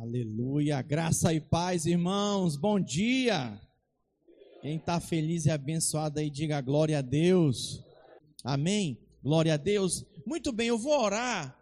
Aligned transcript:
Aleluia, 0.00 0.80
graça 0.80 1.34
e 1.34 1.40
paz, 1.40 1.84
irmãos, 1.84 2.56
bom 2.56 2.80
dia. 2.80 3.60
Quem 4.62 4.76
está 4.76 4.98
feliz 4.98 5.44
e 5.44 5.50
abençoado 5.50 6.18
aí, 6.18 6.30
diga 6.30 6.62
glória 6.62 6.98
a 6.98 7.02
Deus. 7.02 7.84
Amém? 8.42 8.98
Glória 9.22 9.52
a 9.52 9.58
Deus. 9.58 10.02
Muito 10.24 10.50
bem, 10.50 10.68
eu 10.68 10.78
vou 10.78 10.98
orar 10.98 11.54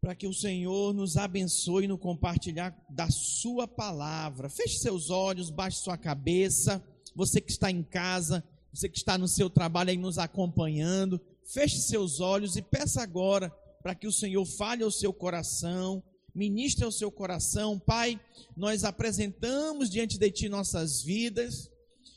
para 0.00 0.14
que 0.14 0.28
o 0.28 0.32
Senhor 0.32 0.94
nos 0.94 1.16
abençoe 1.16 1.88
no 1.88 1.98
compartilhar 1.98 2.72
da 2.88 3.10
Sua 3.10 3.66
palavra. 3.66 4.48
Feche 4.48 4.78
seus 4.78 5.10
olhos, 5.10 5.50
baixe 5.50 5.78
sua 5.78 5.98
cabeça. 5.98 6.80
Você 7.16 7.40
que 7.40 7.50
está 7.50 7.68
em 7.68 7.82
casa, 7.82 8.44
você 8.72 8.88
que 8.88 8.98
está 8.98 9.18
no 9.18 9.26
seu 9.26 9.50
trabalho 9.50 9.90
aí 9.90 9.96
nos 9.96 10.18
acompanhando, 10.18 11.20
feche 11.42 11.78
seus 11.78 12.20
olhos 12.20 12.54
e 12.54 12.62
peça 12.62 13.02
agora 13.02 13.50
para 13.82 13.94
que 13.94 14.06
o 14.06 14.12
Senhor 14.12 14.44
fale 14.46 14.84
ao 14.84 14.90
seu 14.90 15.12
coração 15.12 16.00
ministra 16.34 16.88
o 16.88 16.92
seu 16.92 17.10
coração. 17.10 17.78
Pai, 17.78 18.20
nós 18.56 18.84
apresentamos 18.84 19.88
diante 19.88 20.18
de 20.18 20.30
Ti 20.30 20.48
nossas 20.48 21.02
vidas, 21.02 21.70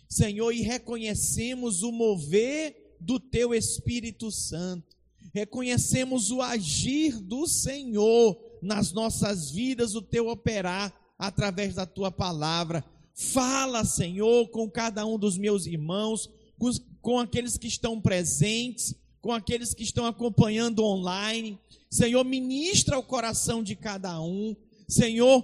Senhor, 0.09 0.51
e 0.51 0.61
reconhecemos 0.61 1.83
o 1.83 1.91
mover 1.91 2.95
do 2.99 3.19
Teu 3.19 3.53
Espírito 3.53 4.31
Santo. 4.31 4.95
Reconhecemos 5.33 6.31
o 6.31 6.41
agir 6.41 7.21
do 7.21 7.45
Senhor 7.45 8.37
nas 8.61 8.91
nossas 8.91 9.51
vidas, 9.51 9.93
o 9.93 10.01
Teu 10.01 10.29
operar 10.29 10.93
através 11.19 11.75
da 11.75 11.85
Tua 11.85 12.11
palavra. 12.11 12.83
Fala, 13.13 13.83
Senhor, 13.83 14.49
com 14.49 14.69
cada 14.69 15.05
um 15.05 15.17
dos 15.17 15.37
meus 15.37 15.65
irmãos, 15.65 16.29
com, 16.57 16.71
com 17.01 17.19
aqueles 17.19 17.57
que 17.57 17.67
estão 17.67 17.99
presentes, 17.99 18.95
com 19.21 19.31
aqueles 19.31 19.73
que 19.73 19.83
estão 19.83 20.05
acompanhando 20.05 20.83
online. 20.83 21.59
Senhor, 21.89 22.23
ministra 22.23 22.97
o 22.97 23.03
coração 23.03 23.63
de 23.63 23.75
cada 23.75 24.21
um. 24.21 24.55
Senhor, 24.87 25.43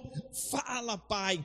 fala, 0.50 0.96
Pai, 0.96 1.44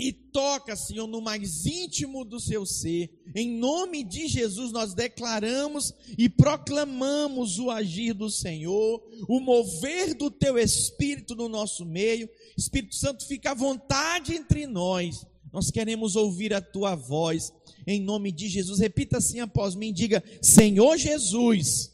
e 0.00 0.12
toca, 0.12 0.74
Senhor, 0.74 1.06
no 1.06 1.20
mais 1.20 1.66
íntimo 1.66 2.24
do 2.24 2.40
seu 2.40 2.64
ser. 2.64 3.10
Em 3.34 3.50
nome 3.58 4.02
de 4.02 4.28
Jesus, 4.28 4.72
nós 4.72 4.94
declaramos 4.94 5.92
e 6.16 6.28
proclamamos 6.28 7.58
o 7.58 7.70
agir 7.70 8.14
do 8.14 8.30
Senhor, 8.30 9.02
o 9.28 9.40
mover 9.40 10.14
do 10.14 10.30
teu 10.30 10.58
Espírito 10.58 11.34
no 11.34 11.48
nosso 11.48 11.84
meio. 11.84 12.28
Espírito 12.56 12.94
Santo, 12.94 13.26
fica 13.26 13.50
à 13.50 13.54
vontade 13.54 14.34
entre 14.34 14.66
nós. 14.66 15.26
Nós 15.52 15.70
queremos 15.70 16.16
ouvir 16.16 16.54
a 16.54 16.60
tua 16.60 16.94
voz. 16.94 17.52
Em 17.86 18.00
nome 18.00 18.30
de 18.32 18.48
Jesus, 18.48 18.78
repita 18.78 19.18
assim 19.18 19.40
após 19.40 19.74
mim: 19.74 19.92
diga, 19.92 20.22
Senhor 20.42 20.96
Jesus 20.96 21.90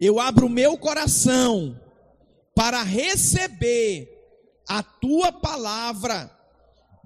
eu 0.00 0.18
abro 0.18 0.46
o 0.46 0.50
meu 0.50 0.76
coração 0.76 1.80
para 2.54 2.82
receber 2.82 4.08
a 4.68 4.82
tua 4.82 5.32
palavra. 5.32 6.30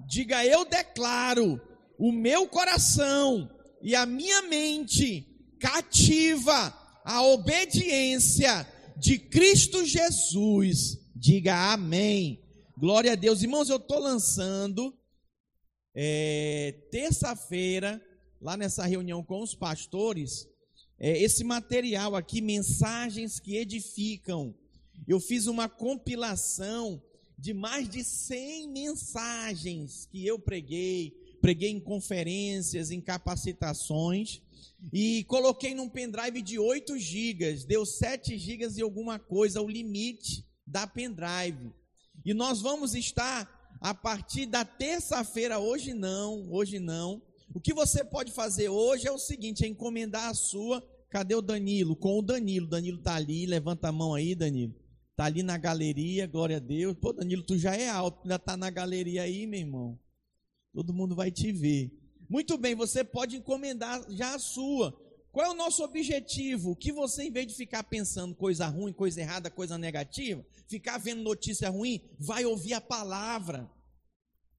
Diga, 0.07 0.45
eu 0.45 0.65
declaro 0.65 1.61
o 1.97 2.11
meu 2.11 2.47
coração 2.47 3.49
e 3.81 3.95
a 3.95 4.05
minha 4.05 4.41
mente 4.43 5.25
cativa 5.59 6.75
a 7.05 7.23
obediência 7.23 8.67
de 8.97 9.17
Cristo 9.17 9.85
Jesus. 9.85 10.97
Diga 11.15 11.71
amém. 11.71 12.43
Glória 12.77 13.13
a 13.13 13.15
Deus. 13.15 13.41
Irmãos, 13.41 13.69
eu 13.69 13.77
estou 13.77 13.99
lançando 13.99 14.93
é, 15.93 16.73
terça-feira, 16.91 18.01
lá 18.41 18.55
nessa 18.55 18.85
reunião 18.85 19.23
com 19.23 19.41
os 19.41 19.55
pastores, 19.55 20.47
é, 20.99 21.17
esse 21.21 21.43
material 21.43 22.15
aqui, 22.15 22.41
mensagens 22.41 23.39
que 23.39 23.55
edificam. 23.55 24.53
Eu 25.07 25.19
fiz 25.19 25.47
uma 25.47 25.69
compilação 25.69 27.01
de 27.37 27.53
mais 27.53 27.87
de 27.87 28.03
100 28.03 28.69
mensagens 28.69 30.05
que 30.11 30.25
eu 30.25 30.37
preguei, 30.37 31.13
preguei 31.41 31.69
em 31.69 31.79
conferências, 31.79 32.91
em 32.91 32.99
capacitações, 32.99 34.41
e 34.91 35.23
coloquei 35.25 35.73
num 35.73 35.89
pendrive 35.89 36.41
de 36.41 36.59
8 36.59 36.97
gigas, 36.97 37.63
deu 37.63 37.85
7 37.85 38.37
gigas 38.37 38.77
e 38.77 38.81
alguma 38.81 39.17
coisa, 39.17 39.61
o 39.61 39.69
limite 39.69 40.45
da 40.65 40.85
pendrive. 40.85 41.73
E 42.25 42.33
nós 42.33 42.61
vamos 42.61 42.93
estar 42.93 43.58
a 43.79 43.93
partir 43.93 44.45
da 44.45 44.65
terça-feira, 44.65 45.59
hoje 45.59 45.93
não, 45.93 46.51
hoje 46.51 46.79
não, 46.79 47.21
o 47.53 47.59
que 47.59 47.73
você 47.73 48.03
pode 48.03 48.31
fazer 48.31 48.69
hoje 48.69 49.07
é 49.07 49.11
o 49.11 49.17
seguinte: 49.17 49.63
é 49.63 49.67
encomendar 49.67 50.29
a 50.29 50.33
sua. 50.33 50.83
Cadê 51.09 51.33
o 51.33 51.41
Danilo? 51.41 51.95
Com 51.95 52.19
o 52.19 52.21
Danilo. 52.21 52.67
Danilo 52.67 52.99
tá 52.99 53.15
ali, 53.15 53.45
levanta 53.47 53.87
a 53.87 53.91
mão 53.91 54.13
aí, 54.13 54.35
Danilo. 54.35 54.75
Tá 55.15 55.25
ali 55.25 55.41
na 55.41 55.57
galeria, 55.57 56.27
glória 56.27 56.57
a 56.57 56.59
Deus. 56.59 56.95
Pô, 57.01 57.11
Danilo, 57.11 57.43
tu 57.43 57.57
já 57.57 57.75
é 57.75 57.89
alto, 57.89 58.27
já 58.27 58.37
tá 58.37 58.55
na 58.55 58.69
galeria 58.69 59.23
aí, 59.23 59.47
meu 59.47 59.59
irmão. 59.59 59.99
Todo 60.73 60.93
mundo 60.93 61.15
vai 61.15 61.31
te 61.31 61.51
ver. 61.51 61.91
Muito 62.29 62.57
bem, 62.57 62.75
você 62.75 63.03
pode 63.03 63.35
encomendar 63.35 64.05
já 64.09 64.35
a 64.35 64.39
sua. 64.39 64.95
Qual 65.31 65.45
é 65.45 65.49
o 65.49 65.55
nosso 65.55 65.83
objetivo? 65.83 66.75
Que 66.75 66.91
você, 66.91 67.23
em 67.23 67.31
vez 67.31 67.47
de 67.47 67.53
ficar 67.53 67.83
pensando 67.83 68.33
coisa 68.33 68.65
ruim, 68.67 68.91
coisa 68.91 69.21
errada, 69.21 69.49
coisa 69.49 69.77
negativa, 69.77 70.43
ficar 70.67 70.97
vendo 70.97 71.21
notícia 71.21 71.69
ruim, 71.69 72.01
vai 72.19 72.45
ouvir 72.45 72.73
a 72.73 72.81
palavra. 72.81 73.69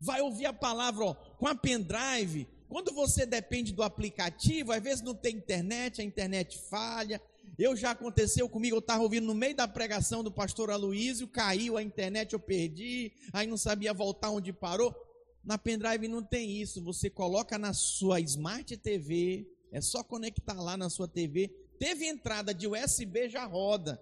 Vai 0.01 0.21
ouvir 0.21 0.47
a 0.47 0.53
palavra, 0.53 1.05
ó, 1.05 1.15
com 1.15 1.47
a 1.47 1.55
pendrive, 1.55 2.47
quando 2.71 2.93
você 2.93 3.27
depende 3.27 3.73
do 3.73 3.83
aplicativo, 3.83 4.71
às 4.71 4.81
vezes 4.81 5.03
não 5.03 5.13
tem 5.15 5.37
internet, 5.37 6.01
a 6.01 6.05
internet 6.05 6.57
falha. 6.71 7.21
Eu 7.59 7.77
já 7.77 7.91
aconteceu 7.91 8.49
comigo, 8.49 8.77
eu 8.77 8.81
estava 8.81 9.03
ouvindo 9.03 9.27
no 9.27 9.35
meio 9.35 9.57
da 9.57 9.67
pregação 9.67 10.23
do 10.23 10.31
pastor 10.31 10.71
Aloísio, 10.71 11.27
caiu 11.27 11.77
a 11.77 11.83
internet, 11.83 12.33
eu 12.33 12.39
perdi, 12.39 13.13
aí 13.33 13.45
não 13.45 13.57
sabia 13.57 13.93
voltar 13.93 14.31
onde 14.31 14.53
parou. 14.53 14.95
Na 15.45 15.59
pendrive 15.59 16.07
não 16.07 16.23
tem 16.23 16.63
isso, 16.63 16.81
você 16.81 17.11
coloca 17.11 17.59
na 17.59 17.73
sua 17.73 18.21
Smart 18.21 18.77
TV, 18.77 19.49
é 19.73 19.81
só 19.81 20.03
conectar 20.03 20.61
lá 20.61 20.77
na 20.77 20.91
sua 20.91 21.09
TV. 21.09 21.49
Teve 21.79 22.07
entrada 22.07 22.53
de 22.53 22.67
USB, 22.67 23.29
já 23.29 23.45
roda. 23.45 24.01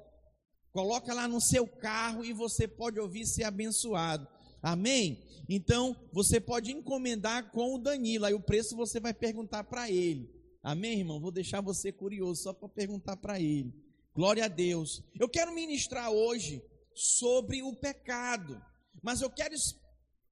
Coloca 0.72 1.12
lá 1.14 1.26
no 1.26 1.40
seu 1.40 1.66
carro 1.66 2.24
e 2.24 2.32
você 2.32 2.66
pode 2.68 3.00
ouvir 3.00 3.26
ser 3.26 3.44
abençoado. 3.44 4.26
Amém? 4.62 5.22
Então, 5.48 5.96
você 6.12 6.40
pode 6.40 6.72
encomendar 6.72 7.50
com 7.52 7.74
o 7.74 7.78
Danilo, 7.78 8.24
aí 8.24 8.34
o 8.34 8.40
preço 8.40 8.76
você 8.76 9.00
vai 9.00 9.14
perguntar 9.14 9.64
para 9.64 9.90
ele. 9.90 10.28
Amém, 10.62 10.98
irmão? 10.98 11.20
Vou 11.20 11.30
deixar 11.30 11.60
você 11.60 11.92
curioso 11.92 12.42
só 12.42 12.52
para 12.52 12.68
perguntar 12.68 13.16
para 13.16 13.40
ele. 13.40 13.72
Glória 14.14 14.44
a 14.44 14.48
Deus. 14.48 15.02
Eu 15.18 15.28
quero 15.28 15.54
ministrar 15.54 16.10
hoje 16.10 16.62
sobre 16.94 17.62
o 17.62 17.74
pecado, 17.76 18.60
mas 19.02 19.20
eu 19.20 19.30
quero 19.30 19.54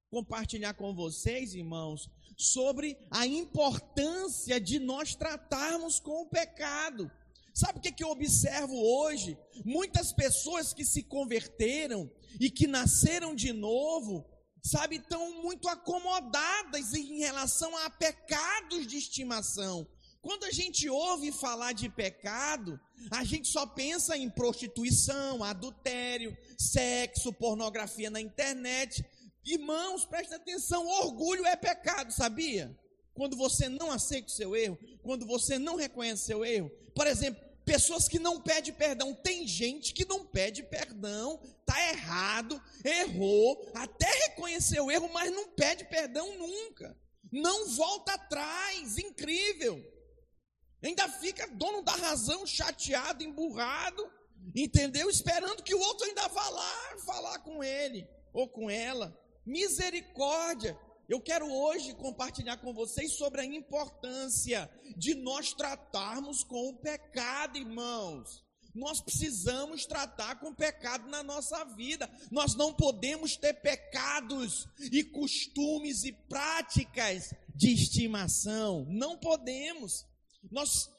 compartilhar 0.09 0.73
com 0.73 0.93
vocês, 0.93 1.55
irmãos, 1.55 2.09
sobre 2.37 2.95
a 3.09 3.25
importância 3.25 4.61
de 4.61 4.79
nós 4.79 5.15
tratarmos 5.15 5.99
com 5.99 6.21
o 6.21 6.29
pecado. 6.29 7.11
Sabe 7.53 7.79
o 7.79 7.81
que, 7.81 7.91
que 7.91 8.03
eu 8.03 8.09
observo 8.09 8.75
hoje? 8.75 9.35
Muitas 9.65 10.13
pessoas 10.13 10.73
que 10.73 10.85
se 10.85 11.01
converteram 11.01 12.09
e 12.39 12.51
que 12.51 12.67
nasceram 12.67 13.33
de 13.33 13.51
novo, 13.51 14.23
sabe, 14.63 14.97
estão 14.97 15.41
muito 15.41 15.67
acomodadas 15.67 16.93
em 16.93 17.17
relação 17.17 17.75
a 17.77 17.89
pecados 17.89 18.85
de 18.85 18.97
estimação. 18.97 19.87
Quando 20.21 20.43
a 20.43 20.51
gente 20.51 20.89
ouve 20.89 21.31
falar 21.31 21.71
de 21.71 21.89
pecado, 21.89 22.79
a 23.09 23.23
gente 23.23 23.47
só 23.47 23.65
pensa 23.65 24.17
em 24.17 24.29
prostituição, 24.29 25.43
adultério, 25.43 26.37
sexo, 26.57 27.31
pornografia 27.33 28.09
na 28.09 28.19
internet. 28.19 29.05
Irmãos, 29.47 30.05
presta 30.05 30.35
atenção, 30.35 30.85
orgulho 30.85 31.45
é 31.45 31.55
pecado, 31.55 32.11
sabia? 32.11 32.77
Quando 33.13 33.35
você 33.35 33.69
não 33.69 33.91
aceita 33.91 34.27
o 34.27 34.31
seu 34.31 34.55
erro, 34.55 34.77
quando 35.01 35.25
você 35.25 35.57
não 35.57 35.75
reconhece 35.75 36.23
o 36.23 36.25
seu 36.25 36.45
erro. 36.45 36.69
Por 36.93 37.07
exemplo, 37.07 37.47
Pessoas 37.67 38.07
que 38.07 38.17
não 38.17 38.39
pedem 38.39 38.73
perdão. 38.73 39.13
Tem 39.13 39.45
gente 39.45 39.93
que 39.93 40.07
não 40.07 40.25
pede 40.25 40.63
perdão, 40.63 41.37
está 41.59 41.77
errado, 41.89 42.63
errou, 42.81 43.69
até 43.75 44.09
reconheceu 44.29 44.85
o 44.85 44.91
erro, 44.91 45.09
mas 45.11 45.29
não 45.33 45.49
pede 45.49 45.83
perdão 45.83 46.33
nunca. 46.37 46.97
Não 47.29 47.67
volta 47.67 48.13
atrás, 48.13 48.97
incrível. 48.97 49.83
Ainda 50.81 51.09
fica 51.09 51.45
dono 51.45 51.81
da 51.81 51.91
razão, 51.91 52.47
chateado, 52.47 53.21
emburrado, 53.21 54.09
entendeu? 54.55 55.09
Esperando 55.09 55.61
que 55.61 55.75
o 55.75 55.79
outro 55.81 56.07
ainda 56.07 56.25
vá 56.29 56.47
lá 56.47 56.97
falar 57.05 57.39
com 57.39 57.61
ele 57.61 58.07
ou 58.31 58.47
com 58.47 58.69
ela. 58.69 59.13
Misericórdia. 59.47 60.77
Eu 61.07 61.21
quero 61.21 61.49
hoje 61.49 61.95
compartilhar 61.95 62.57
com 62.57 62.73
vocês 62.73 63.13
sobre 63.13 63.39
a 63.39 63.45
importância 63.45 64.69
de 64.97 65.15
nós 65.15 65.53
tratarmos 65.53 66.43
com 66.43 66.67
o 66.67 66.75
pecado, 66.75 67.57
irmãos. 67.57 68.43
Nós 68.75 68.99
precisamos 68.99 69.85
tratar 69.85 70.37
com 70.41 70.49
o 70.49 70.55
pecado 70.55 71.09
na 71.09 71.23
nossa 71.23 71.63
vida. 71.63 72.09
Nós 72.29 72.55
não 72.55 72.73
podemos 72.73 73.37
ter 73.37 73.53
pecados 73.53 74.67
e 74.91 75.01
costumes 75.01 76.03
e 76.03 76.11
práticas 76.11 77.33
de 77.55 77.71
estimação. 77.71 78.85
Não 78.89 79.17
podemos. 79.17 80.05
Nós, 80.51 80.89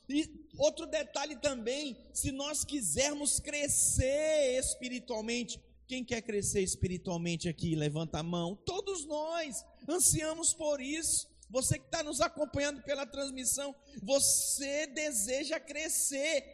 outro 0.56 0.86
detalhe 0.86 1.36
também, 1.36 1.98
se 2.14 2.32
nós 2.32 2.64
quisermos 2.64 3.40
crescer 3.40 4.58
espiritualmente, 4.58 5.60
Quem 5.88 6.04
quer 6.04 6.20
crescer 6.20 6.60
espiritualmente 6.60 7.48
aqui, 7.48 7.74
levanta 7.74 8.18
a 8.18 8.22
mão. 8.22 8.54
Todos 8.54 9.06
nós 9.06 9.64
ansiamos 9.88 10.52
por 10.52 10.82
isso. 10.82 11.26
Você 11.48 11.78
que 11.78 11.86
está 11.86 12.02
nos 12.02 12.20
acompanhando 12.20 12.82
pela 12.82 13.06
transmissão, 13.06 13.74
você 14.02 14.86
deseja 14.88 15.58
crescer. 15.58 16.44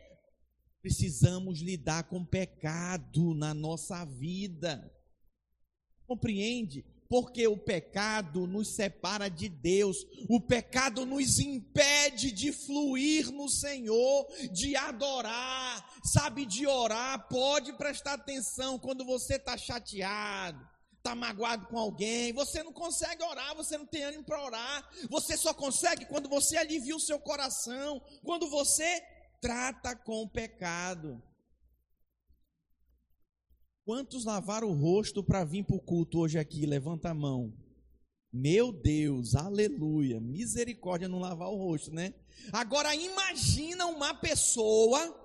Precisamos 0.81 1.61
lidar 1.61 2.05
com 2.05 2.25
pecado 2.25 3.35
na 3.35 3.53
nossa 3.53 4.05
vida. 4.05 4.89
Compreende? 6.07 6.85
Porque 7.09 7.47
o 7.49 7.57
pecado 7.57 8.47
nos 8.47 8.69
separa 8.69 9.29
de 9.29 9.49
Deus, 9.49 9.97
o 10.29 10.41
pecado 10.41 11.05
nos 11.05 11.39
impede 11.39 12.31
de 12.31 12.53
fluir 12.53 13.31
no 13.33 13.49
Senhor, 13.49 14.27
de 14.53 14.77
adorar, 14.77 15.94
sabe, 16.05 16.45
de 16.45 16.67
orar. 16.67 17.27
Pode 17.29 17.73
prestar 17.73 18.15
atenção 18.15 18.79
quando 18.79 19.05
você 19.05 19.37
está 19.37 19.57
chateado, 19.57 20.61
está 20.99 21.15
magoado 21.15 21.67
com 21.67 21.79
alguém, 21.79 22.33
você 22.33 22.63
não 22.63 22.73
consegue 22.73 23.23
orar, 23.23 23.55
você 23.57 23.79
não 23.79 23.87
tem 23.87 24.05
ânimo 24.05 24.25
para 24.25 24.45
orar, 24.45 24.89
você 25.09 25.37
só 25.37 25.55
consegue 25.55 26.07
quando 26.07 26.29
você 26.29 26.57
alivia 26.57 26.95
o 26.95 27.01
seu 27.01 27.19
coração, 27.19 28.01
quando 28.23 28.49
você 28.49 29.03
trata 29.41 29.97
com 29.97 30.23
o 30.23 30.31
pecado. 30.31 31.23
Quantos 33.87 34.25
lavaram 34.25 34.69
o 34.69 34.75
rosto 34.75 35.23
para 35.23 35.45
vir 35.45 35.65
para 35.65 35.77
o 35.77 35.81
culto 35.81 36.21
hoje 36.21 36.39
aqui? 36.39 36.65
Levanta 36.65 37.11
a 37.11 37.15
mão. 37.15 37.53
Meu 38.33 38.73
Deus, 38.73 39.35
aleluia, 39.35 40.19
misericórdia 40.21 41.07
não 41.07 41.21
lavar 41.21 41.51
o 41.51 41.57
rosto, 41.57 41.93
né? 41.93 42.15
Agora 42.51 42.95
imagina 42.95 43.87
uma 43.87 44.15
pessoa 44.15 45.24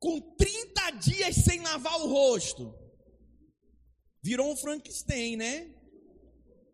com 0.00 0.18
30 0.18 0.90
dias 0.92 1.36
sem 1.36 1.60
lavar 1.60 2.00
o 2.00 2.08
rosto. 2.08 2.74
Virou 4.22 4.50
um 4.50 4.56
Frankenstein, 4.56 5.36
né? 5.36 5.70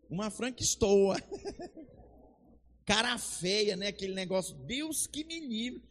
Uma 0.09 0.31
Frankenstoa. 0.31 1.17
Cara 2.85 3.17
feia, 3.17 3.75
né? 3.75 3.87
Aquele 3.87 4.13
negócio. 4.13 4.55
Deus 4.65 5.05
que 5.05 5.25
me 5.25 5.39
livre. 5.41 5.83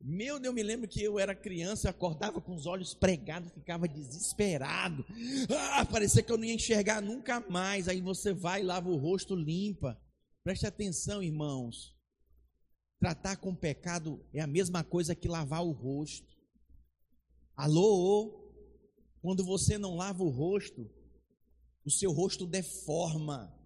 Meu 0.00 0.38
Deus, 0.38 0.46
eu 0.46 0.52
me 0.52 0.62
lembro 0.62 0.86
que 0.86 1.02
eu 1.02 1.18
era 1.18 1.34
criança, 1.34 1.88
eu 1.88 1.90
acordava 1.90 2.38
com 2.38 2.54
os 2.54 2.66
olhos 2.66 2.92
pregados, 2.92 3.50
ficava 3.52 3.88
desesperado. 3.88 5.04
Ah, 5.72 5.84
parecia 5.86 6.22
que 6.22 6.30
eu 6.30 6.36
não 6.36 6.44
ia 6.44 6.54
enxergar 6.54 7.00
nunca 7.00 7.40
mais. 7.48 7.88
Aí 7.88 8.00
você 8.00 8.32
vai, 8.32 8.62
lava 8.62 8.88
o 8.88 8.96
rosto, 8.96 9.34
limpa. 9.34 9.98
Preste 10.44 10.66
atenção, 10.66 11.22
irmãos. 11.22 11.96
Tratar 13.00 13.36
com 13.36 13.54
pecado 13.54 14.24
é 14.32 14.40
a 14.40 14.46
mesma 14.46 14.84
coisa 14.84 15.14
que 15.14 15.26
lavar 15.26 15.64
o 15.64 15.72
rosto. 15.72 16.33
Alô? 17.56 18.42
Quando 19.22 19.44
você 19.44 19.78
não 19.78 19.94
lava 19.96 20.24
o 20.24 20.28
rosto, 20.28 20.90
o 21.84 21.90
seu 21.90 22.10
rosto 22.10 22.46
deforma. 22.46 23.56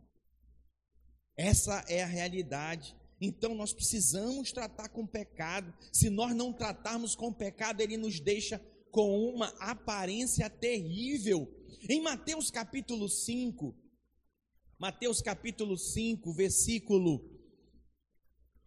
Essa 1.37 1.85
é 1.89 2.03
a 2.03 2.07
realidade. 2.07 2.95
Então 3.21 3.55
nós 3.55 3.73
precisamos 3.73 4.53
tratar 4.53 4.91
com 4.91 5.07
pecado. 5.07 5.73
Se 5.93 6.11
nós 6.11 6.35
não 6.35 6.53
tratarmos 6.53 7.17
com 7.17 7.33
pecado, 7.33 7.81
ele 7.81 7.97
nos 7.97 8.21
deixa 8.21 8.59
com 8.91 9.31
uma 9.31 9.49
aparência 9.59 10.51
terrível. 10.51 11.49
Em 11.89 12.03
Mateus 12.03 12.51
capítulo 12.51 13.09
5, 13.09 13.75
Mateus 14.79 15.23
capítulo 15.23 15.79
5, 15.79 16.33
versículo 16.35 17.25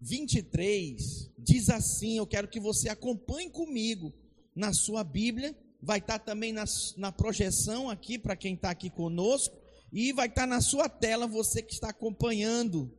23, 0.01 1.31
diz 1.38 1.69
assim: 1.69 2.17
Eu 2.17 2.25
quero 2.25 2.50
que 2.50 2.59
você 2.59 2.89
acompanhe 2.89 3.50
comigo 3.50 4.13
na 4.56 4.74
sua 4.74 5.03
Bíblia, 5.03 5.56
vai 5.81 6.00
estar 6.00 6.19
também 6.19 6.51
na, 6.51 6.65
na 6.98 7.12
projeção 7.12 7.89
aqui 7.89 8.18
para 8.18 8.36
quem 8.36 8.53
está 8.53 8.69
aqui 8.69 8.89
conosco, 8.89 9.56
e 9.92 10.13
vai 10.13 10.27
estar 10.27 10.48
na 10.48 10.62
sua 10.62 10.88
tela 10.88 11.27
você 11.27 11.62
que 11.62 11.74
está 11.74 11.89
acompanhando 11.89 12.98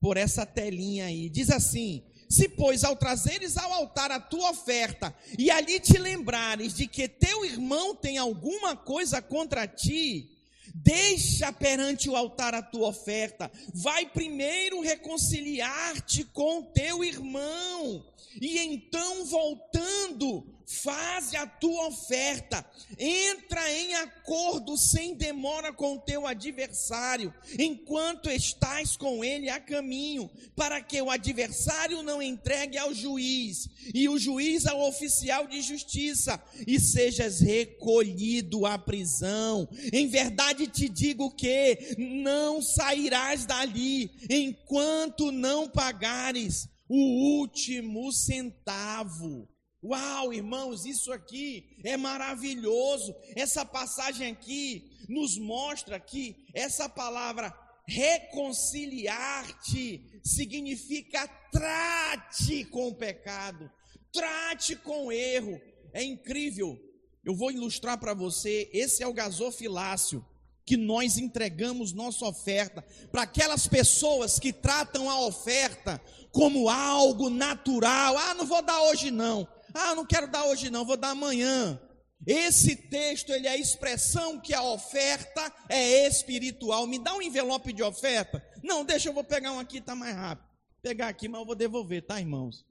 por 0.00 0.16
essa 0.16 0.44
telinha 0.44 1.06
aí. 1.06 1.28
Diz 1.28 1.50
assim: 1.50 2.04
Se, 2.28 2.48
pois, 2.48 2.84
ao 2.84 2.96
trazeres 2.96 3.56
ao 3.56 3.72
altar 3.72 4.10
a 4.10 4.20
tua 4.20 4.50
oferta, 4.50 5.14
e 5.38 5.50
ali 5.50 5.80
te 5.80 5.98
lembrares 5.98 6.74
de 6.74 6.86
que 6.86 7.08
teu 7.08 7.44
irmão 7.44 7.94
tem 7.94 8.18
alguma 8.18 8.76
coisa 8.76 9.22
contra 9.22 9.66
ti, 9.66 10.28
deixa 10.74 11.52
perante 11.52 12.08
o 12.08 12.16
altar 12.16 12.54
a 12.54 12.62
tua 12.62 12.88
oferta, 12.88 13.50
vai 13.74 14.06
primeiro 14.06 14.80
reconciliar-te 14.80 16.24
com 16.24 16.62
teu 16.62 17.04
irmão, 17.04 18.04
e 18.40 18.58
então 18.58 19.24
voltando, 19.24 20.44
Faze 20.72 21.36
a 21.36 21.46
tua 21.46 21.88
oferta, 21.88 22.64
entra 22.98 23.70
em 23.70 23.94
acordo 23.94 24.76
sem 24.76 25.14
demora 25.14 25.70
com 25.70 25.98
teu 25.98 26.26
adversário, 26.26 27.32
enquanto 27.58 28.30
estás 28.30 28.96
com 28.96 29.22
ele 29.22 29.50
a 29.50 29.60
caminho, 29.60 30.30
para 30.56 30.80
que 30.80 31.00
o 31.02 31.10
adversário 31.10 32.02
não 32.02 32.22
entregue 32.22 32.78
ao 32.78 32.94
juiz, 32.94 33.68
e 33.92 34.08
o 34.08 34.18
juiz 34.18 34.66
ao 34.66 34.80
oficial 34.88 35.46
de 35.46 35.60
justiça, 35.60 36.42
e 36.66 36.80
sejas 36.80 37.40
recolhido 37.40 38.64
à 38.64 38.78
prisão. 38.78 39.68
Em 39.92 40.06
verdade 40.08 40.66
te 40.68 40.88
digo 40.88 41.30
que 41.32 41.96
não 41.98 42.62
sairás 42.62 43.44
dali, 43.44 44.10
enquanto 44.30 45.30
não 45.30 45.68
pagares 45.68 46.68
o 46.94 47.38
último 47.38 48.12
centavo. 48.12 49.48
Uau, 49.82 50.30
irmãos, 50.30 50.84
isso 50.84 51.10
aqui 51.10 51.78
é 51.82 51.96
maravilhoso. 51.96 53.14
Essa 53.34 53.64
passagem 53.64 54.30
aqui 54.30 54.90
nos 55.08 55.38
mostra 55.38 55.98
que 55.98 56.36
essa 56.52 56.90
palavra 56.90 57.50
reconciliar-te 57.88 60.20
significa 60.22 61.26
trate 61.50 62.66
com 62.66 62.88
o 62.88 62.94
pecado, 62.94 63.72
trate 64.12 64.76
com 64.76 65.06
o 65.06 65.12
erro. 65.12 65.58
É 65.94 66.04
incrível. 66.04 66.78
Eu 67.24 67.34
vou 67.34 67.50
ilustrar 67.50 67.98
para 67.98 68.12
você. 68.12 68.68
Esse 68.70 69.02
é 69.02 69.06
o 69.06 69.14
gasofilácio 69.14 70.22
que 70.64 70.76
nós 70.76 71.18
entregamos 71.18 71.92
nossa 71.92 72.26
oferta 72.26 72.84
para 73.10 73.22
aquelas 73.22 73.66
pessoas 73.66 74.38
que 74.38 74.52
tratam 74.52 75.10
a 75.10 75.20
oferta 75.26 76.00
como 76.30 76.68
algo 76.68 77.28
natural. 77.28 78.16
Ah, 78.16 78.34
não 78.34 78.46
vou 78.46 78.62
dar 78.62 78.80
hoje 78.82 79.10
não. 79.10 79.46
Ah, 79.74 79.94
não 79.94 80.04
quero 80.04 80.28
dar 80.28 80.44
hoje 80.46 80.70
não, 80.70 80.84
vou 80.84 80.96
dar 80.96 81.10
amanhã. 81.10 81.80
Esse 82.24 82.76
texto 82.76 83.32
ele 83.32 83.48
é 83.48 83.50
a 83.50 83.56
expressão 83.56 84.38
que 84.38 84.54
a 84.54 84.62
oferta 84.62 85.52
é 85.68 86.06
espiritual. 86.06 86.86
Me 86.86 86.98
dá 86.98 87.14
um 87.14 87.22
envelope 87.22 87.72
de 87.72 87.82
oferta? 87.82 88.44
Não, 88.62 88.84
deixa 88.84 89.08
eu 89.08 89.12
vou 89.12 89.24
pegar 89.24 89.52
um 89.52 89.58
aqui, 89.58 89.80
tá 89.80 89.94
mais 89.94 90.14
rápido. 90.14 90.46
Pegar 90.80 91.08
aqui, 91.08 91.28
mas 91.28 91.40
eu 91.40 91.46
vou 91.46 91.54
devolver, 91.54 92.06
tá, 92.06 92.20
irmãos? 92.20 92.64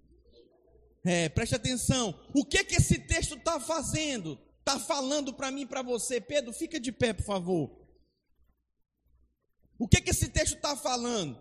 É, 1.05 1.27
preste 1.29 1.55
atenção. 1.55 2.17
O 2.33 2.45
que 2.45 2.63
que 2.63 2.75
esse 2.75 2.99
texto 2.99 3.35
está 3.35 3.59
fazendo? 3.59 4.39
Está 4.59 4.79
falando 4.79 5.33
para 5.33 5.51
mim, 5.51 5.65
para 5.65 5.81
você, 5.81 6.21
Pedro? 6.21 6.53
Fica 6.53 6.79
de 6.79 6.91
pé, 6.91 7.13
por 7.13 7.25
favor. 7.25 7.80
O 9.81 9.87
que 9.87 9.99
que 9.99 10.11
esse 10.11 10.27
texto 10.27 10.57
está 10.57 10.77
falando? 10.77 11.35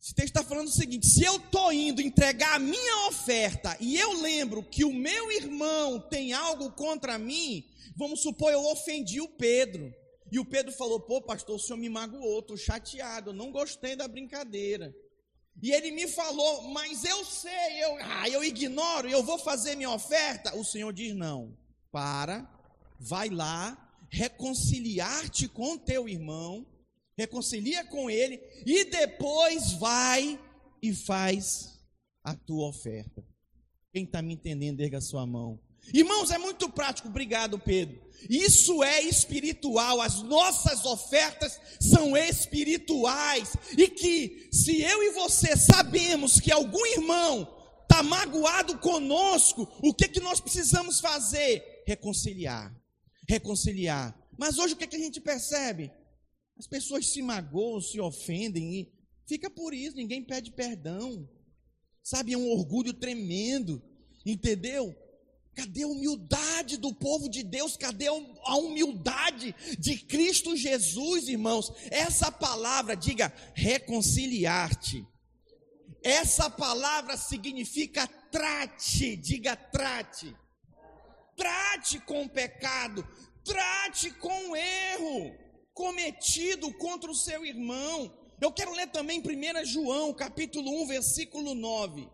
Esse 0.00 0.14
texto 0.14 0.36
está 0.36 0.44
falando 0.44 0.68
o 0.68 0.72
seguinte: 0.72 1.08
se 1.08 1.24
eu 1.24 1.38
estou 1.38 1.72
indo 1.72 2.00
entregar 2.00 2.54
a 2.54 2.58
minha 2.60 3.08
oferta 3.08 3.76
e 3.80 3.98
eu 3.98 4.12
lembro 4.20 4.62
que 4.62 4.84
o 4.84 4.94
meu 4.94 5.32
irmão 5.32 5.98
tem 5.98 6.32
algo 6.32 6.70
contra 6.70 7.18
mim, 7.18 7.64
vamos 7.96 8.22
supor, 8.22 8.52
eu 8.52 8.64
ofendi 8.66 9.20
o 9.20 9.26
Pedro. 9.26 9.92
E 10.30 10.38
o 10.38 10.44
Pedro 10.44 10.70
falou: 10.70 11.00
pô, 11.00 11.20
pastor, 11.20 11.56
o 11.56 11.58
senhor 11.58 11.76
me 11.76 11.88
magoou, 11.88 12.38
estou 12.38 12.56
chateado, 12.56 13.32
não 13.32 13.50
gostei 13.50 13.96
da 13.96 14.06
brincadeira. 14.06 14.94
E 15.60 15.72
ele 15.72 15.90
me 15.90 16.06
falou, 16.06 16.68
mas 16.68 17.04
eu 17.04 17.24
sei, 17.24 17.82
eu, 17.82 17.96
ah, 18.02 18.28
eu 18.28 18.44
ignoro, 18.44 19.08
eu 19.08 19.24
vou 19.24 19.38
fazer 19.38 19.74
minha 19.74 19.90
oferta. 19.90 20.56
O 20.56 20.64
Senhor 20.64 20.92
diz: 20.92 21.12
não, 21.12 21.58
para, 21.90 22.48
vai 23.00 23.30
lá, 23.30 23.76
reconciliar-te 24.12 25.48
com 25.48 25.76
teu 25.76 26.08
irmão, 26.08 26.64
reconcilia 27.16 27.84
com 27.84 28.10
ele 28.10 28.40
e 28.66 28.84
depois 28.84 29.72
vai 29.72 30.38
e 30.82 30.94
faz 30.94 31.78
a 32.22 32.34
tua 32.34 32.68
oferta. 32.68 33.24
Quem 33.92 34.04
está 34.04 34.20
me 34.20 34.34
entendendo, 34.34 34.80
erga 34.80 35.00
sua 35.00 35.26
mão. 35.26 35.60
Irmãos, 35.92 36.30
é 36.30 36.38
muito 36.38 36.68
prático, 36.70 37.08
obrigado, 37.08 37.58
Pedro. 37.58 38.02
Isso 38.28 38.82
é 38.82 39.02
espiritual, 39.02 40.00
as 40.00 40.22
nossas 40.22 40.84
ofertas 40.84 41.60
são 41.78 42.16
espirituais. 42.16 43.52
E 43.76 43.88
que, 43.88 44.48
se 44.50 44.80
eu 44.80 45.02
e 45.02 45.10
você 45.10 45.56
sabemos 45.56 46.40
que 46.40 46.50
algum 46.50 46.84
irmão 46.86 47.46
está 47.82 48.02
magoado 48.02 48.78
conosco, 48.78 49.68
o 49.82 49.92
que, 49.92 50.08
que 50.08 50.20
nós 50.20 50.40
precisamos 50.40 51.00
fazer? 51.00 51.84
Reconciliar. 51.86 52.74
Reconciliar. 53.28 54.18
Mas 54.38 54.58
hoje 54.58 54.74
o 54.74 54.76
que, 54.76 54.86
que 54.86 54.96
a 54.96 55.00
gente 55.00 55.20
percebe? 55.20 55.92
As 56.58 56.66
pessoas 56.66 57.10
se 57.10 57.20
magoam, 57.20 57.80
se 57.80 58.00
ofendem 58.00 58.80
e 58.80 58.92
fica 59.26 59.50
por 59.50 59.74
isso, 59.74 59.96
ninguém 59.96 60.22
pede 60.22 60.52
perdão. 60.52 61.28
Sabe, 62.02 62.32
é 62.32 62.38
um 62.38 62.50
orgulho 62.50 62.92
tremendo, 62.92 63.82
entendeu? 64.24 64.94
Cadê 65.54 65.82
a 65.82 65.88
humildade? 65.88 66.44
do 66.78 66.94
povo 66.94 67.28
de 67.28 67.42
Deus? 67.42 67.76
Cadê 67.76 68.06
a 68.06 68.56
humildade 68.56 69.54
de 69.78 69.98
Cristo 69.98 70.56
Jesus, 70.56 71.28
irmãos? 71.28 71.72
Essa 71.90 72.32
palavra, 72.32 72.96
diga, 72.96 73.32
reconciliar-te. 73.54 75.06
Essa 76.02 76.48
palavra 76.48 77.16
significa 77.16 78.06
trate, 78.30 79.16
diga 79.16 79.54
trate. 79.56 80.34
Trate 81.36 81.98
com 82.00 82.24
o 82.24 82.28
pecado, 82.28 83.06
trate 83.44 84.10
com 84.12 84.50
o 84.50 84.56
erro 84.56 85.43
cometido 85.74 86.72
contra 86.74 87.10
o 87.10 87.14
seu 87.14 87.44
irmão. 87.44 88.16
Eu 88.40 88.52
quero 88.52 88.72
ler 88.72 88.86
também 88.90 89.20
1 89.20 89.66
João, 89.66 90.14
capítulo 90.14 90.82
1, 90.82 90.86
versículo 90.86 91.54
9. 91.54 92.08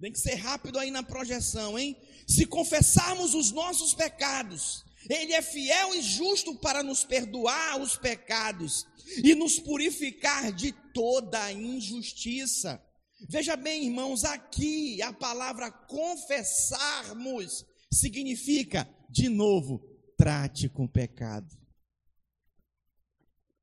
Tem 0.00 0.12
que 0.12 0.20
ser 0.20 0.36
rápido 0.36 0.78
aí 0.78 0.90
na 0.90 1.02
projeção, 1.02 1.76
hein? 1.76 1.96
Se 2.26 2.46
confessarmos 2.46 3.34
os 3.34 3.50
nossos 3.50 3.94
pecados, 3.94 4.84
Ele 5.10 5.32
é 5.32 5.42
fiel 5.42 5.94
e 5.94 6.00
justo 6.00 6.54
para 6.54 6.84
nos 6.84 7.04
perdoar 7.04 7.80
os 7.80 7.96
pecados 7.96 8.86
e 9.24 9.34
nos 9.34 9.58
purificar 9.58 10.52
de 10.52 10.72
toda 10.94 11.52
injustiça. 11.52 12.80
Veja 13.28 13.56
bem, 13.56 13.86
irmãos, 13.86 14.24
aqui 14.24 15.02
a 15.02 15.12
palavra 15.12 15.72
confessarmos 15.72 17.66
significa, 17.92 18.88
de 19.10 19.28
novo, 19.28 19.82
trate 20.16 20.68
com 20.68 20.86
pecado. 20.86 21.57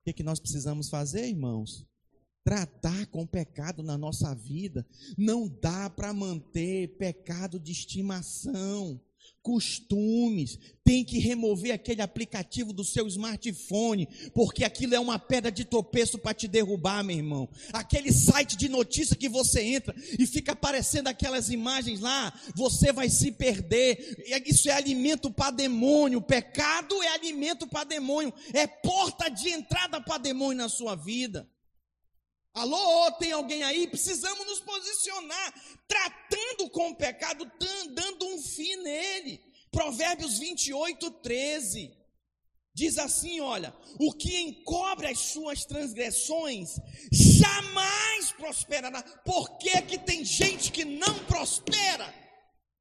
O 0.08 0.14
que, 0.14 0.24
nós 0.24 0.40
precisamos 0.40 0.90
fazer, 0.90 1.28
irmãos? 1.28 1.86
tratar 2.44 3.08
com 3.08 3.26
pecado 3.26 3.82
na 3.82 3.98
nossa 3.98 4.36
vida. 4.36 4.86
Não 5.18 5.48
dá 5.48 5.90
para 5.90 6.14
manter 6.14 6.96
pecado 6.96 7.60
de 7.60 7.72
estimação, 7.72 9.02
costumes. 9.46 10.58
Tem 10.84 11.04
que 11.04 11.20
remover 11.20 11.72
aquele 11.72 12.02
aplicativo 12.02 12.74
do 12.74 12.84
seu 12.84 13.08
smartphone, 13.08 14.08
porque 14.34 14.64
aquilo 14.64 14.96
é 14.96 15.00
uma 15.00 15.20
pedra 15.20 15.52
de 15.52 15.64
tropeço 15.64 16.18
para 16.18 16.34
te 16.34 16.48
derrubar, 16.48 17.04
meu 17.04 17.16
irmão. 17.16 17.50
Aquele 17.72 18.12
site 18.12 18.58
de 18.58 18.68
notícia 18.68 19.16
que 19.16 19.30
você 19.30 19.62
entra 19.62 19.96
e 20.18 20.26
fica 20.26 20.54
aparecendo 20.54 21.08
aquelas 21.08 21.50
imagens 21.50 22.00
lá, 22.00 22.34
você 22.56 22.92
vai 22.92 23.10
se 23.10 23.32
perder. 23.32 24.18
Isso 24.46 24.68
é 24.68 24.74
alimento 24.74 25.32
para 25.32 25.52
demônio. 25.52 26.22
Pecado 26.22 27.02
é 27.04 27.10
alimento 27.10 27.68
para 27.68 27.84
demônio. 27.84 28.34
É 28.52 28.66
porta 28.66 29.30
de 29.30 29.50
entrada 29.50 30.02
para 30.02 30.18
demônio 30.18 30.58
na 30.58 30.70
sua 30.70 30.96
vida. 30.96 31.48
Alô, 32.56 33.12
tem 33.20 33.34
alguém 33.34 33.64
aí? 33.64 33.86
Precisamos 33.86 34.48
nos 34.48 34.62
posicionar, 34.62 35.54
tratando 35.86 36.70
com 36.70 36.92
o 36.92 36.96
pecado, 36.96 37.52
dando 37.94 38.28
um 38.28 38.42
fim 38.42 38.78
nele. 38.78 39.42
Provérbios 39.70 40.40
28, 40.40 41.12
13. 41.12 41.92
Diz 42.74 42.98
assim: 42.98 43.42
olha, 43.42 43.76
o 44.00 44.14
que 44.14 44.40
encobre 44.40 45.08
as 45.08 45.20
suas 45.20 45.66
transgressões 45.66 46.78
jamais 47.12 48.32
prosperará. 48.32 49.04
Por 49.26 49.58
que, 49.58 49.82
que 49.82 49.98
tem 49.98 50.24
gente 50.24 50.72
que 50.72 50.86
não 50.86 51.26
prospera? 51.26 52.14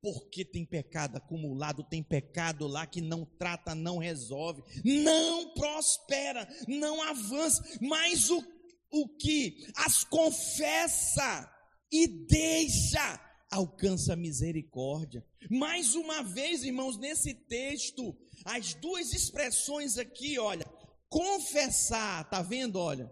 Porque 0.01 0.45
tem 0.45 0.65
pecado 0.65 1.17
acumulado, 1.17 1.83
tem 1.83 2.03
pecado 2.03 2.69
lá 2.69 2.87
que 2.87 3.01
não 3.01 3.25
trata, 3.25 3.75
não 3.75 3.99
resolve, 3.99 4.63
não 4.85 5.53
prospera, 5.55 6.47
não 6.69 7.03
avança. 7.03 7.65
Mas 7.81 8.31
o 8.31 8.55
o 8.91 9.09
que 9.09 9.67
as 9.77 10.05
confessa 10.05 11.51
e 11.91 12.07
deixa, 12.07 13.21
alcança 13.51 14.17
misericórdia. 14.17 15.25
Mais 15.51 15.95
uma 15.95 16.23
vez, 16.23 16.65
irmãos, 16.65 16.99
nesse 16.99 17.35
texto, 17.35 18.17
as 18.45 18.75
duas 18.75 19.13
expressões 19.13 19.97
aqui, 19.97 20.39
olha, 20.39 20.67
confessar, 21.09 22.29
tá 22.29 22.43
vendo, 22.43 22.77
olha? 22.77 23.11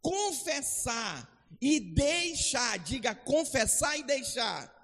Confessar 0.00 1.38
e 1.60 1.80
deixar, 1.80 2.78
diga 2.78 3.14
confessar 3.14 3.96
e 3.98 4.02
deixar. 4.02 4.76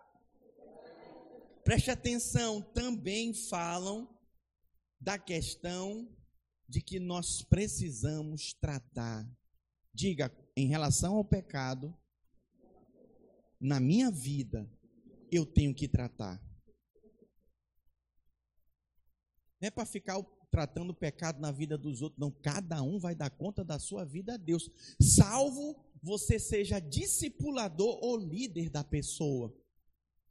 Preste 1.64 1.90
atenção, 1.90 2.60
também 2.60 3.32
falam 3.32 4.08
da 5.00 5.18
questão 5.18 6.08
de 6.68 6.80
que 6.80 7.00
nós 7.00 7.42
precisamos 7.42 8.54
tratar 8.54 9.26
Diga, 9.94 10.30
em 10.56 10.66
relação 10.66 11.14
ao 11.16 11.24
pecado, 11.24 11.96
na 13.60 13.78
minha 13.78 14.10
vida, 14.10 14.68
eu 15.30 15.46
tenho 15.46 15.72
que 15.74 15.86
tratar. 15.86 16.42
Não 19.60 19.68
é 19.68 19.70
para 19.70 19.86
ficar 19.86 20.20
tratando 20.50 20.90
o 20.90 20.94
pecado 20.94 21.40
na 21.40 21.50
vida 21.50 21.78
dos 21.78 22.02
outros, 22.02 22.20
não. 22.20 22.30
Cada 22.30 22.82
um 22.82 22.98
vai 22.98 23.14
dar 23.14 23.30
conta 23.30 23.64
da 23.64 23.78
sua 23.78 24.04
vida 24.04 24.34
a 24.34 24.36
Deus, 24.36 24.70
salvo 25.00 25.76
você 26.02 26.38
seja 26.38 26.78
discipulador 26.78 27.98
ou 28.02 28.16
líder 28.16 28.68
da 28.68 28.84
pessoa. 28.84 29.56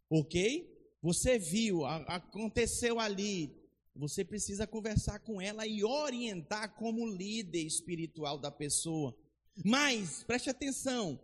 Ok? 0.09 0.71
Você 1.01 1.39
viu, 1.39 1.85
aconteceu 1.85 2.99
ali. 2.99 3.51
Você 3.95 4.23
precisa 4.23 4.65
conversar 4.67 5.19
com 5.19 5.41
ela 5.41 5.65
e 5.65 5.83
orientar 5.83 6.75
como 6.75 7.07
líder 7.07 7.63
espiritual 7.63 8.37
da 8.37 8.51
pessoa. 8.51 9.17
Mas, 9.63 10.23
preste 10.23 10.49
atenção, 10.49 11.19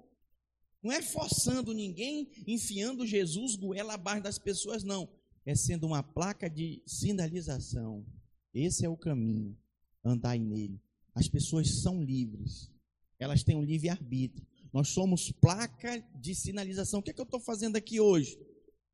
não 0.84 0.92
é 0.92 1.02
forçando 1.02 1.74
ninguém, 1.74 2.30
enfiando 2.48 3.06
Jesus 3.06 3.56
goela 3.56 3.94
abaixo 3.94 4.24
das 4.24 4.38
pessoas, 4.38 4.84
não. 4.84 5.10
É 5.46 5.56
sendo 5.56 5.88
uma 5.88 6.04
placa 6.04 6.50
de 6.50 6.82
sinalização. 6.86 8.06
Esse 8.54 8.86
é 8.86 8.90
o 8.90 8.98
caminho, 8.98 9.58
andai 10.04 10.40
nele. 10.40 10.82
As 11.14 11.28
pessoas 11.28 11.82
são 11.82 12.04
livres, 12.04 12.72
elas 13.18 13.44
têm 13.44 13.56
um 13.56 13.64
livre-arbítrio. 13.64 14.46
Nós 14.72 14.90
somos 14.90 15.32
placa 15.32 16.00
de 16.16 16.36
sinalização. 16.36 17.00
O 17.00 17.04
que 17.04 17.12
é 17.12 17.14
que 17.14 17.20
eu 17.20 17.26
estou 17.26 17.40
fazendo 17.40 17.76
aqui 17.76 18.00
hoje? 18.00 18.40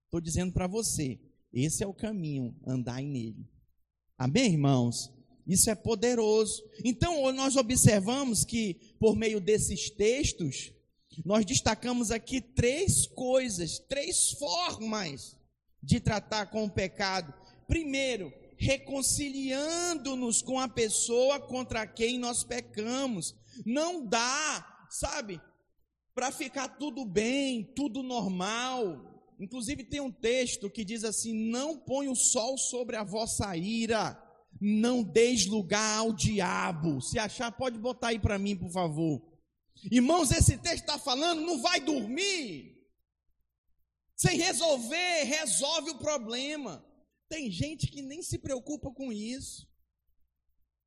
Estou 0.05 0.21
dizendo 0.21 0.53
para 0.53 0.67
você: 0.67 1.19
esse 1.51 1.83
é 1.83 1.87
o 1.87 1.93
caminho, 1.93 2.55
andai 2.65 3.05
nele. 3.05 3.47
Amém, 4.17 4.53
irmãos? 4.53 5.11
Isso 5.47 5.69
é 5.69 5.75
poderoso. 5.75 6.63
Então, 6.83 7.31
nós 7.31 7.55
observamos 7.55 8.43
que, 8.43 8.75
por 8.99 9.15
meio 9.15 9.39
desses 9.39 9.89
textos, 9.89 10.71
nós 11.23 11.45
destacamos 11.45 12.09
aqui 12.09 12.41
três 12.41 13.05
coisas, 13.05 13.77
três 13.79 14.31
formas 14.31 15.37
de 15.81 15.99
tratar 15.99 16.47
com 16.47 16.65
o 16.65 16.69
pecado. 16.69 17.33
Primeiro, 17.67 18.33
reconciliando-nos 18.57 20.41
com 20.41 20.59
a 20.59 20.67
pessoa 20.67 21.39
contra 21.39 21.85
quem 21.85 22.17
nós 22.17 22.43
pecamos. 22.43 23.35
Não 23.63 24.05
dá, 24.05 24.87
sabe, 24.89 25.39
para 26.15 26.31
ficar 26.31 26.69
tudo 26.69 27.05
bem, 27.05 27.63
tudo 27.75 28.01
normal. 28.01 29.13
Inclusive, 29.39 29.83
tem 29.83 29.99
um 29.99 30.11
texto 30.11 30.71
que 30.71 30.83
diz 30.83 31.03
assim: 31.03 31.33
Não 31.49 31.77
põe 31.77 32.07
o 32.07 32.15
sol 32.15 32.57
sobre 32.57 32.95
a 32.95 33.03
vossa 33.03 33.55
ira 33.55 34.24
não 34.59 35.03
deis 35.03 35.45
lugar 35.45 35.99
ao 35.99 36.13
diabo. 36.13 37.01
Se 37.01 37.19
achar, 37.19 37.51
pode 37.51 37.77
botar 37.77 38.09
aí 38.09 38.19
para 38.19 38.39
mim, 38.39 38.55
por 38.55 38.69
favor. 38.69 39.21
Irmãos, 39.91 40.31
esse 40.31 40.57
texto 40.57 40.81
está 40.81 40.97
falando, 40.97 41.41
não 41.41 41.61
vai 41.61 41.79
dormir. 41.79 42.75
Sem 44.15 44.37
resolver, 44.37 45.23
resolve 45.23 45.91
o 45.91 45.97
problema. 45.97 46.85
Tem 47.27 47.51
gente 47.51 47.87
que 47.87 48.01
nem 48.01 48.21
se 48.21 48.37
preocupa 48.37 48.91
com 48.91 49.11
isso. 49.11 49.67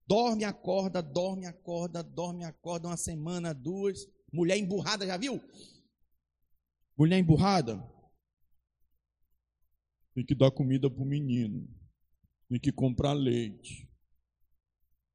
Dorme, 0.06 0.44
acorda, 0.44 1.02
dorme, 1.02 1.44
acorda, 1.44 2.02
dorme, 2.02 2.44
acorda, 2.44 2.88
uma 2.88 2.96
semana, 2.96 3.52
duas. 3.52 4.08
Mulher 4.32 4.56
emburrada, 4.56 5.06
já 5.06 5.18
viu? 5.18 5.38
Mulher 6.96 7.18
emburrada. 7.18 7.76
Tem 10.14 10.24
que 10.24 10.34
dar 10.34 10.50
comida 10.50 10.90
para 10.90 11.02
o 11.02 11.06
menino 11.06 11.77
tem 12.48 12.58
que 12.58 12.72
comprar 12.72 13.12
leite. 13.12 13.88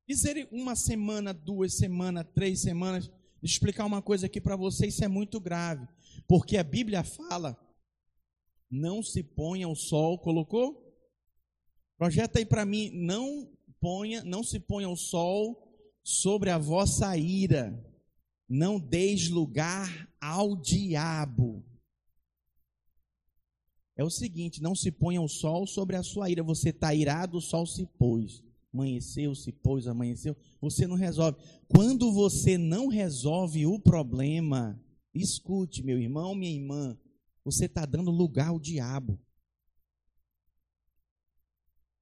Dizer 0.08 0.48
uma 0.52 0.76
semana, 0.76 1.34
duas 1.34 1.76
semanas, 1.76 2.26
três 2.36 2.62
semanas, 2.62 3.10
explicar 3.42 3.86
uma 3.86 4.02
coisa 4.02 4.28
aqui 4.28 4.40
para 4.40 4.56
vocês, 4.56 4.94
isso 4.94 5.04
é 5.04 5.08
muito 5.08 5.40
grave, 5.40 5.88
porque 6.28 6.58
a 6.58 6.64
Bíblia 6.64 7.04
fala: 7.04 7.58
não 8.70 9.02
se 9.02 9.24
ponha 9.24 9.68
o 9.68 9.76
sol, 9.76 10.20
colocou? 10.20 10.82
Projeta 11.98 12.40
aí 12.40 12.46
para 12.46 12.66
mim, 12.66 12.92
não 12.94 13.50
ponha, 13.80 14.24
não 14.24 14.44
se 14.44 14.60
ponha 14.60 14.90
o 14.90 14.98
sol 14.98 15.72
sobre 16.04 16.50
a 16.50 16.58
vossa 16.58 17.18
ira, 17.18 17.74
não 18.48 18.80
deis 18.80 19.30
lugar 19.30 20.10
ao 20.20 20.56
diabo 20.56 21.66
é 23.96 24.04
o 24.04 24.10
seguinte: 24.10 24.62
não 24.62 24.76
se 24.76 24.92
ponha 24.92 25.22
o 25.22 25.28
sol 25.28 25.68
sobre 25.68 25.96
a 25.96 26.04
sua 26.04 26.30
ira. 26.30 26.44
Você 26.44 26.70
está 26.70 26.94
irado, 26.94 27.38
o 27.38 27.42
sol 27.42 27.66
se 27.66 27.86
pôs. 27.86 28.44
Amanheceu, 28.74 29.36
se 29.36 29.52
pôs, 29.52 29.88
amanheceu. 29.88 30.36
Você 30.60 30.88
não 30.88 30.96
resolve. 30.96 31.38
Quando 31.68 32.12
você 32.12 32.58
não 32.58 32.88
resolve 32.88 33.68
o 33.68 33.80
problema, 33.80 34.82
escute, 35.14 35.84
meu 35.84 36.00
irmão, 36.00 36.34
minha 36.34 36.52
irmã, 36.52 36.98
você 37.46 37.66
está 37.66 37.86
dando 37.86 38.10
lugar 38.10 38.48
ao 38.48 38.60
diabo. 38.60 39.20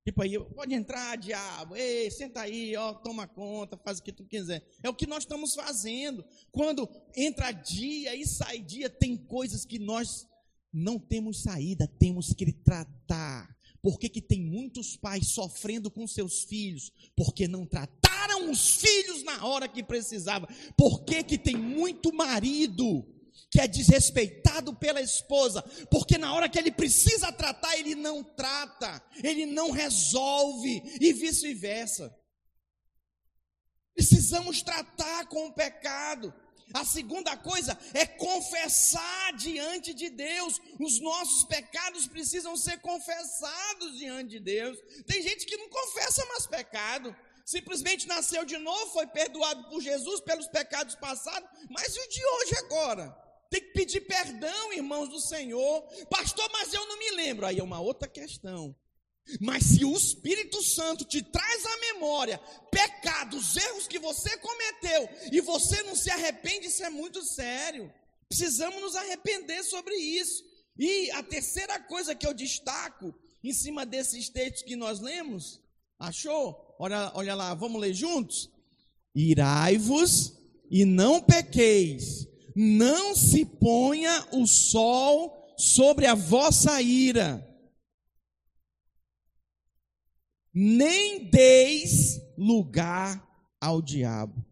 Tipo 0.03 0.23
aí, 0.23 0.39
pode 0.55 0.73
entrar, 0.73 1.15
diabo, 1.15 1.75
ei, 1.75 2.09
senta 2.09 2.41
aí, 2.41 2.75
ó, 2.75 2.91
toma 2.91 3.27
conta, 3.27 3.77
faz 3.77 3.99
o 3.99 4.03
que 4.03 4.11
tu 4.11 4.23
quiser. 4.23 4.65
É 4.81 4.89
o 4.89 4.95
que 4.95 5.05
nós 5.05 5.23
estamos 5.23 5.53
fazendo. 5.53 6.25
Quando 6.51 6.89
entra 7.15 7.51
dia 7.51 8.15
e 8.15 8.25
sai 8.25 8.59
dia, 8.59 8.89
tem 8.89 9.15
coisas 9.15 9.63
que 9.63 9.77
nós 9.77 10.27
não 10.73 10.97
temos 10.99 11.43
saída, 11.43 11.87
temos 11.99 12.33
que 12.33 12.51
tratar. 12.51 13.55
Por 13.81 13.99
que, 13.99 14.07
que 14.09 14.21
tem 14.21 14.41
muitos 14.41 14.95
pais 14.95 15.29
sofrendo 15.29 15.89
com 15.89 16.07
seus 16.07 16.43
filhos? 16.43 16.91
Porque 17.15 17.47
não 17.47 17.65
trataram 17.65 18.49
os 18.51 18.75
filhos 18.75 19.23
na 19.23 19.45
hora 19.45 19.67
que 19.67 19.83
precisava. 19.83 20.47
Por 20.77 21.03
que, 21.03 21.23
que 21.23 21.37
tem 21.37 21.57
muito 21.57 22.13
marido 22.13 23.07
que 23.49 23.59
é 23.59 23.67
desrespeitado 23.67 24.73
pela 24.73 25.01
esposa, 25.01 25.61
porque 25.89 26.17
na 26.17 26.33
hora 26.33 26.47
que 26.47 26.57
ele 26.57 26.71
precisa 26.71 27.33
tratar, 27.33 27.77
ele 27.77 27.95
não 27.95 28.23
trata, 28.23 29.03
ele 29.21 29.45
não 29.45 29.71
resolve, 29.71 30.81
e 31.01 31.11
vice-versa. 31.11 32.15
Precisamos 33.93 34.61
tratar 34.61 35.27
com 35.27 35.47
o 35.47 35.53
pecado. 35.53 36.33
A 36.73 36.85
segunda 36.85 37.35
coisa 37.37 37.77
é 37.93 38.05
confessar 38.05 39.33
diante 39.33 39.93
de 39.93 40.09
Deus. 40.09 40.59
Os 40.79 40.99
nossos 40.99 41.43
pecados 41.45 42.07
precisam 42.07 42.55
ser 42.55 42.79
confessados 42.79 43.97
diante 43.97 44.31
de 44.31 44.39
Deus. 44.39 44.77
Tem 45.05 45.21
gente 45.21 45.45
que 45.45 45.57
não 45.57 45.69
confessa 45.69 46.25
mais 46.27 46.47
pecado. 46.47 47.15
Simplesmente 47.45 48.07
nasceu 48.07 48.45
de 48.45 48.57
novo, 48.57 48.91
foi 48.93 49.07
perdoado 49.07 49.69
por 49.69 49.81
Jesus 49.81 50.21
pelos 50.21 50.47
pecados 50.47 50.95
passados, 50.95 51.49
mas 51.69 51.95
e 51.95 51.99
o 51.99 52.07
de 52.07 52.25
hoje 52.25 52.55
agora? 52.59 53.11
Tem 53.49 53.59
que 53.59 53.73
pedir 53.73 54.01
perdão, 54.01 54.71
irmãos 54.71 55.09
do 55.09 55.19
Senhor. 55.19 55.81
Pastor, 56.09 56.49
mas 56.53 56.73
eu 56.73 56.87
não 56.87 56.97
me 56.97 57.11
lembro. 57.11 57.45
Aí 57.45 57.59
é 57.59 57.63
uma 57.63 57.81
outra 57.81 58.07
questão. 58.07 58.73
Mas 59.39 59.63
se 59.63 59.85
o 59.85 59.95
Espírito 59.95 60.61
Santo 60.63 61.05
te 61.05 61.21
traz 61.21 61.65
à 61.65 61.77
memória 61.93 62.37
pecados, 62.69 63.55
erros 63.55 63.87
que 63.87 63.99
você 63.99 64.37
cometeu 64.37 65.09
e 65.31 65.39
você 65.41 65.83
não 65.83 65.95
se 65.95 66.09
arrepende, 66.09 66.67
isso 66.67 66.83
é 66.83 66.89
muito 66.89 67.23
sério. 67.23 67.91
Precisamos 68.27 68.81
nos 68.81 68.95
arrepender 68.95 69.63
sobre 69.63 69.95
isso. 69.95 70.43
E 70.77 71.11
a 71.11 71.23
terceira 71.23 71.79
coisa 71.79 72.15
que 72.15 72.25
eu 72.25 72.33
destaco 72.33 73.13
em 73.43 73.53
cima 73.53 73.85
desses 73.85 74.29
textos 74.29 74.63
que 74.63 74.75
nós 74.75 74.99
lemos, 74.99 75.61
achou? 75.99 76.75
Olha, 76.79 77.11
olha 77.15 77.35
lá, 77.35 77.53
vamos 77.53 77.79
ler 77.81 77.93
juntos? 77.93 78.49
Irai-vos 79.15 80.33
e 80.69 80.85
não 80.85 81.21
pequeis 81.21 82.27
não 82.55 83.15
se 83.15 83.45
ponha 83.45 84.27
o 84.31 84.45
sol 84.45 85.53
sobre 85.57 86.05
a 86.05 86.15
vossa 86.15 86.81
ira, 86.81 87.47
nem 90.53 91.29
deis 91.29 92.21
lugar 92.37 93.27
ao 93.59 93.81
diabo. 93.81 94.45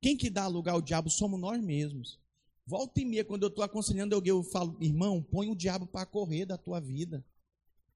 Quem 0.00 0.16
que 0.16 0.28
dá 0.28 0.46
lugar 0.46 0.72
ao 0.72 0.82
diabo 0.82 1.10
somos 1.10 1.40
nós 1.40 1.60
mesmos. 1.62 2.20
Volta 2.66 3.00
e 3.00 3.04
meia, 3.04 3.24
quando 3.24 3.42
eu 3.44 3.48
estou 3.48 3.64
aconselhando 3.64 4.14
alguém, 4.14 4.30
eu 4.30 4.42
falo, 4.42 4.76
irmão, 4.80 5.22
põe 5.22 5.48
o 5.48 5.56
diabo 5.56 5.86
para 5.86 6.06
correr 6.06 6.44
da 6.44 6.56
tua 6.56 6.80
vida. 6.80 7.24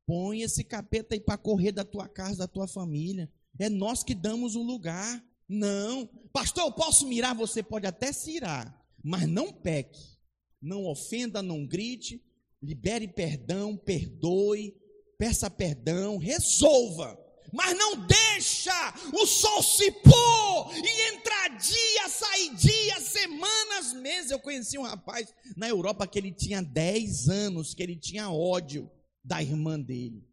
Põe 0.07 0.43
esse 0.43 0.63
capeta 0.63 1.15
aí 1.15 1.21
para 1.21 1.39
correr 1.39 1.73
da 1.73 1.85
tua 1.85 2.09
casa, 2.09 2.39
da 2.39 2.49
tua 2.49 2.67
família. 2.67 3.31
É 3.59 3.69
nós 3.69 4.03
que 4.03 4.15
damos 4.15 4.55
o 4.55 4.63
lugar. 4.63 5.25
Não. 5.49 6.07
Pastor, 6.33 6.65
eu 6.65 6.73
posso 6.73 7.07
mirar? 7.07 7.35
Você 7.35 7.63
pode 7.63 7.87
até 7.87 8.13
se 8.13 8.33
irar 8.37 8.87
mas 9.09 9.29
não 9.29 9.53
peque, 9.53 10.19
não 10.61 10.85
ofenda, 10.85 11.41
não 11.41 11.65
grite, 11.65 12.21
libere 12.61 13.07
perdão, 13.07 13.77
perdoe, 13.77 14.75
peça 15.17 15.49
perdão, 15.49 16.19
resolva. 16.19 17.17
Mas 17.53 17.77
não 17.77 18.07
deixa 18.07 18.95
o 19.13 19.27
sol 19.27 19.63
se 19.63 19.91
pôr 19.91 20.73
e 20.75 21.15
entrar 21.15 21.49
dia, 21.57 22.09
sair 22.09 22.55
dia, 22.55 23.01
semanas, 23.01 23.93
meses. 23.95 24.31
Eu 24.31 24.39
conheci 24.39 24.79
um 24.79 24.83
rapaz 24.83 25.33
na 25.57 25.69
Europa 25.69 26.07
que 26.07 26.19
ele 26.19 26.33
tinha 26.33 26.63
10 26.63 27.29
anos, 27.29 27.75
que 27.75 27.83
ele 27.83 27.97
tinha 27.97 28.31
ódio 28.31 28.91
da 29.25 29.43
irmã 29.43 29.79
dele. 29.81 30.27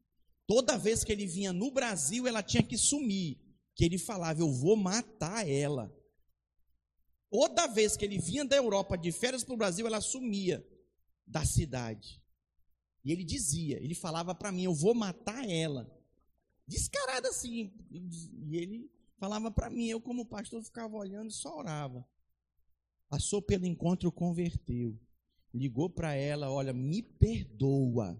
Toda 0.47 0.77
vez 0.77 1.03
que 1.03 1.11
ele 1.11 1.25
vinha 1.25 1.53
no 1.53 1.71
Brasil, 1.71 2.27
ela 2.27 2.43
tinha 2.43 2.63
que 2.63 2.77
sumir. 2.77 3.39
Que 3.75 3.85
ele 3.85 3.97
falava, 3.97 4.39
eu 4.39 4.51
vou 4.51 4.75
matar 4.75 5.47
ela. 5.47 5.91
Toda 7.29 7.65
vez 7.65 7.97
que 7.97 8.05
ele 8.05 8.19
vinha 8.19 8.45
da 8.45 8.55
Europa 8.55 8.95
de 8.95 9.11
férias 9.11 9.43
para 9.43 9.53
o 9.53 9.57
Brasil, 9.57 9.87
ela 9.87 10.01
sumia 10.01 10.63
da 11.25 11.43
cidade. 11.43 12.21
E 13.03 13.11
ele 13.11 13.23
dizia, 13.23 13.77
ele 13.83 13.95
falava 13.95 14.35
para 14.35 14.51
mim, 14.51 14.63
eu 14.63 14.73
vou 14.73 14.93
matar 14.93 15.49
ela. 15.49 15.91
Descarado 16.67 17.27
assim. 17.27 17.71
E 17.91 18.57
ele 18.57 18.91
falava 19.17 19.51
para 19.51 19.69
mim, 19.69 19.87
eu 19.87 20.01
como 20.01 20.25
pastor 20.25 20.63
ficava 20.63 20.95
olhando 20.95 21.29
e 21.29 21.33
só 21.33 21.57
orava. 21.57 22.07
Passou 23.09 23.41
pelo 23.41 23.65
encontro, 23.65 24.11
converteu. 24.11 24.99
Ligou 25.53 25.89
para 25.89 26.15
ela, 26.15 26.51
olha, 26.51 26.73
me 26.73 27.03
perdoa. 27.03 28.19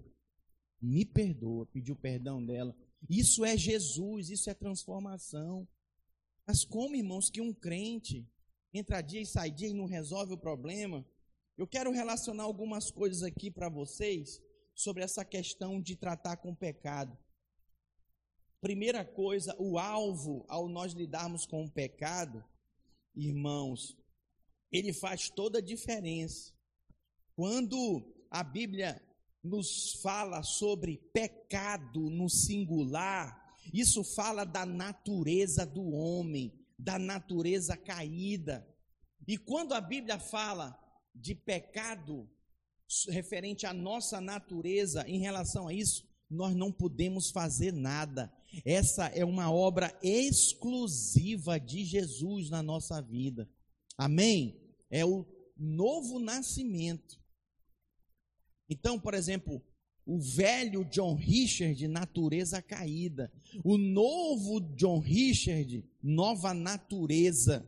Me 0.82 1.06
perdoa, 1.06 1.66
pediu 1.66 1.96
perdão 1.96 2.46
dela. 2.46 2.76
Isso 3.10 3.44
é 3.44 3.58
Jesus, 3.58 4.30
isso 4.30 4.50
é 4.50 4.54
transformação. 4.54 5.68
Mas 6.46 6.64
como, 6.64 6.96
irmãos, 6.96 7.30
que 7.30 7.42
um 7.42 7.54
crente 7.54 8.28
entra 8.74 9.02
dia 9.02 9.22
e 9.22 9.26
sai 9.26 9.50
dia 9.50 9.70
e 9.70 9.74
não 9.74 9.86
resolve 9.86 10.34
o 10.34 10.38
problema. 10.38 11.06
Eu 11.58 11.68
quero 11.68 11.92
relacionar 11.92 12.44
algumas 12.44 12.92
coisas 12.92 13.24
aqui 13.24 13.50
para 13.50 13.70
vocês 13.70 14.42
sobre 14.76 15.04
essa 15.04 15.24
questão 15.24 15.82
de 15.82 15.96
tratar 15.96 16.38
com 16.38 16.54
pecado. 16.54 17.18
Primeira 18.64 19.04
coisa, 19.04 19.54
o 19.60 19.78
alvo 19.78 20.46
ao 20.48 20.70
nós 20.70 20.94
lidarmos 20.94 21.46
com 21.46 21.66
o 21.66 21.70
pecado, 21.70 22.42
irmãos, 23.14 23.98
ele 24.72 24.94
faz 24.94 25.30
toda 25.30 25.58
a 25.58 25.62
diferença. 25.62 26.54
Quando 27.36 28.16
a 28.32 28.42
Bíblia 28.42 29.06
nos 29.44 29.96
fala 30.02 30.44
sobre 30.44 30.96
pecado 31.12 32.10
no 32.10 32.30
singular, 32.30 33.54
isso 33.74 34.02
fala 34.02 34.46
da 34.46 34.66
natureza 34.66 35.66
do 35.66 35.92
homem, 35.92 36.58
da 36.80 36.98
natureza 36.98 37.76
caída. 37.76 38.66
E 39.28 39.38
quando 39.38 39.74
a 39.74 39.82
Bíblia 39.82 40.18
fala 40.18 40.74
de 41.14 41.36
pecado 41.36 42.30
referente 43.10 43.66
à 43.66 43.74
nossa 43.74 44.22
natureza 44.22 45.06
em 45.06 45.20
relação 45.20 45.68
a 45.68 45.74
isso, 45.74 46.08
nós 46.30 46.56
não 46.56 46.72
podemos 46.72 47.30
fazer 47.30 47.74
nada. 47.74 48.34
Essa 48.66 49.08
é 49.08 49.26
uma 49.26 49.52
obra 49.52 49.98
exclusiva 50.02 51.60
de 51.60 51.84
Jesus 51.84 52.50
na 52.50 52.62
nossa 52.62 53.02
vida. 53.02 53.50
Amém? 53.98 54.60
É 54.90 55.06
o 55.06 55.26
novo 55.58 56.20
nascimento. 56.20 57.20
Então, 58.70 59.00
por 59.00 59.14
exemplo, 59.14 59.62
o 60.06 60.20
velho 60.20 60.84
John 60.86 61.16
Richard, 61.16 61.88
natureza 61.88 62.62
caída. 62.62 63.32
O 63.64 63.78
novo 63.78 64.60
John 64.76 65.00
Richard, 65.00 65.84
nova 66.02 66.54
natureza, 66.54 67.68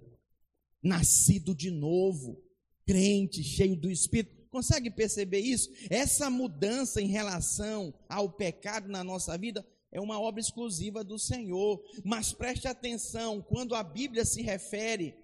nascido 0.81 1.55
de 1.55 1.71
novo, 1.71 2.41
crente, 2.85 3.43
cheio 3.43 3.75
do 3.75 3.89
Espírito. 3.89 4.35
Consegue 4.49 4.89
perceber 4.89 5.39
isso? 5.39 5.69
Essa 5.89 6.29
mudança 6.29 7.01
em 7.01 7.07
relação 7.07 7.93
ao 8.07 8.31
pecado 8.31 8.87
na 8.87 9.03
nossa 9.03 9.37
vida 9.37 9.65
é 9.95 10.01
uma 10.01 10.19
obra 10.19 10.41
exclusiva 10.41 11.03
do 11.03 11.17
Senhor. 11.17 11.81
Mas 12.03 12.33
preste 12.33 12.67
atenção, 12.67 13.41
quando 13.41 13.75
a 13.75 13.83
Bíblia 13.83 14.25
se 14.25 14.41
refere 14.41 15.15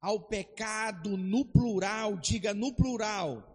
ao 0.00 0.20
pecado 0.20 1.16
no 1.16 1.44
plural, 1.44 2.16
diga 2.16 2.52
no 2.52 2.74
plural 2.74 3.54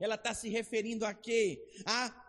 ela 0.00 0.16
está 0.16 0.34
se 0.34 0.48
referindo 0.48 1.04
a 1.04 1.14
quê? 1.14 1.58
A 1.86 2.22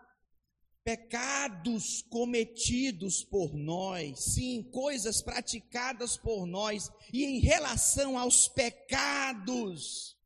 pecados 0.84 2.02
cometidos 2.02 3.24
por 3.24 3.54
nós, 3.54 4.20
sim, 4.20 4.62
coisas 4.62 5.20
praticadas 5.20 6.16
por 6.16 6.46
nós, 6.46 6.92
e 7.12 7.24
em 7.24 7.40
relação 7.40 8.16
aos 8.16 8.46
pecados, 8.46 10.16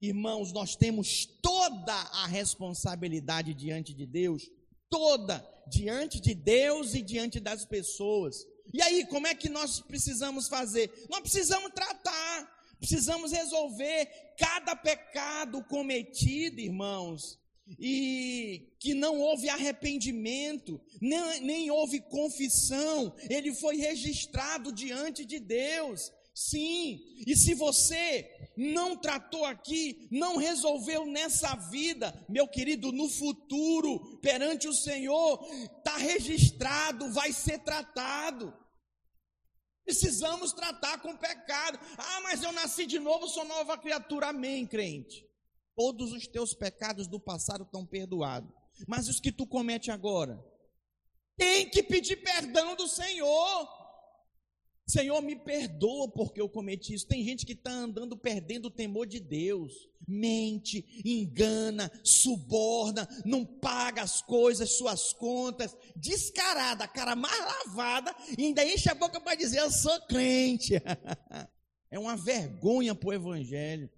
irmãos, 0.00 0.50
nós 0.50 0.74
temos 0.74 1.26
toda 1.42 1.92
a 1.92 2.26
responsabilidade 2.26 3.52
diante 3.52 3.92
de 3.92 4.06
Deus, 4.06 4.50
toda, 4.88 5.46
diante 5.68 6.20
de 6.20 6.34
Deus 6.34 6.94
e 6.94 7.02
diante 7.02 7.40
das 7.40 7.64
pessoas. 7.64 8.46
E 8.72 8.82
aí, 8.82 9.06
como 9.06 9.26
é 9.26 9.34
que 9.34 9.48
nós 9.48 9.80
precisamos 9.80 10.48
fazer? 10.48 10.90
Nós 11.08 11.20
precisamos 11.20 11.72
tratar. 11.72 12.58
Precisamos 12.78 13.32
resolver 13.32 14.08
cada 14.38 14.76
pecado 14.76 15.64
cometido, 15.64 16.60
irmãos, 16.60 17.38
e 17.78 18.72
que 18.78 18.94
não 18.94 19.18
houve 19.18 19.48
arrependimento, 19.48 20.80
nem, 21.00 21.40
nem 21.40 21.70
houve 21.70 22.00
confissão, 22.00 23.14
ele 23.28 23.52
foi 23.52 23.76
registrado 23.76 24.72
diante 24.72 25.24
de 25.24 25.40
Deus. 25.40 26.12
Sim, 26.40 27.00
e 27.26 27.34
se 27.36 27.52
você 27.52 28.52
não 28.56 28.96
tratou 28.96 29.44
aqui, 29.44 30.06
não 30.08 30.36
resolveu 30.36 31.04
nessa 31.04 31.56
vida, 31.56 32.14
meu 32.28 32.46
querido, 32.46 32.92
no 32.92 33.08
futuro, 33.08 34.20
perante 34.20 34.68
o 34.68 34.72
Senhor, 34.72 35.44
está 35.78 35.96
registrado, 35.96 37.12
vai 37.12 37.32
ser 37.32 37.58
tratado. 37.64 38.56
Precisamos 39.84 40.52
tratar 40.52 41.02
com 41.02 41.16
pecado. 41.16 41.76
Ah, 41.98 42.20
mas 42.20 42.44
eu 42.44 42.52
nasci 42.52 42.86
de 42.86 43.00
novo, 43.00 43.26
sou 43.26 43.44
nova 43.44 43.76
criatura. 43.76 44.28
Amém, 44.28 44.64
crente. 44.64 45.26
Todos 45.74 46.12
os 46.12 46.28
teus 46.28 46.54
pecados 46.54 47.08
do 47.08 47.18
passado 47.18 47.64
estão 47.64 47.84
perdoados. 47.84 48.54
Mas 48.86 49.08
os 49.08 49.18
que 49.18 49.32
tu 49.32 49.44
comete 49.44 49.90
agora, 49.90 50.40
tem 51.36 51.68
que 51.68 51.82
pedir 51.82 52.22
perdão 52.22 52.76
do 52.76 52.86
Senhor. 52.86 53.77
Senhor, 54.88 55.20
me 55.20 55.36
perdoa 55.36 56.08
porque 56.08 56.40
eu 56.40 56.48
cometi 56.48 56.94
isso. 56.94 57.06
Tem 57.06 57.22
gente 57.22 57.44
que 57.44 57.52
está 57.52 57.70
andando 57.70 58.16
perdendo 58.16 58.68
o 58.68 58.70
temor 58.70 59.06
de 59.06 59.20
Deus. 59.20 59.86
Mente, 60.06 61.02
engana, 61.04 61.92
suborna, 62.02 63.06
não 63.22 63.44
paga 63.44 64.00
as 64.00 64.22
coisas, 64.22 64.78
suas 64.78 65.12
contas, 65.12 65.76
descarada, 65.94 66.88
cara 66.88 67.14
mais 67.14 67.38
lavada, 67.38 68.16
ainda 68.38 68.64
enche 68.64 68.90
a 68.90 68.94
boca 68.94 69.20
para 69.20 69.36
dizer: 69.36 69.58
Eu 69.58 69.70
sou 69.70 70.00
crente. 70.06 70.76
é 71.90 71.98
uma 71.98 72.16
vergonha 72.16 72.94
para 72.94 73.10
o 73.10 73.12
Evangelho. 73.12 73.90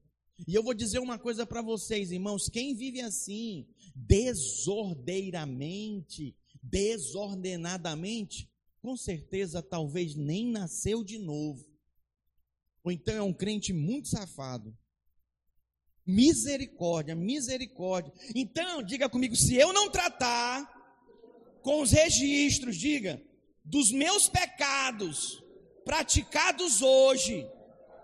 E 0.49 0.55
eu 0.55 0.63
vou 0.65 0.75
dizer 0.75 0.99
uma 0.99 1.21
coisa 1.21 1.47
para 1.47 1.63
vocês, 1.63 2.11
irmãos: 2.11 2.49
quem 2.49 2.75
vive 2.75 3.01
assim, 3.01 3.65
desordeiramente, 3.95 6.37
desordenadamente, 6.61 8.50
com 8.81 8.97
certeza 8.97 9.63
talvez 9.63 10.15
nem 10.15 10.51
nasceu 10.51 11.05
de 11.05 11.19
novo. 11.19 11.65
Ou 12.83 12.91
então 12.91 13.15
é 13.15 13.23
um 13.23 13.33
crente 13.33 13.73
muito 13.73 14.09
safado. 14.09 14.77
Misericórdia, 16.07 17.15
misericórdia. 17.15 18.13
Então, 18.35 18.83
diga 18.83 19.09
comigo, 19.09 19.37
se 19.37 19.55
eu 19.55 19.73
não 19.73 19.91
tratar 19.91 20.69
com 21.63 21.83
os 21.83 21.93
registros, 21.93 22.77
diga, 22.77 23.23
dos 23.65 23.93
meus 23.93 24.29
pecados 24.29 25.43
praticados 25.85 26.83
hoje, 26.83 27.47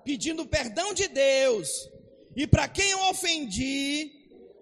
pedindo 0.05 0.47
perdão 0.47 0.93
de 0.93 1.09
Deus, 1.09 1.89
e 2.35 2.47
para 2.47 2.69
quem 2.69 2.91
eu 2.91 3.09
ofendi, 3.09 4.12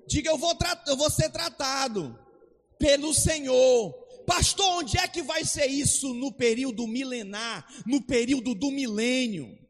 diga 0.06 0.30
eu 0.30 0.38
vou, 0.38 0.56
eu 0.86 0.96
vou 0.96 1.10
ser 1.10 1.30
tratado 1.30 2.18
pelo 2.78 3.12
Senhor 3.12 4.03
Pastor, 4.26 4.66
onde 4.78 4.98
é 4.98 5.06
que 5.06 5.22
vai 5.22 5.44
ser 5.44 5.66
isso 5.66 6.12
no 6.14 6.32
período 6.32 6.86
milenar, 6.86 7.66
no 7.86 8.02
período 8.02 8.54
do 8.54 8.70
milênio? 8.70 9.64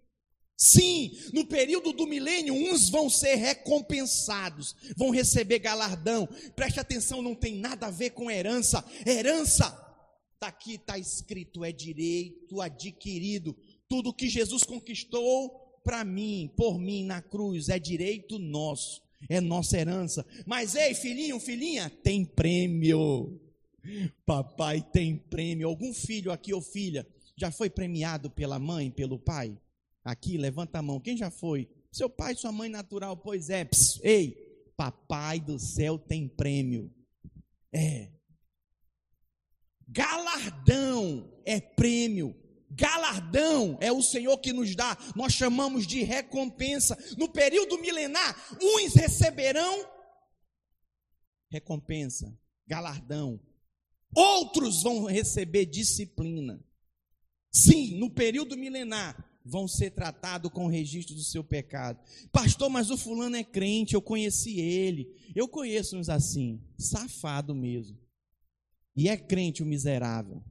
Sim, 0.56 1.10
no 1.32 1.46
período 1.46 1.92
do 1.92 2.06
milênio, 2.06 2.54
uns 2.54 2.88
vão 2.88 3.10
ser 3.10 3.34
recompensados, 3.34 4.74
vão 4.96 5.10
receber 5.10 5.58
galardão. 5.58 6.28
Preste 6.54 6.78
atenção, 6.78 7.20
não 7.20 7.34
tem 7.34 7.56
nada 7.56 7.88
a 7.88 7.90
ver 7.90 8.10
com 8.10 8.30
herança. 8.30 8.84
Herança, 9.04 9.76
daqui 10.40 10.74
está 10.74 10.96
escrito, 10.96 11.64
é 11.64 11.72
direito 11.72 12.60
adquirido. 12.60 13.56
Tudo 13.88 14.14
que 14.14 14.28
Jesus 14.28 14.62
conquistou 14.62 15.50
para 15.82 16.04
mim, 16.04 16.50
por 16.56 16.78
mim 16.78 17.04
na 17.04 17.20
cruz, 17.20 17.68
é 17.68 17.78
direito 17.78 18.38
nosso, 18.38 19.02
é 19.28 19.40
nossa 19.40 19.76
herança. 19.76 20.24
Mas 20.46 20.76
ei, 20.76 20.94
filhinho, 20.94 21.38
filhinha, 21.40 21.90
tem 22.02 22.24
prêmio. 22.24 23.40
Papai 24.24 24.80
tem 24.80 25.16
prêmio. 25.16 25.68
Algum 25.68 25.92
filho 25.92 26.32
aqui 26.32 26.52
ou 26.52 26.60
filha 26.60 27.06
já 27.36 27.50
foi 27.50 27.68
premiado 27.68 28.30
pela 28.30 28.58
mãe, 28.58 28.90
pelo 28.90 29.18
pai? 29.18 29.58
Aqui, 30.04 30.36
levanta 30.36 30.78
a 30.78 30.82
mão. 30.82 31.00
Quem 31.00 31.16
já 31.16 31.30
foi? 31.30 31.68
Seu 31.90 32.10
pai, 32.10 32.34
sua 32.34 32.52
mãe 32.52 32.68
natural, 32.68 33.16
pois 33.16 33.50
é. 33.50 33.64
Pss, 33.64 34.00
ei, 34.02 34.32
papai 34.76 35.40
do 35.40 35.58
céu 35.58 35.98
tem 35.98 36.28
prêmio. 36.28 36.92
É. 37.72 38.10
Galardão 39.88 41.32
é 41.44 41.60
prêmio. 41.60 42.34
Galardão 42.70 43.78
é 43.80 43.92
o 43.92 44.02
Senhor 44.02 44.36
que 44.38 44.52
nos 44.52 44.74
dá. 44.74 44.96
Nós 45.14 45.32
chamamos 45.32 45.86
de 45.86 46.02
recompensa. 46.02 46.98
No 47.16 47.28
período 47.28 47.78
milenar, 47.78 48.36
uns 48.60 48.94
receberão 48.94 49.88
recompensa, 51.50 52.36
galardão 52.66 53.40
Outros 54.14 54.82
vão 54.82 55.04
receber 55.04 55.66
disciplina. 55.66 56.64
Sim, 57.52 57.98
no 57.98 58.10
período 58.10 58.56
milenar, 58.56 59.30
vão 59.44 59.68
ser 59.68 59.90
tratados 59.90 60.50
com 60.50 60.66
o 60.66 60.70
registro 60.70 61.14
do 61.14 61.22
seu 61.22 61.44
pecado. 61.44 62.00
Pastor, 62.32 62.70
mas 62.70 62.90
o 62.90 62.96
fulano 62.96 63.36
é 63.36 63.44
crente, 63.44 63.94
eu 63.94 64.02
conheci 64.02 64.58
ele. 64.58 65.14
Eu 65.34 65.46
conheço 65.46 65.96
uns 65.96 66.08
assim, 66.08 66.60
safado 66.78 67.54
mesmo. 67.54 67.98
E 68.96 69.08
é 69.08 69.16
crente 69.16 69.62
o 69.62 69.66
miserável. 69.66 70.42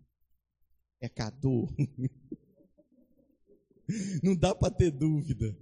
Pecador. 1.00 1.74
Não 4.22 4.36
dá 4.36 4.54
para 4.54 4.74
ter 4.74 4.92
dúvida. 4.92 5.58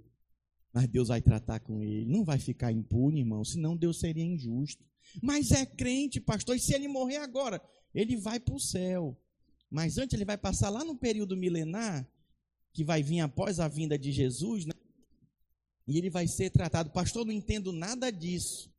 Mas 0.72 0.88
Deus 0.88 1.08
vai 1.08 1.20
tratar 1.20 1.60
com 1.60 1.82
ele. 1.82 2.06
Não 2.06 2.24
vai 2.24 2.38
ficar 2.38 2.72
impune, 2.72 3.20
irmão, 3.20 3.44
senão 3.44 3.76
Deus 3.76 4.00
seria 4.00 4.24
injusto. 4.24 4.84
Mas 5.22 5.50
é 5.50 5.66
crente, 5.66 6.20
pastor, 6.20 6.56
e 6.56 6.60
se 6.60 6.74
ele 6.74 6.88
morrer 6.88 7.16
agora? 7.16 7.60
Ele 7.94 8.16
vai 8.16 8.40
para 8.40 8.54
o 8.54 8.60
céu. 8.60 9.16
Mas 9.70 9.98
antes 9.98 10.14
ele 10.14 10.24
vai 10.24 10.36
passar 10.36 10.68
lá 10.70 10.84
no 10.84 10.96
período 10.96 11.36
milenar, 11.36 12.06
que 12.72 12.84
vai 12.84 13.02
vir 13.02 13.20
após 13.20 13.60
a 13.60 13.68
vinda 13.68 13.98
de 13.98 14.12
Jesus, 14.12 14.66
né? 14.66 14.72
e 15.86 15.98
ele 15.98 16.10
vai 16.10 16.26
ser 16.26 16.50
tratado. 16.50 16.90
Pastor, 16.90 17.24
não 17.24 17.32
entendo 17.32 17.72
nada 17.72 18.10
disso. 18.10 18.70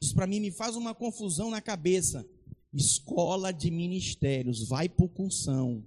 Isso 0.00 0.14
para 0.14 0.26
mim 0.26 0.40
me 0.40 0.50
faz 0.50 0.76
uma 0.76 0.94
confusão 0.94 1.50
na 1.50 1.60
cabeça. 1.60 2.26
Escola 2.72 3.52
de 3.52 3.70
ministérios, 3.70 4.66
vai 4.66 4.90
o 4.98 5.08
cursão. 5.08 5.84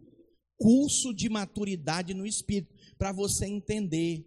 Curso 0.58 1.14
de 1.14 1.28
maturidade 1.30 2.14
no 2.14 2.26
Espírito, 2.26 2.74
para 2.98 3.12
você 3.12 3.46
entender. 3.46 4.26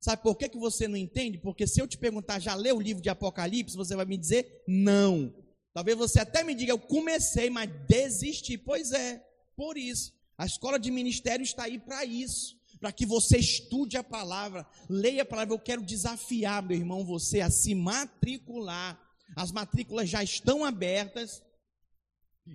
Sabe 0.00 0.22
por 0.22 0.36
que, 0.36 0.48
que 0.48 0.58
você 0.58 0.86
não 0.86 0.96
entende? 0.96 1.38
Porque 1.38 1.66
se 1.66 1.80
eu 1.80 1.88
te 1.88 1.96
perguntar, 1.96 2.38
já 2.38 2.54
leu 2.54 2.76
o 2.76 2.80
livro 2.80 3.02
de 3.02 3.08
Apocalipse, 3.08 3.76
você 3.76 3.96
vai 3.96 4.04
me 4.04 4.18
dizer 4.18 4.62
não. 4.68 5.32
Talvez 5.74 5.98
você 5.98 6.20
até 6.20 6.44
me 6.44 6.54
diga, 6.54 6.70
eu 6.70 6.78
comecei, 6.78 7.50
mas 7.50 7.68
desisti. 7.88 8.56
Pois 8.56 8.92
é, 8.92 9.20
por 9.56 9.76
isso. 9.76 10.14
A 10.38 10.46
escola 10.46 10.78
de 10.78 10.88
ministério 10.88 11.42
está 11.42 11.64
aí 11.64 11.80
para 11.80 12.04
isso. 12.04 12.56
Para 12.78 12.92
que 12.92 13.04
você 13.04 13.38
estude 13.38 13.96
a 13.96 14.04
palavra, 14.04 14.64
leia 14.88 15.22
a 15.22 15.26
palavra. 15.26 15.52
Eu 15.52 15.58
quero 15.58 15.82
desafiar, 15.82 16.62
meu 16.62 16.76
irmão, 16.76 17.04
você 17.04 17.40
a 17.40 17.50
se 17.50 17.74
matricular. 17.74 19.00
As 19.34 19.50
matrículas 19.50 20.08
já 20.08 20.22
estão 20.22 20.64
abertas. 20.64 21.42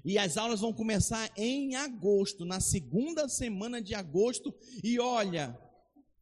E 0.06 0.18
as 0.18 0.38
aulas 0.38 0.62
vão 0.62 0.72
começar 0.72 1.30
em 1.36 1.76
agosto, 1.76 2.46
na 2.46 2.62
segunda 2.62 3.28
semana 3.28 3.82
de 3.82 3.96
agosto. 3.96 4.56
E 4.82 4.98
olha, 4.98 5.60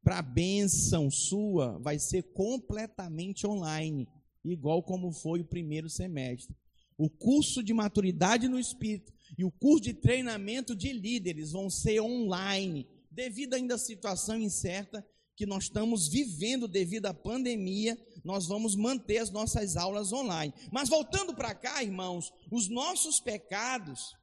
para 0.02 0.20
a 0.20 0.24
bênção 0.24 1.12
sua, 1.12 1.78
vai 1.78 2.00
ser 2.00 2.24
completamente 2.34 3.46
online, 3.46 4.08
igual 4.44 4.82
como 4.82 5.12
foi 5.12 5.42
o 5.42 5.46
primeiro 5.46 5.90
semestre 5.90 6.56
o 6.98 7.10
curso 7.10 7.62
de 7.62 7.74
maturidade 7.74 8.48
no 8.48 8.60
espírito 8.60 9.14
e 9.38 9.46
o 9.46 9.52
curso 9.52 9.84
de 9.84 9.94
treinamento 9.94 10.76
de 10.76 10.92
líderes 10.92 11.52
vão 11.52 11.70
ser 11.70 12.02
online, 12.02 12.88
devido 13.12 13.54
ainda 13.54 13.76
à 13.76 13.78
situação 13.78 14.40
incerta 14.40 15.06
que 15.36 15.46
nós 15.46 15.66
estamos 15.66 16.08
vivendo 16.08 16.68
devido 16.68 17.06
à 17.06 17.14
pandemia, 17.14 17.96
nós 18.24 18.48
vamos 18.48 18.76
manter 18.76 19.20
as 19.20 19.30
nossas 19.30 19.78
aulas 19.78 20.12
online. 20.12 20.52
Mas 20.72 20.90
voltando 20.90 21.36
para 21.36 21.54
cá, 21.54 21.84
irmãos, 21.84 22.34
os 22.52 22.68
nossos 22.68 23.20
pecados, 23.20 24.16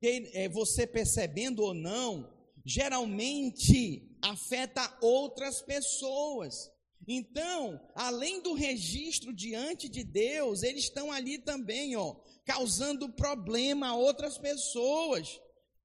é, 0.00 0.48
você 0.48 0.86
percebendo 0.86 1.64
ou 1.64 1.74
não, 1.74 2.32
geralmente 2.64 4.16
afeta 4.22 4.96
outras 5.00 5.60
pessoas. 5.60 6.70
Então, 7.06 7.80
além 7.94 8.42
do 8.42 8.52
registro 8.52 9.32
diante 9.32 9.88
de 9.88 10.02
Deus, 10.02 10.62
eles 10.62 10.84
estão 10.84 11.12
ali 11.12 11.38
também, 11.38 11.96
ó, 11.96 12.16
causando 12.44 13.08
problema 13.08 13.88
a 13.88 13.96
outras 13.96 14.38
pessoas. 14.38 15.40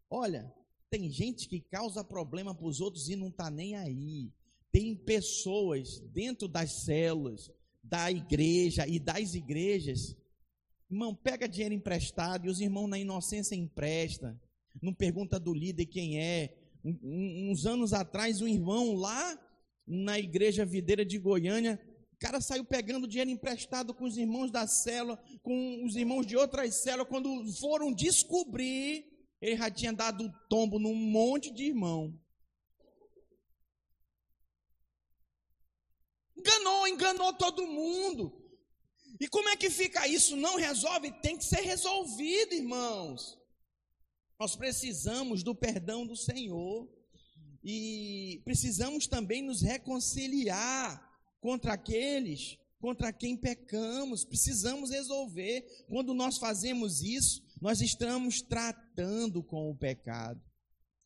Olha, 0.10 0.52
tem 0.90 1.10
gente 1.10 1.48
que 1.48 1.62
causa 1.62 2.04
problema 2.04 2.54
para 2.54 2.68
os 2.68 2.82
outros 2.82 3.08
e 3.08 3.16
não 3.16 3.30
está 3.30 3.50
nem 3.50 3.76
aí. 3.76 4.32
Tem 4.72 4.96
pessoas 4.96 6.00
dentro 6.12 6.48
das 6.48 6.84
células, 6.84 7.52
da 7.84 8.12
igreja 8.12 8.88
e 8.88 9.00
das 9.00 9.34
igrejas. 9.34 10.16
Irmão, 10.90 11.16
pega 11.16 11.48
dinheiro 11.48 11.74
emprestado 11.74 12.46
e 12.46 12.50
os 12.50 12.60
irmãos 12.60 12.88
na 12.88 12.98
inocência 12.98 13.56
empresta. 13.56 14.40
Não 14.82 14.94
pergunta 14.94 15.40
do 15.40 15.54
líder 15.54 15.86
quem 15.86 16.20
é. 16.20 16.58
Um, 16.84 17.52
uns 17.52 17.66
anos 17.66 17.94
atrás, 17.94 18.42
um 18.42 18.48
irmão 18.48 18.96
lá 18.96 19.38
na 19.86 20.20
igreja 20.20 20.66
videira 20.66 21.06
de 21.06 21.18
Goiânia. 21.18 21.80
O 22.14 22.18
cara 22.20 22.40
saiu 22.40 22.64
pegando 22.64 23.08
dinheiro 23.08 23.32
emprestado 23.32 23.94
com 23.94 24.06
os 24.06 24.18
irmãos 24.18 24.52
da 24.52 24.68
célula, 24.68 25.18
com 25.42 25.84
os 25.86 25.96
irmãos 25.96 26.26
de 26.26 26.38
outras 26.38 26.76
células. 26.76 27.08
Quando 27.08 27.52
foram 27.54 27.94
descobrir, 27.94 29.06
ele 29.42 29.58
já 29.58 29.72
tinha 29.72 29.92
dado 29.92 30.32
tombo 30.50 30.78
num 30.78 30.96
monte 30.96 31.52
de 31.52 31.66
irmão. 31.66 32.20
Enganou, 36.38 36.88
enganou 36.88 37.34
todo 37.34 37.66
mundo. 37.66 38.38
E 39.20 39.28
como 39.28 39.50
é 39.50 39.56
que 39.56 39.70
fica 39.70 40.08
isso? 40.08 40.36
Não 40.36 40.56
resolve? 40.56 41.12
Tem 41.22 41.38
que 41.38 41.46
ser 41.46 41.62
resolvido, 41.62 42.54
irmãos. 42.54 43.40
Nós 44.40 44.56
precisamos 44.56 45.44
do 45.44 45.54
perdão 45.54 46.06
do 46.06 46.16
Senhor. 46.16 46.90
E 47.64 48.42
precisamos 48.44 49.08
também 49.08 49.42
nos 49.42 49.62
reconciliar 49.62 51.10
contra 51.40 51.74
aqueles 51.74 52.60
contra 52.82 53.14
quem 53.14 53.38
pecamos. 53.38 54.26
Precisamos 54.26 54.90
resolver. 54.90 55.86
Quando 55.88 56.14
nós 56.14 56.38
fazemos 56.38 57.02
isso, 57.02 57.44
nós 57.62 57.80
estamos 57.80 58.42
tratando 58.42 59.44
com 59.44 59.70
o 59.70 59.78
pecado. 59.78 60.42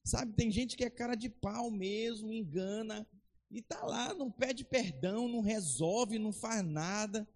Sabe, 0.04 0.34
tem 0.34 0.50
gente 0.50 0.78
que 0.78 0.86
é 0.86 0.90
cara 0.90 1.16
de 1.16 1.30
pau 1.30 1.70
mesmo, 1.70 2.32
engana, 2.32 3.08
e 3.50 3.62
tá 3.62 3.84
lá, 3.84 4.14
não 4.14 4.32
pede 4.32 4.64
perdão, 4.64 5.28
não 5.28 5.42
resolve, 5.42 6.20
não 6.20 6.32
faz 6.32 6.64
nada. 6.64 7.28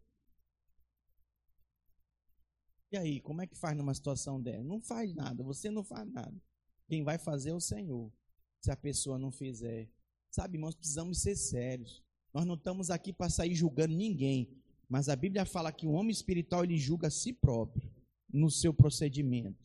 E 2.91 2.97
aí, 2.97 3.19
como 3.21 3.41
é 3.41 3.47
que 3.47 3.58
faz 3.58 3.75
numa 3.75 3.93
situação 3.93 4.41
dessa? 4.41 4.63
Não 4.63 4.79
faz 4.82 5.13
nada, 5.15 5.43
você 5.43 5.69
não 5.69 5.84
faz 5.84 6.08
nada. 6.12 6.39
Quem 6.88 7.03
vai 7.03 7.17
fazer 7.17 7.49
é 7.49 7.55
o 7.55 7.60
Senhor. 7.60 8.12
Se 8.61 8.71
a 8.71 8.75
pessoa 8.75 9.17
não 9.17 9.31
fizer. 9.31 9.89
Sabe, 10.29 10.57
irmãos, 10.57 10.75
precisamos 10.75 11.21
ser 11.21 11.35
sérios. 11.35 12.03
Nós 12.33 12.45
não 12.45 12.55
estamos 12.55 12.89
aqui 12.89 13.11
para 13.11 13.29
sair 13.29 13.55
julgando 13.55 13.95
ninguém. 13.95 14.49
Mas 14.87 15.07
a 15.09 15.15
Bíblia 15.15 15.45
fala 15.45 15.71
que 15.71 15.85
o 15.85 15.91
homem 15.91 16.11
espiritual 16.11 16.63
ele 16.63 16.77
julga 16.77 17.07
a 17.07 17.11
si 17.11 17.31
próprio 17.31 17.91
no 18.31 18.49
seu 18.49 18.73
procedimento. 18.73 19.63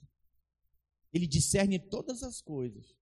Ele 1.12 1.26
discerne 1.26 1.78
todas 1.78 2.22
as 2.22 2.40
coisas. 2.40 2.94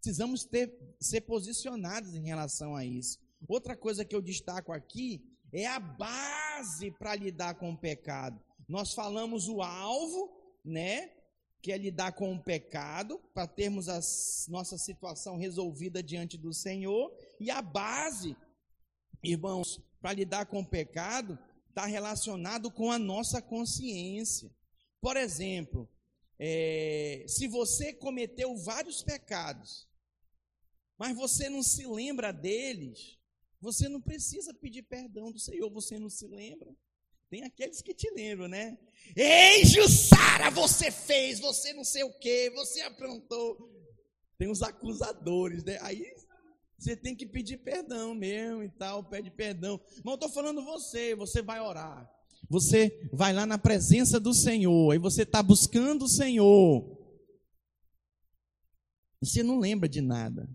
Precisamos 0.00 0.44
ter, 0.44 0.72
ser 0.98 1.20
posicionados 1.22 2.14
em 2.14 2.24
relação 2.24 2.74
a 2.74 2.84
isso. 2.84 3.18
Outra 3.46 3.76
coisa 3.76 4.04
que 4.04 4.14
eu 4.14 4.22
destaco 4.22 4.72
aqui 4.72 5.22
é 5.52 5.66
a 5.66 5.78
base 5.78 6.90
para 6.92 7.14
lidar 7.14 7.54
com 7.54 7.72
o 7.72 7.76
pecado. 7.76 8.40
Nós 8.68 8.94
falamos 8.94 9.48
o 9.48 9.60
alvo, 9.62 10.30
né? 10.64 11.12
Que 11.60 11.72
é 11.72 11.78
lidar 11.78 12.12
com 12.12 12.34
o 12.34 12.42
pecado, 12.42 13.18
para 13.34 13.46
termos 13.46 13.88
a 13.88 14.00
nossa 14.50 14.78
situação 14.78 15.36
resolvida 15.36 16.02
diante 16.02 16.38
do 16.38 16.52
Senhor. 16.52 17.12
E 17.38 17.50
a 17.50 17.60
base, 17.60 18.36
irmãos, 19.22 19.80
para 20.00 20.14
lidar 20.14 20.46
com 20.46 20.60
o 20.60 20.66
pecado, 20.66 21.38
está 21.68 21.86
relacionado 21.86 22.70
com 22.70 22.90
a 22.90 22.98
nossa 22.98 23.42
consciência. 23.42 24.50
Por 25.00 25.16
exemplo, 25.16 25.88
é, 26.38 27.24
se 27.28 27.46
você 27.46 27.92
cometeu 27.92 28.56
vários 28.56 29.02
pecados, 29.02 29.86
mas 30.98 31.16
você 31.16 31.48
não 31.48 31.62
se 31.62 31.86
lembra 31.86 32.32
deles, 32.32 33.18
você 33.60 33.88
não 33.88 34.00
precisa 34.00 34.54
pedir 34.54 34.82
perdão 34.82 35.30
do 35.30 35.38
Senhor, 35.38 35.70
você 35.70 35.98
não 35.98 36.08
se 36.08 36.26
lembra. 36.26 36.74
Tem 37.30 37.44
aqueles 37.44 37.80
que 37.80 37.94
te 37.94 38.10
lembram, 38.10 38.48
né? 38.48 38.76
Ei, 39.14 39.64
Jussara, 39.64 40.50
você 40.50 40.90
fez, 40.90 41.38
você 41.38 41.72
não 41.72 41.84
sei 41.84 42.02
o 42.02 42.12
que, 42.12 42.50
você 42.50 42.82
aprontou. 42.82 43.70
Tem 44.36 44.50
os 44.50 44.62
acusadores, 44.62 45.62
né? 45.62 45.78
Aí 45.80 46.04
você 46.76 46.96
tem 46.96 47.14
que 47.14 47.24
pedir 47.24 47.58
perdão 47.58 48.16
mesmo 48.16 48.64
e 48.64 48.68
tal, 48.68 49.04
pede 49.04 49.30
perdão. 49.30 49.80
Mas 49.96 50.06
eu 50.06 50.14
estou 50.14 50.28
falando 50.28 50.64
você, 50.64 51.14
você 51.14 51.40
vai 51.40 51.60
orar. 51.60 52.10
Você 52.48 53.08
vai 53.12 53.32
lá 53.32 53.46
na 53.46 53.58
presença 53.58 54.18
do 54.18 54.34
Senhor, 54.34 54.90
aí 54.90 54.98
você 54.98 55.22
está 55.22 55.40
buscando 55.40 56.06
o 56.06 56.08
Senhor. 56.08 56.98
Você 59.20 59.42
não 59.42 59.60
lembra 59.60 59.88
de 59.88 60.00
nada. 60.00 60.50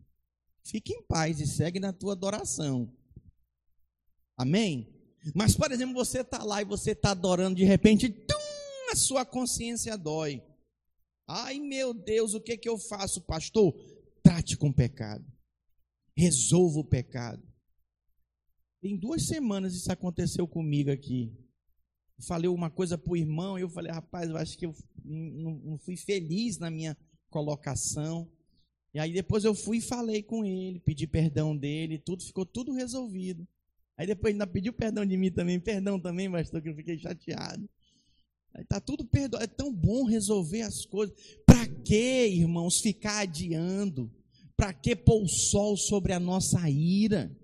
Fique 0.61 0.91
em 0.91 1.03
paz 1.03 1.39
e 1.39 1.47
segue 1.47 1.79
na 1.79 1.93
tua 1.93 2.13
adoração. 2.13 2.91
Amém? 4.35 4.94
Mas, 5.33 5.55
por 5.55 5.71
exemplo, 5.71 5.95
você 5.95 6.21
está 6.21 6.43
lá 6.43 6.61
e 6.61 6.65
você 6.65 6.91
está 6.91 7.11
adorando, 7.11 7.55
de 7.55 7.63
repente, 7.63 8.09
tum, 8.09 8.35
a 8.91 8.95
sua 8.95 9.25
consciência 9.25 9.97
dói. 9.97 10.43
Ai, 11.27 11.59
meu 11.59 11.93
Deus, 11.93 12.33
o 12.33 12.41
que, 12.41 12.57
que 12.57 12.69
eu 12.69 12.77
faço, 12.77 13.21
pastor? 13.21 13.73
Trate 14.21 14.55
com 14.55 14.69
o 14.69 14.73
pecado. 14.73 15.25
Resolva 16.15 16.79
o 16.79 16.83
pecado. 16.83 17.41
Tem 18.81 18.95
duas 18.95 19.23
semanas 19.23 19.73
isso 19.73 19.91
aconteceu 19.91 20.47
comigo 20.47 20.91
aqui. 20.91 21.33
falei 22.19 22.47
uma 22.47 22.69
coisa 22.69 22.97
para 22.97 23.11
o 23.11 23.17
irmão 23.17 23.57
e 23.57 23.61
eu 23.61 23.69
falei, 23.69 23.91
rapaz, 23.91 24.29
eu 24.29 24.37
acho 24.37 24.55
que 24.57 24.67
eu 24.67 24.75
não 25.03 25.77
fui 25.79 25.97
feliz 25.97 26.59
na 26.59 26.69
minha 26.69 26.95
colocação. 27.29 28.31
E 28.93 28.99
aí 28.99 29.11
depois 29.11 29.43
eu 29.43 29.55
fui 29.55 29.77
e 29.77 29.81
falei 29.81 30.21
com 30.21 30.45
ele, 30.45 30.79
pedi 30.79 31.07
perdão 31.07 31.57
dele, 31.57 31.97
tudo 31.97 32.23
ficou 32.23 32.45
tudo 32.45 32.71
resolvido. 32.71 33.47
Aí 33.97 34.05
depois 34.05 34.33
ainda 34.33 34.45
pediu 34.45 34.73
perdão 34.73 35.05
de 35.05 35.15
mim 35.15 35.31
também, 35.31 35.59
perdão 35.59 35.99
também, 35.99 36.29
pastor, 36.29 36.61
que 36.61 36.69
eu 36.69 36.75
fiquei 36.75 36.97
chateado. 36.97 37.69
Aí 38.53 38.63
tá 38.65 38.79
tudo 38.79 39.05
perdoado. 39.05 39.43
É 39.43 39.47
tão 39.47 39.73
bom 39.73 40.03
resolver 40.03 40.61
as 40.61 40.85
coisas. 40.85 41.15
Para 41.45 41.67
que, 41.67 42.27
irmãos, 42.27 42.79
ficar 42.79 43.19
adiando? 43.19 44.11
Para 44.55 44.73
que 44.73 44.95
pôr 44.95 45.23
o 45.23 45.27
sol 45.27 45.75
sobre 45.75 46.13
a 46.13 46.19
nossa 46.19 46.69
ira? 46.69 47.35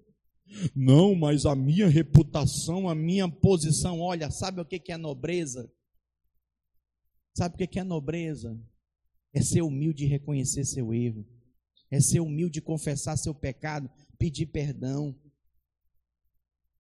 Não, 0.76 1.16
mas 1.16 1.46
a 1.46 1.56
minha 1.56 1.88
reputação, 1.88 2.90
a 2.90 2.96
minha 2.96 3.30
posição, 3.30 4.00
olha, 4.00 4.30
sabe 4.30 4.62
o 4.62 4.66
que 4.66 4.92
é 4.92 4.98
nobreza? 4.98 5.72
Sabe 7.34 7.56
o 7.56 7.68
que 7.68 7.80
é 7.80 7.84
nobreza? 7.84 8.60
É 9.34 9.42
ser 9.42 9.62
humilde 9.62 10.04
e 10.04 10.08
reconhecer 10.08 10.66
seu 10.66 10.94
erro. 10.94 11.26
É 11.90 12.00
ser 12.00 12.20
humilde 12.20 12.60
e 12.60 12.62
confessar 12.62 13.18
seu 13.18 13.34
pecado, 13.34 13.90
pedir 14.18 14.48
perdão. 14.48 15.16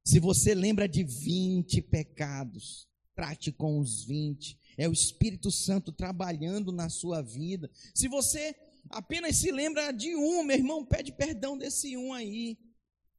Se 0.04 0.20
você 0.20 0.54
lembra 0.54 0.88
de 0.88 1.04
20 1.04 1.82
pecados, 1.84 2.88
trate 3.16 3.52
com 3.52 3.80
os 3.80 4.04
20. 4.04 4.58
É 4.78 4.88
o 4.90 4.94
Espírito 4.94 5.52
Santo 5.52 5.92
trabalhando 5.92 6.72
na 6.72 6.90
sua 6.90 7.22
vida. 7.22 7.70
Se 7.94 8.08
você 8.08 8.56
apenas 8.90 9.38
se 9.38 9.52
lembra 9.52 9.92
de 9.92 10.16
um, 10.16 10.44
meu 10.44 10.58
irmão, 10.58 10.86
pede 10.86 11.12
perdão 11.12 11.58
desse 11.58 11.96
um 11.96 12.14
aí. 12.14 12.58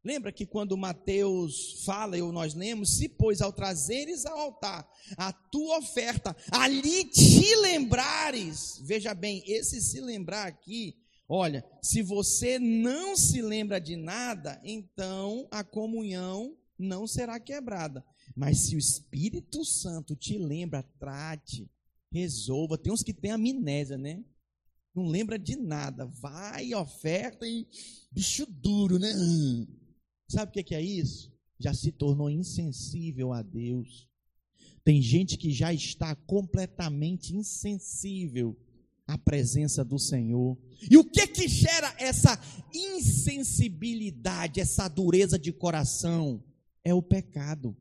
Lembra 0.04 0.32
que 0.32 0.44
quando 0.44 0.76
Mateus 0.76 1.84
fala, 1.84 2.20
ou 2.20 2.32
nós 2.32 2.54
lemos, 2.54 2.96
se 2.96 3.08
pois 3.08 3.40
ao 3.40 3.52
trazeres 3.52 4.26
ao 4.26 4.36
altar 4.36 4.88
a 5.16 5.32
tua 5.32 5.78
oferta, 5.78 6.36
ali 6.50 7.04
te 7.04 7.54
lembrares, 7.56 8.80
veja 8.82 9.14
bem, 9.14 9.44
esse 9.46 9.80
se 9.80 10.00
lembrar 10.00 10.48
aqui 10.48 10.96
Olha, 11.34 11.64
se 11.80 12.02
você 12.02 12.58
não 12.58 13.16
se 13.16 13.40
lembra 13.40 13.80
de 13.80 13.96
nada, 13.96 14.60
então 14.62 15.48
a 15.50 15.64
comunhão 15.64 16.54
não 16.78 17.06
será 17.06 17.38
quebrada. 17.38 18.04
Mas 18.34 18.58
se 18.58 18.76
o 18.76 18.78
Espírito 18.78 19.64
Santo 19.64 20.16
te 20.16 20.38
lembra, 20.38 20.82
trate, 20.98 21.70
resolva. 22.10 22.78
Tem 22.78 22.92
uns 22.92 23.02
que 23.02 23.12
têm 23.12 23.30
amnésia, 23.30 23.96
né? 23.96 24.24
Não 24.94 25.06
lembra 25.06 25.38
de 25.38 25.56
nada. 25.56 26.06
Vai, 26.06 26.74
oferta 26.74 27.46
e 27.46 27.66
bicho 28.10 28.46
duro, 28.46 28.98
né? 28.98 29.12
Sabe 30.28 30.60
o 30.60 30.64
que 30.64 30.74
é 30.74 30.82
isso? 30.82 31.32
Já 31.58 31.72
se 31.72 31.92
tornou 31.92 32.28
insensível 32.28 33.32
a 33.32 33.42
Deus. 33.42 34.08
Tem 34.84 35.00
gente 35.00 35.36
que 35.36 35.52
já 35.52 35.72
está 35.72 36.14
completamente 36.14 37.34
insensível 37.36 38.58
à 39.06 39.16
presença 39.16 39.84
do 39.84 39.98
Senhor. 39.98 40.58
E 40.90 40.96
o 40.96 41.04
que 41.04 41.26
que 41.26 41.46
gera 41.46 41.94
essa 41.98 42.38
insensibilidade, 42.74 44.60
essa 44.60 44.88
dureza 44.88 45.38
de 45.38 45.52
coração? 45.52 46.42
É 46.84 46.92
o 46.92 47.02
pecado. 47.02 47.76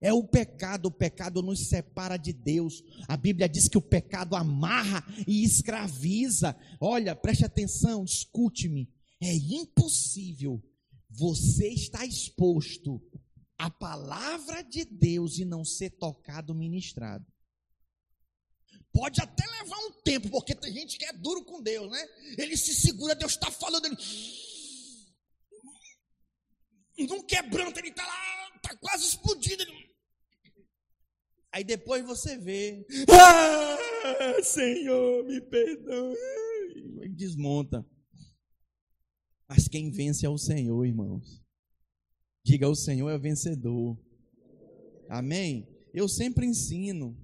É 0.00 0.12
o 0.12 0.22
pecado, 0.22 0.86
o 0.86 0.90
pecado 0.90 1.42
nos 1.42 1.68
separa 1.68 2.16
de 2.16 2.32
Deus. 2.32 2.82
A 3.08 3.16
Bíblia 3.16 3.48
diz 3.48 3.68
que 3.68 3.78
o 3.78 3.82
pecado 3.82 4.36
amarra 4.36 5.04
e 5.26 5.42
escraviza. 5.42 6.56
Olha, 6.80 7.16
preste 7.16 7.44
atenção, 7.44 8.04
escute-me. 8.04 8.88
É 9.20 9.34
impossível 9.34 10.62
você 11.08 11.68
estar 11.68 12.04
exposto 12.04 13.02
à 13.58 13.70
palavra 13.70 14.62
de 14.62 14.84
Deus 14.84 15.38
e 15.38 15.44
não 15.44 15.64
ser 15.64 15.90
tocado, 15.90 16.54
ministrado. 16.54 17.24
Pode 18.92 19.20
até 19.20 19.44
levar 19.46 19.78
um 19.78 19.92
tempo, 20.02 20.30
porque 20.30 20.54
tem 20.54 20.72
gente 20.72 20.98
que 20.98 21.04
é 21.04 21.12
duro 21.12 21.44
com 21.44 21.62
Deus, 21.62 21.90
né? 21.90 22.08
Ele 22.38 22.56
se 22.56 22.74
segura, 22.74 23.14
Deus 23.14 23.32
está 23.32 23.50
falando, 23.50 23.86
ele. 23.86 23.96
Não 26.98 27.22
quebranta, 27.22 27.78
ele 27.78 27.88
está 27.88 28.06
lá, 28.06 28.56
está 28.56 28.76
quase 28.76 29.04
explodindo. 29.04 29.62
Ele... 29.62 29.90
Aí 31.52 31.64
depois 31.64 32.04
você 32.04 32.38
vê. 32.38 32.86
Ah, 33.08 34.42
Senhor, 34.42 35.24
me 35.24 35.40
perdoe. 35.40 36.16
Desmonta. 37.10 37.84
Mas 39.48 39.68
quem 39.68 39.90
vence 39.90 40.24
é 40.24 40.28
o 40.28 40.38
Senhor, 40.38 40.84
irmãos. 40.84 41.42
Diga: 42.44 42.68
o 42.68 42.74
Senhor 42.74 43.10
é 43.10 43.18
vencedor. 43.18 43.98
Amém? 45.08 45.68
Eu 45.92 46.08
sempre 46.08 46.46
ensino 46.46 47.16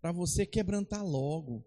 para 0.00 0.12
você 0.12 0.46
quebrantar 0.46 1.04
logo. 1.04 1.64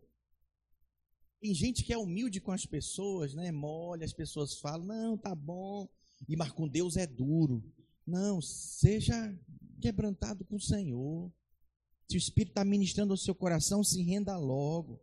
Tem 1.39 1.53
gente 1.53 1.83
que 1.83 1.93
é 1.93 1.97
humilde 1.97 2.41
com 2.41 2.51
as 2.51 2.65
pessoas, 2.65 3.33
né? 3.33 3.51
Molha, 3.51 4.05
as 4.05 4.13
pessoas 4.13 4.59
falam, 4.59 4.87
não, 4.87 5.17
tá 5.17 5.35
bom, 5.35 5.87
E 6.27 6.35
mas 6.35 6.51
com 6.51 6.67
Deus 6.67 6.97
é 6.97 7.05
duro. 7.05 7.63
Não, 8.05 8.41
seja 8.41 9.37
quebrantado 9.81 10.45
com 10.45 10.55
o 10.55 10.61
Senhor. 10.61 11.31
Se 12.09 12.15
o 12.15 12.17
Espírito 12.17 12.51
está 12.51 12.63
ministrando 12.63 13.13
ao 13.13 13.17
seu 13.17 13.35
coração, 13.35 13.83
se 13.83 14.01
renda 14.01 14.37
logo. 14.37 15.01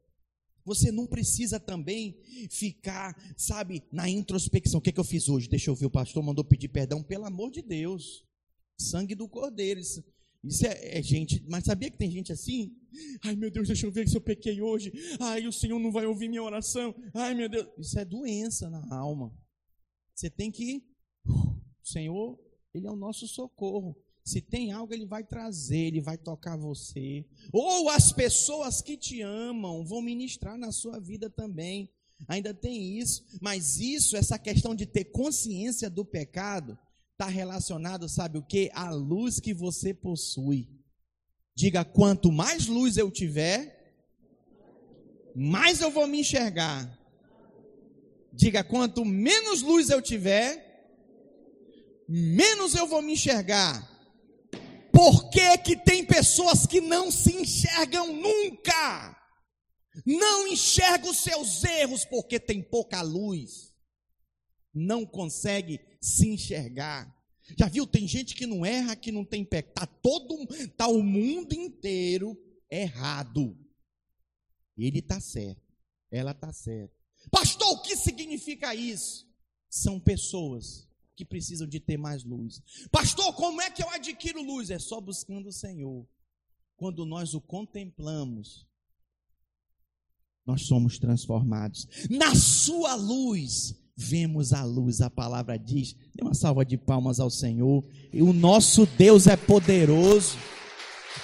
Você 0.65 0.91
não 0.91 1.07
precisa 1.07 1.61
também 1.61 2.19
ficar, 2.51 3.15
sabe, 3.37 3.83
na 3.93 4.09
introspecção. 4.09 4.79
O 4.79 4.81
que, 4.81 4.89
é 4.89 4.93
que 4.93 5.01
eu 5.01 5.05
fiz 5.05 5.29
hoje? 5.29 5.49
Deixa 5.49 5.71
eu 5.71 5.75
ver, 5.75 5.87
o 5.87 5.91
pastor 5.91 6.23
mandou 6.23 6.43
pedir 6.43 6.69
perdão, 6.69 7.03
pelo 7.03 7.27
amor 7.27 7.51
de 7.51 7.61
Deus. 7.61 8.25
Sangue 8.79 9.15
do 9.15 9.29
cordeiro. 9.29 9.79
Isso, 9.79 10.03
isso 10.43 10.67
é, 10.67 10.99
é, 10.99 11.03
gente, 11.03 11.45
mas 11.49 11.65
sabia 11.65 11.91
que 11.91 11.99
tem 11.99 12.11
gente 12.11 12.33
assim? 12.33 12.75
Ai 13.23 13.37
meu 13.37 13.51
Deus, 13.51 13.69
deixa 13.69 13.87
eu 13.87 13.93
ver 13.93 14.09
se 14.09 14.17
eu 14.17 14.21
pequei 14.21 14.63
hoje. 14.63 14.91
Ai, 15.21 15.47
o 15.47 15.53
Senhor 15.53 15.79
não 15.79 15.93
vai 15.93 16.07
ouvir 16.07 16.29
minha 16.29 16.43
oração. 16.43 16.95
Ai 17.13 17.35
meu 17.35 17.49
Deus. 17.49 17.67
Isso 17.79 17.99
é 17.99 18.05
doença 18.05 18.71
na 18.71 18.97
alma. 18.97 19.37
Você 20.15 20.31
tem 20.31 20.51
que. 20.51 20.83
O 21.85 21.89
Senhor, 21.89 22.39
Ele 22.73 22.87
é 22.87 22.91
o 22.91 22.97
nosso 22.97 23.29
socorro. 23.29 23.95
Se 24.25 24.41
tem 24.41 24.73
algo, 24.73 24.95
ele 24.95 25.05
vai 25.05 25.23
trazer, 25.23 25.77
ele 25.77 26.01
vai 26.01 26.17
tocar 26.17 26.57
você. 26.57 27.27
Ou 27.53 27.91
as 27.91 28.11
pessoas 28.11 28.81
que 28.81 28.97
te 28.97 29.21
amam 29.21 29.85
vão 29.85 30.01
ministrar 30.01 30.57
na 30.57 30.73
sua 30.73 30.99
vida 30.99 31.29
também. 31.29 31.91
Ainda 32.27 32.55
tem 32.55 32.99
isso, 32.99 33.23
mas 33.39 33.79
isso, 33.79 34.17
essa 34.17 34.39
questão 34.39 34.75
de 34.75 34.87
ter 34.87 35.05
consciência 35.05 35.91
do 35.91 36.07
pecado, 36.07 36.79
está 37.13 37.27
relacionado, 37.27 38.09
sabe 38.09 38.39
o 38.39 38.43
que? 38.43 38.71
A 38.73 38.89
luz 38.91 39.39
que 39.39 39.53
você 39.53 39.93
possui. 39.93 40.71
Diga, 41.55 41.85
quanto 41.85 42.33
mais 42.33 42.67
luz 42.67 42.97
eu 42.97 43.11
tiver, 43.11 43.95
mais 45.35 45.83
eu 45.83 45.91
vou 45.91 46.07
me 46.07 46.21
enxergar. 46.21 46.99
Diga, 48.33 48.65
quanto 48.65 49.05
menos 49.05 49.61
luz 49.61 49.91
eu 49.91 50.01
tiver, 50.01 50.64
menos 52.09 52.75
eu 52.75 52.87
vou 52.87 53.03
me 53.03 53.13
enxergar. 53.13 53.91
Por 54.93 55.29
que, 55.31 55.59
que 55.59 55.77
tem 55.77 56.05
pessoas 56.05 56.67
que 56.67 56.81
não 56.81 57.11
se 57.11 57.35
enxergam 57.35 58.13
nunca? 58.13 59.21
Não 60.07 60.47
enxerga 60.49 61.09
os 61.09 61.19
seus 61.19 61.65
erros 61.65 62.05
porque 62.05 62.39
tem 62.39 62.63
pouca 62.63 63.03
luz. 63.03 63.75
Não 64.73 65.05
consegue 65.05 65.81
se 66.01 66.29
enxergar. 66.29 67.13
Já 67.59 67.69
viu? 67.69 67.87
Tem 67.87 68.09
gente 68.09 68.35
que 68.35 68.47
não 68.47 68.65
erra, 68.65 68.97
que 68.97 69.13
não 69.13 69.25
tem 69.25 69.45
pecado. 69.45 69.75
Tá 69.75 69.87
todo, 69.87 70.47
tá 70.77 70.89
o 70.89 71.03
mundo 71.03 71.53
inteiro 71.53 72.37
errado. 72.71 73.57
Ele 74.77 75.03
tá 75.03 75.21
certo. 75.21 75.63
Ela 76.11 76.33
tá 76.35 76.53
certa. 76.53 76.95
Pastor, 77.31 77.69
o 77.73 77.83
que 77.83 77.97
significa 77.97 78.75
isso? 78.75 79.27
São 79.69 79.99
pessoas 80.01 80.89
que 81.17 81.25
precisam 81.25 81.67
de 81.67 81.81
ter 81.81 81.97
mais 81.97 82.25
luz. 82.25 82.63
Pastor, 82.91 83.33
como 83.35 83.61
é 83.61 83.71
que 83.71 83.83
eu 83.83 83.91
adquiro 83.91 84.43
luz? 84.43 84.71
É 84.71 84.79
só 84.79 85.01
buscando 85.01 85.49
o 85.49 85.53
Senhor. 85.53 86.07
Quando 86.77 87.07
nós 87.07 87.35
o 87.35 87.41
contemplamos, 87.41 88.67
nós 90.45 90.63
somos 90.63 90.99
transformados. 90.99 91.87
Na 92.11 92.35
sua 92.35 92.95
luz, 92.95 93.75
vemos 93.97 94.53
a 94.53 94.65
luz. 94.65 95.01
A 95.01 95.09
palavra 95.09 95.59
diz. 95.59 95.95
Dê 96.15 96.23
uma 96.23 96.35
salva 96.35 96.65
de 96.65 96.77
palmas 96.77 97.21
ao 97.21 97.31
Senhor. 97.31 97.85
E 98.13 98.23
o 98.23 98.33
nosso 98.33 98.85
Deus 98.87 99.27
é 99.27 99.37
poderoso. 99.37 100.37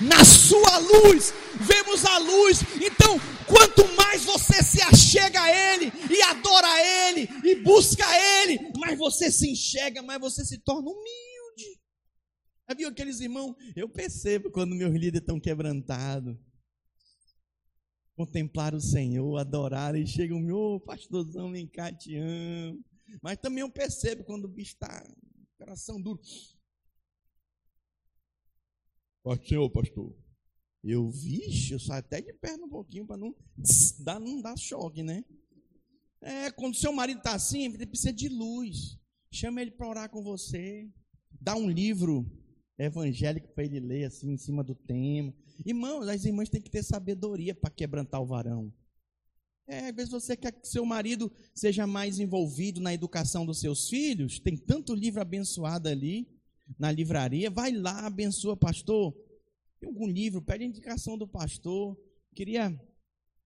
Na 0.01 0.25
sua 0.25 0.79
luz, 0.79 1.35
vemos 1.61 2.05
a 2.05 2.19
luz. 2.19 2.63
Então, 2.81 3.19
quanto 3.47 3.90
mais 4.11 4.25
você 4.25 4.61
se 4.61 4.83
achega 4.83 5.41
a 5.41 5.51
Ele, 5.51 5.87
e 6.13 6.21
adora 6.23 6.67
a 6.67 7.09
Ele, 7.09 7.29
e 7.45 7.55
busca 7.63 8.05
a 8.05 8.43
Ele, 8.43 8.73
mais 8.77 8.99
você 8.99 9.31
se 9.31 9.49
enxerga, 9.49 10.03
mais 10.03 10.21
você 10.21 10.45
se 10.45 10.59
torna 10.59 10.91
humilde. 10.91 11.81
Já 12.69 12.75
viu 12.75 12.89
aqueles 12.89 13.21
irmãos? 13.21 13.55
Eu 13.77 13.89
percebo 13.89 14.51
quando 14.51 14.75
meus 14.75 14.93
líderes 14.93 15.21
estão 15.21 15.39
quebrantados. 15.39 16.37
Contemplar 18.17 18.75
o 18.75 18.81
Senhor, 18.81 19.39
adorar, 19.39 19.95
e 19.95 20.05
chega 20.05 20.35
o 20.35 20.41
meu 20.41 20.83
pastorzão, 20.85 21.53
vem 21.53 21.69
cá, 21.69 21.93
te 21.93 22.17
amo. 22.17 22.85
Mas 23.23 23.39
também 23.39 23.61
eu 23.61 23.71
percebo 23.71 24.25
quando 24.25 24.47
o 24.47 24.49
bicho 24.49 24.73
está 24.73 25.07
coração 25.57 26.03
duro. 26.03 26.21
Pastor, 29.23 29.71
pastor, 29.71 30.17
eu, 30.83 31.11
vixe, 31.11 31.73
eu 31.73 31.79
saio 31.79 32.01
até 32.01 32.21
de 32.21 32.33
perna 32.33 32.65
um 32.65 32.71
pouquinho 32.71 33.07
para 33.07 33.17
não 33.17 33.35
dar, 34.01 34.19
não 34.19 34.41
dar 34.41 34.57
choque, 34.57 35.03
né? 35.03 35.25
É, 36.23 36.51
quando 36.51 36.77
seu 36.77 36.93
marido 36.93 37.19
está 37.19 37.35
assim, 37.35 37.65
ele 37.65 37.87
precisa 37.87 38.13
de 38.13 38.29
luz. 38.29 38.99
Chama 39.33 39.63
ele 39.63 39.71
para 39.71 39.89
orar 39.89 40.11
com 40.11 40.23
você. 40.23 40.89
Dá 41.41 41.55
um 41.55 41.69
livro 41.69 42.31
evangélico 42.79 43.49
para 43.55 43.65
ele 43.65 43.81
ler, 43.81 44.05
assim, 44.05 44.33
em 44.33 44.37
cima 44.37 44.63
do 44.65 44.75
tema. 44.75 45.33
Irmãos, 45.65 46.09
as 46.09 46.25
irmãs 46.25 46.49
têm 46.49 46.61
que 46.61 46.71
ter 46.71 46.83
sabedoria 46.83 47.55
para 47.55 47.71
quebrantar 47.71 48.21
o 48.21 48.27
varão. 48.27 48.73
É, 49.67 49.89
às 49.89 49.95
vezes 49.95 50.11
você 50.11 50.37
quer 50.37 50.53
que 50.53 50.67
seu 50.67 50.85
marido 50.85 51.31
seja 51.55 51.87
mais 51.87 52.19
envolvido 52.19 52.81
na 52.81 52.93
educação 52.93 53.47
dos 53.47 53.61
seus 53.61 53.89
filhos. 53.89 54.41
Tem 54.41 54.57
tanto 54.57 54.95
livro 54.95 55.21
abençoado 55.21 55.89
ali 55.89 56.27
na 56.79 56.91
livraria. 56.91 57.51
Vai 57.51 57.71
lá, 57.71 58.07
abençoa, 58.07 58.57
pastor. 58.57 59.15
Tem 59.81 59.89
algum 59.89 60.07
livro, 60.07 60.43
pede 60.43 60.63
a 60.63 60.67
indicação 60.67 61.17
do 61.17 61.27
pastor. 61.27 61.99
Queria 62.35 62.79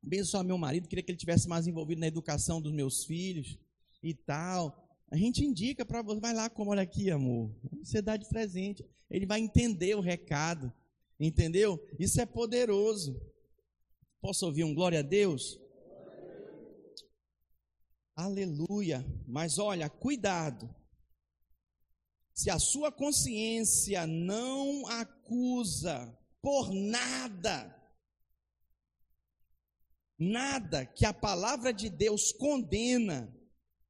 abençoar 0.02 0.44
meu 0.44 0.58
marido, 0.58 0.88
queria 0.88 1.02
que 1.02 1.12
ele 1.12 1.18
tivesse 1.18 1.48
mais 1.48 1.66
envolvido 1.66 2.00
na 2.00 2.08
educação 2.08 2.60
dos 2.60 2.72
meus 2.72 3.04
filhos 3.04 3.56
e 4.02 4.12
tal. 4.12 4.84
A 5.10 5.16
gente 5.16 5.44
indica 5.44 5.86
para 5.86 6.02
você, 6.02 6.20
vai 6.20 6.34
lá, 6.34 6.50
como 6.50 6.72
olha 6.72 6.82
aqui, 6.82 7.08
amor. 7.10 7.54
Você 7.82 8.02
dá 8.02 8.16
de 8.16 8.28
presente. 8.28 8.84
Ele 9.08 9.24
vai 9.26 9.40
entender 9.40 9.94
o 9.94 10.00
recado. 10.00 10.72
Entendeu? 11.20 11.78
Isso 11.98 12.20
é 12.20 12.26
poderoso. 12.26 13.20
Posso 14.20 14.44
ouvir 14.46 14.64
um 14.64 14.74
glória 14.74 14.98
a 14.98 15.02
Deus? 15.02 15.60
Aleluia. 18.16 19.06
Mas 19.24 19.58
olha, 19.58 19.88
cuidado. 19.88 20.68
Se 22.34 22.50
a 22.50 22.58
sua 22.58 22.90
consciência 22.90 24.08
não 24.08 24.84
acusa 24.88 26.18
por 26.44 26.74
nada, 26.74 27.74
nada 30.18 30.84
que 30.84 31.06
a 31.06 31.14
palavra 31.14 31.72
de 31.72 31.88
Deus 31.88 32.32
condena, 32.32 33.34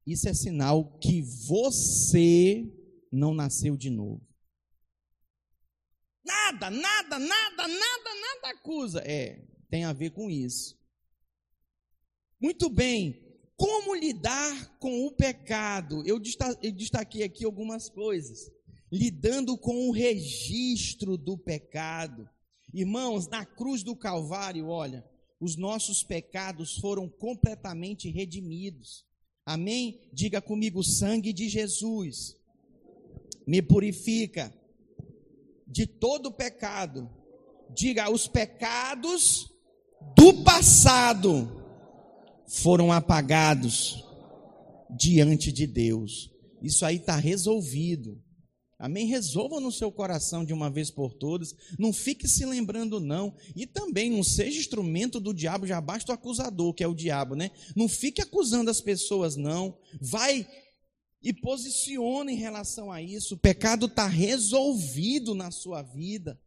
isso 0.07 0.29
é 0.29 0.33
sinal 0.33 0.97
que 0.99 1.21
você 1.21 2.63
não 3.11 3.33
nasceu 3.33 3.75
de 3.75 3.89
novo. 3.89 4.25
Nada, 6.25 6.69
nada, 6.71 7.19
nada, 7.19 7.67
nada, 7.67 8.15
nada 8.21 8.49
acusa. 8.57 9.01
É, 9.05 9.45
tem 9.69 9.83
a 9.83 9.91
ver 9.91 10.11
com 10.11 10.29
isso. 10.29 10.79
Muito 12.39 12.69
bem. 12.69 13.21
Como 13.57 13.95
lidar 13.95 14.79
com 14.79 15.05
o 15.05 15.11
pecado? 15.11 16.03
Eu 16.07 16.19
destaquei 16.19 17.23
aqui 17.23 17.43
algumas 17.43 17.89
coisas 17.89 18.49
lidando 18.89 19.57
com 19.57 19.89
o 19.89 19.91
registro 19.91 21.17
do 21.17 21.37
pecado. 21.37 22.29
Irmãos, 22.75 23.29
na 23.29 23.45
cruz 23.45 23.83
do 23.83 23.95
Calvário, 23.95 24.67
olha, 24.67 25.01
os 25.39 25.55
nossos 25.55 26.03
pecados 26.03 26.75
foram 26.75 27.07
completamente 27.07 28.09
redimidos. 28.09 29.05
Amém? 29.45 30.09
Diga 30.11 30.41
comigo: 30.41 30.79
o 30.79 30.83
sangue 30.83 31.31
de 31.31 31.47
Jesus 31.47 32.35
me 33.47 33.61
purifica 33.61 34.53
de 35.65 35.87
todo 35.87 36.33
pecado. 36.33 37.09
Diga: 37.73 38.11
os 38.11 38.27
pecados 38.27 39.49
do 40.13 40.43
passado 40.43 41.63
foram 42.45 42.91
apagados 42.91 44.03
diante 44.89 45.49
de 45.49 45.65
Deus. 45.65 46.29
Isso 46.61 46.85
aí 46.85 46.97
está 46.97 47.15
resolvido. 47.15 48.21
Amém? 48.77 49.07
Resolva 49.07 49.59
no 49.59 49.71
seu 49.71 49.89
coração 49.89 50.43
de 50.43 50.53
uma 50.53 50.69
vez 50.69 50.91
por 50.91 51.13
todas. 51.13 51.55
Não 51.79 51.93
fique 51.93 52.27
se 52.27 52.45
lembrando, 52.45 52.99
não. 52.99 53.33
E 53.55 53.65
também 53.65 54.09
não 54.09 54.21
seja 54.21 54.59
instrumento 54.59 55.19
do 55.19 55.33
diabo, 55.33 55.65
já 55.65 55.79
basta 55.79 56.11
o 56.11 56.15
acusador, 56.15 56.73
que 56.73 56.83
é 56.83 56.87
o 56.87 56.93
diabo, 56.93 57.35
né? 57.35 57.51
Não 57.75 57.87
fique 57.87 58.21
acusando 58.21 58.69
as 58.69 58.81
pessoas, 58.81 59.37
não. 59.37 59.77
Vai 60.01 60.45
e 61.23 61.33
posiciona 61.33 62.31
em 62.31 62.35
relação 62.35 62.91
a 62.91 63.01
isso. 63.01 63.35
O 63.35 63.39
pecado 63.39 63.85
está 63.85 64.07
resolvido 64.07 65.33
na 65.33 65.51
sua 65.51 65.81
vida. 65.81 66.39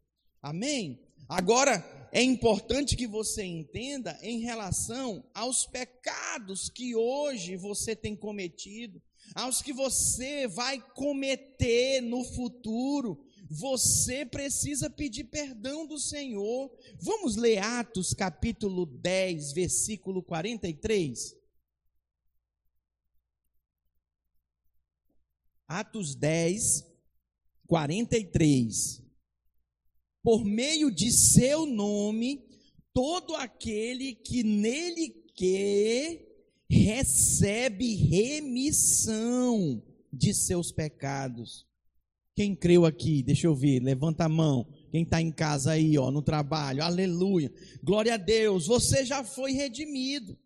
Amém? 0.43 1.01
Agora, 1.29 1.85
é 2.13 2.23
importante 2.23 2.97
que 2.97 3.07
você 3.07 3.43
entenda 3.43 4.19
em 4.23 4.41
relação 4.41 5.25
aos 5.35 5.67
pecados 5.67 6.71
que 6.71 6.95
hoje 6.95 7.57
você 7.57 7.97
tem 7.97 8.15
cometido 8.15 9.03
aos 9.35 9.63
que 9.63 9.73
você 9.73 10.47
vai 10.47 10.81
cometer 10.95 12.01
no 12.01 12.25
futuro, 12.25 13.25
você 13.51 14.27
precisa 14.27 14.91
pedir 14.91 15.25
perdão 15.25 15.87
do 15.87 15.99
Senhor. 15.99 16.71
Vamos 17.01 17.37
ler 17.37 17.59
Atos 17.59 18.13
capítulo 18.13 18.85
10, 18.85 19.53
versículo 19.53 20.23
43. 20.23 21.35
Atos 25.67 26.15
10, 26.15 26.87
43. 27.67 29.03
Por 30.23 30.45
meio 30.45 30.91
de 30.91 31.11
seu 31.11 31.65
nome, 31.65 32.47
todo 32.93 33.35
aquele 33.35 34.15
que 34.15 34.43
nele 34.43 35.11
quer 35.35 36.28
recebe 36.71 37.95
remissão 37.95 39.83
de 40.13 40.35
seus 40.35 40.71
pecados. 40.71 41.67
Quem 42.35 42.55
creu 42.55 42.87
aqui, 42.87 43.23
deixa 43.23 43.47
eu 43.47 43.55
ver, 43.55 43.81
levanta 43.81 44.25
a 44.25 44.29
mão. 44.29 44.67
Quem 44.93 45.03
está 45.03 45.21
em 45.21 45.33
casa 45.33 45.73
aí, 45.73 45.99
ó, 45.99 46.11
no 46.11 46.23
trabalho, 46.23 46.85
aleluia. 46.85 47.53
Glória 47.83 48.15
a 48.15 48.17
Deus, 48.17 48.67
você 48.67 49.05
já 49.05 49.25
foi 49.25 49.53
redimido. 49.53 50.39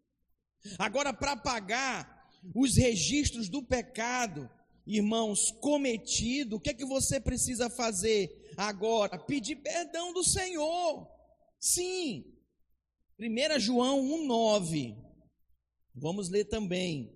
Agora, 0.78 1.12
para 1.12 1.36
pagar 1.36 2.30
os 2.54 2.76
registros 2.76 3.48
do 3.48 3.62
pecado, 3.62 4.48
irmãos, 4.86 5.50
cometido, 5.60 6.56
o 6.56 6.60
que 6.60 6.70
é 6.70 6.74
que 6.74 6.84
você 6.84 7.20
precisa 7.20 7.68
fazer 7.68 8.50
agora? 8.56 9.18
Pedir 9.18 9.56
perdão 9.56 10.12
do 10.12 10.24
Senhor. 10.24 11.06
Sim. 11.60 12.24
1 13.18 13.60
João 13.60 14.02
1,9. 14.02 14.96
Vamos 15.94 16.28
ler 16.28 16.44
também. 16.46 17.12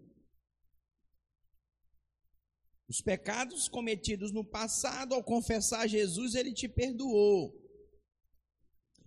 Os 2.88 3.00
pecados 3.00 3.68
cometidos 3.68 4.30
no 4.30 4.44
passado, 4.44 5.14
ao 5.14 5.24
confessar 5.24 5.88
Jesus, 5.88 6.34
ele 6.34 6.52
te 6.52 6.68
perdoou. 6.68 7.52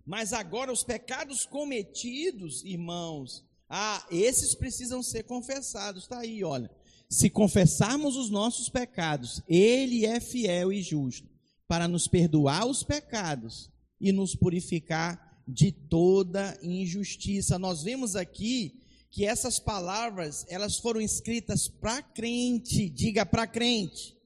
Mas 0.04 0.32
agora 0.32 0.72
os 0.72 0.82
pecados 0.82 1.46
cometidos, 1.46 2.64
irmãos, 2.64 3.44
ah, 3.68 4.04
esses 4.10 4.54
precisam 4.54 5.02
ser 5.02 5.22
confessados. 5.22 6.02
Está 6.02 6.18
aí, 6.18 6.42
olha. 6.42 6.70
Se 7.08 7.30
confessarmos 7.30 8.16
os 8.16 8.30
nossos 8.30 8.68
pecados, 8.68 9.42
Ele 9.48 10.04
é 10.04 10.20
fiel 10.20 10.72
e 10.72 10.82
justo 10.82 11.28
para 11.66 11.86
nos 11.86 12.08
perdoar 12.08 12.66
os 12.66 12.82
pecados 12.82 13.70
e 14.00 14.12
nos 14.12 14.34
purificar 14.34 15.42
de 15.46 15.72
toda 15.72 16.58
injustiça. 16.62 17.58
Nós 17.58 17.82
vemos 17.82 18.16
aqui 18.16 18.79
que 19.10 19.26
essas 19.26 19.58
palavras, 19.58 20.46
elas 20.48 20.78
foram 20.78 21.00
escritas 21.00 21.66
para 21.66 22.00
crente, 22.00 22.88
diga 22.88 23.26
para 23.26 23.46
crente. 23.46 24.16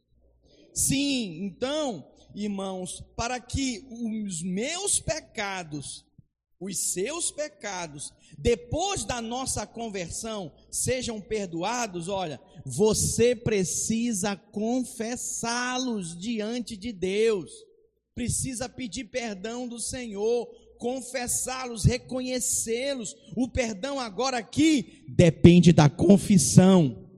Sim, 0.75 1.45
então, 1.45 2.07
irmãos, 2.35 3.03
para 3.17 3.41
que 3.41 3.87
os 3.91 4.43
meus 4.43 5.01
pecados, 5.01 6.05
os 6.61 6.93
seus 6.93 7.31
pecados, 7.31 8.13
depois 8.37 9.05
da 9.05 9.23
nossa 9.23 9.67
conversão, 9.67 10.53
sejam 10.71 11.21
perdoados, 11.21 12.09
olha, 12.09 12.41
você 12.65 13.35
precisa 13.35 14.37
confessá-los 14.37 16.17
diante 16.17 16.77
de 16.77 16.93
Deus, 16.93 17.51
precisa 18.15 18.69
pedir 18.69 19.05
perdão 19.05 19.67
do 19.67 19.79
Senhor, 19.79 20.49
confessá-los, 20.85 21.83
reconhecê-los. 21.83 23.17
O 23.35 23.49
perdão 23.49 23.99
agora 23.99 24.37
aqui 24.37 25.03
depende 25.09 25.73
da 25.73 25.89
confissão. 25.89 27.09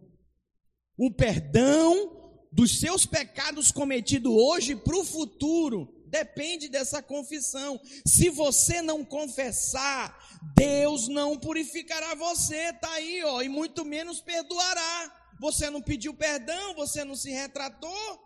O 0.96 1.10
perdão 1.10 2.46
dos 2.52 2.78
seus 2.78 3.04
pecados 3.04 3.72
cometidos 3.72 4.32
hoje 4.32 4.76
para 4.76 4.96
o 4.96 5.04
futuro 5.04 5.92
depende 6.06 6.68
dessa 6.68 7.02
confissão. 7.02 7.80
Se 8.06 8.30
você 8.30 8.80
não 8.80 9.04
confessar, 9.04 10.16
Deus 10.54 11.08
não 11.08 11.36
purificará 11.36 12.14
você, 12.14 12.72
tá 12.74 12.92
aí, 12.92 13.20
ó, 13.24 13.42
e 13.42 13.48
muito 13.48 13.84
menos 13.84 14.20
perdoará. 14.20 15.34
Você 15.40 15.68
não 15.70 15.82
pediu 15.82 16.14
perdão, 16.14 16.76
você 16.76 17.04
não 17.04 17.16
se 17.16 17.32
retratou, 17.32 18.20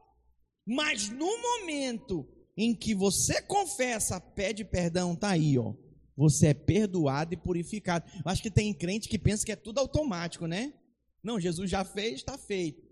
mas 0.67 1.09
no 1.09 1.41
momento 1.41 2.29
em 2.63 2.75
que 2.75 2.95
você 2.95 3.41
confessa, 3.41 4.21
pede 4.21 4.67
perdão, 4.67 5.17
tá 5.17 5.31
aí, 5.31 5.57
ó. 5.59 5.75
Você 6.15 6.49
é 6.49 6.55
perdoado 6.55 7.33
e 7.33 7.37
purificado. 7.39 8.05
Eu 8.15 8.31
acho 8.31 8.43
que 8.43 8.51
tem 8.51 8.75
crente 8.75 9.09
que 9.09 9.19
pensa 9.19 9.47
que 9.47 9.53
é 9.53 9.57
tudo 9.57 9.79
automático, 9.79 10.47
né? 10.47 10.75
Não, 11.23 11.41
Jesus 11.41 11.71
já 11.71 11.83
fez, 11.85 12.17
está 12.17 12.37
feito. 12.37 12.87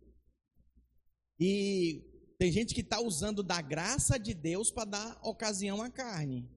E 1.39 2.03
tem 2.39 2.51
gente 2.51 2.75
que 2.75 2.81
está 2.81 2.99
usando 2.99 3.43
da 3.43 3.61
graça 3.61 4.19
de 4.19 4.33
Deus 4.33 4.71
para 4.71 4.87
dar 4.87 5.21
ocasião 5.23 5.83
à 5.83 5.91
carne. 5.91 6.49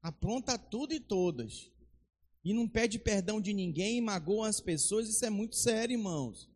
Apronta 0.00 0.56
tudo 0.56 0.94
e 0.94 1.00
todas. 1.00 1.72
E 2.44 2.54
não 2.54 2.68
pede 2.68 3.00
perdão 3.00 3.40
de 3.40 3.52
ninguém, 3.52 4.00
magoa 4.00 4.46
as 4.46 4.60
pessoas. 4.60 5.08
Isso 5.08 5.24
é 5.24 5.30
muito 5.30 5.56
sério, 5.56 5.94
irmãos. 5.94 6.48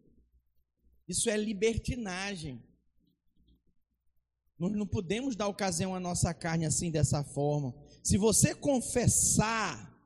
Isso 1.09 1.28
é 1.28 1.36
libertinagem. 1.36 2.62
Nós 4.59 4.72
não 4.72 4.86
podemos 4.86 5.36
dar 5.36 5.46
ocasião 5.46 5.94
à 5.94 6.00
nossa 6.00 6.34
carne 6.34 6.66
assim, 6.66 6.90
dessa 6.90 7.22
forma. 7.22 7.74
Se 8.02 8.18
você 8.18 8.54
confessar, 8.54 9.96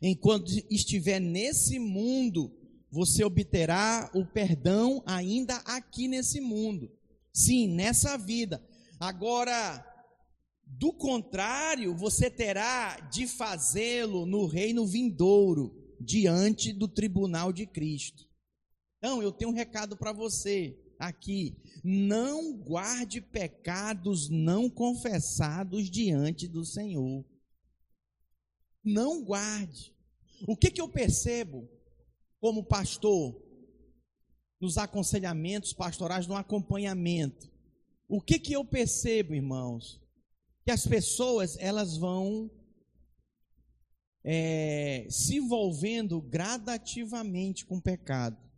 enquanto 0.00 0.50
estiver 0.70 1.20
nesse 1.20 1.78
mundo, 1.78 2.50
você 2.90 3.24
obterá 3.24 4.10
o 4.14 4.24
perdão 4.24 5.02
ainda 5.04 5.56
aqui 5.66 6.08
nesse 6.08 6.40
mundo. 6.40 6.90
Sim, 7.32 7.68
nessa 7.68 8.16
vida. 8.16 8.62
Agora, 8.98 9.84
do 10.66 10.92
contrário, 10.92 11.94
você 11.94 12.30
terá 12.30 13.00
de 13.10 13.26
fazê-lo 13.26 14.24
no 14.24 14.46
reino 14.46 14.86
vindouro, 14.86 15.78
diante 16.00 16.72
do 16.72 16.88
tribunal 16.88 17.52
de 17.52 17.66
Cristo. 17.66 18.26
Então, 18.98 19.22
eu 19.22 19.30
tenho 19.30 19.50
um 19.50 19.54
recado 19.54 19.96
para 19.96 20.12
você 20.12 20.78
aqui: 21.02 21.56
não 21.82 22.56
guarde 22.56 23.20
pecados 23.20 24.28
não 24.28 24.70
confessados 24.70 25.90
diante 25.90 26.46
do 26.46 26.64
Senhor. 26.64 27.24
Não 28.84 29.22
guarde. 29.24 29.94
O 30.46 30.56
que, 30.56 30.70
que 30.70 30.80
eu 30.80 30.88
percebo 30.88 31.68
como 32.40 32.64
pastor 32.64 33.40
nos 34.60 34.78
aconselhamentos 34.78 35.72
pastorais, 35.72 36.26
no 36.26 36.36
acompanhamento? 36.36 37.50
O 38.08 38.20
que, 38.20 38.38
que 38.38 38.52
eu 38.52 38.64
percebo, 38.64 39.34
irmãos? 39.34 40.00
Que 40.64 40.70
as 40.70 40.86
pessoas 40.86 41.56
elas 41.58 41.96
vão 41.96 42.50
é, 44.24 45.06
se 45.10 45.36
envolvendo 45.36 46.20
gradativamente 46.20 47.66
com 47.66 47.76
o 47.76 47.82
pecado 47.82 48.51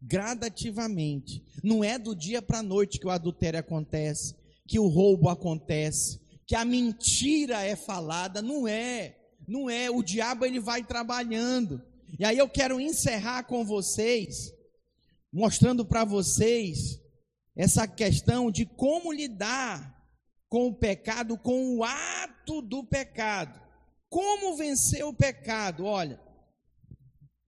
gradativamente. 0.00 1.44
Não 1.62 1.82
é 1.82 1.98
do 1.98 2.14
dia 2.14 2.40
para 2.40 2.58
a 2.58 2.62
noite 2.62 2.98
que 2.98 3.06
o 3.06 3.10
adultério 3.10 3.58
acontece, 3.58 4.34
que 4.66 4.78
o 4.78 4.86
roubo 4.86 5.28
acontece, 5.28 6.20
que 6.46 6.54
a 6.54 6.64
mentira 6.64 7.62
é 7.62 7.76
falada, 7.76 8.40
não 8.40 8.66
é. 8.66 9.16
Não 9.46 9.70
é, 9.70 9.90
o 9.90 10.02
diabo 10.02 10.44
ele 10.44 10.60
vai 10.60 10.84
trabalhando. 10.84 11.82
E 12.18 12.24
aí 12.24 12.36
eu 12.36 12.48
quero 12.48 12.80
encerrar 12.80 13.44
com 13.44 13.64
vocês, 13.64 14.52
mostrando 15.32 15.84
para 15.84 16.04
vocês 16.04 17.00
essa 17.56 17.88
questão 17.88 18.50
de 18.50 18.66
como 18.66 19.12
lidar 19.12 19.98
com 20.48 20.68
o 20.68 20.74
pecado, 20.74 21.36
com 21.36 21.76
o 21.76 21.84
ato 21.84 22.62
do 22.62 22.84
pecado. 22.84 23.60
Como 24.08 24.56
vencer 24.56 25.04
o 25.04 25.12
pecado? 25.12 25.84
Olha, 25.84 26.20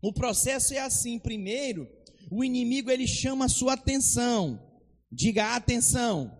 o 0.03 0.13
processo 0.13 0.75
é 0.75 0.79
assim: 0.79 1.19
primeiro, 1.19 1.89
o 2.31 2.45
inimigo 2.45 2.91
ele 2.91 3.09
chama 3.09 3.47
a 3.47 3.49
sua 3.49 3.73
atenção. 3.73 4.63
Diga 5.11 5.57
atenção. 5.57 6.39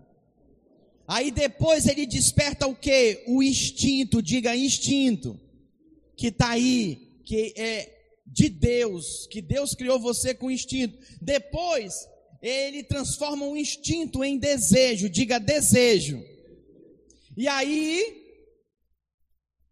Aí 1.05 1.29
depois 1.29 1.85
ele 1.85 2.05
desperta 2.05 2.65
o 2.65 2.75
que? 2.75 3.25
O 3.27 3.43
instinto, 3.43 4.21
diga 4.21 4.55
instinto, 4.55 5.37
que 6.15 6.27
está 6.27 6.51
aí, 6.51 7.19
que 7.25 7.53
é 7.57 7.93
de 8.25 8.47
Deus, 8.47 9.27
que 9.29 9.41
Deus 9.41 9.75
criou 9.75 9.99
você 9.99 10.33
com 10.33 10.49
instinto. 10.49 10.97
Depois 11.21 12.07
ele 12.41 12.81
transforma 12.83 13.45
o 13.45 13.57
instinto 13.57 14.23
em 14.23 14.37
desejo, 14.37 15.09
diga 15.09 15.37
desejo. 15.37 16.23
E 17.35 17.49
aí 17.49 18.21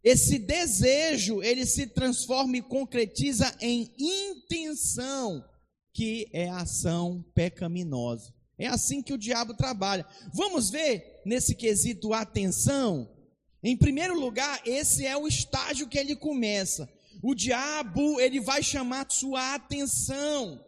esse 0.03 0.37
desejo 0.37 1.41
ele 1.41 1.65
se 1.65 1.87
transforma 1.87 2.57
e 2.57 2.61
concretiza 2.61 3.55
em 3.61 3.89
intenção 3.97 5.48
que 5.93 6.29
é 6.33 6.49
a 6.49 6.61
ação 6.61 7.25
pecaminosa. 7.33 8.33
É 8.57 8.67
assim 8.67 9.01
que 9.01 9.13
o 9.13 9.17
diabo 9.17 9.53
trabalha. 9.53 10.05
Vamos 10.33 10.69
ver 10.69 11.21
nesse 11.25 11.55
quesito 11.55 12.13
atenção? 12.13 13.09
Em 13.63 13.75
primeiro 13.75 14.19
lugar, 14.19 14.61
esse 14.65 15.05
é 15.05 15.15
o 15.17 15.27
estágio 15.27 15.87
que 15.87 15.97
ele 15.97 16.15
começa. 16.15 16.89
O 17.21 17.33
diabo, 17.33 18.19
ele 18.19 18.39
vai 18.39 18.63
chamar 18.63 19.09
sua 19.09 19.55
atenção 19.55 20.63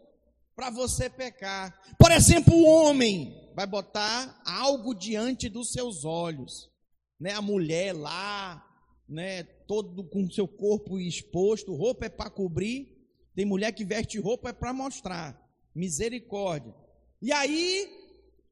para 0.54 0.70
você 0.70 1.08
pecar. 1.08 1.78
Por 1.98 2.10
exemplo, 2.10 2.54
o 2.54 2.64
homem 2.64 3.34
vai 3.54 3.66
botar 3.66 4.40
algo 4.44 4.94
diante 4.94 5.48
dos 5.48 5.72
seus 5.72 6.04
olhos, 6.04 6.70
né? 7.18 7.32
A 7.32 7.42
mulher 7.42 7.94
lá, 7.94 8.62
né, 9.08 9.42
todo 9.66 10.04
com 10.04 10.30
seu 10.30 10.46
corpo 10.46 10.98
exposto, 10.98 11.74
roupa 11.74 12.06
é 12.06 12.08
para 12.10 12.30
cobrir, 12.30 12.91
tem 13.34 13.44
mulher 13.44 13.72
que 13.72 13.84
veste 13.84 14.18
roupa 14.18 14.50
é 14.50 14.52
para 14.52 14.72
mostrar. 14.72 15.40
Misericórdia. 15.74 16.74
E 17.20 17.32
aí 17.32 17.88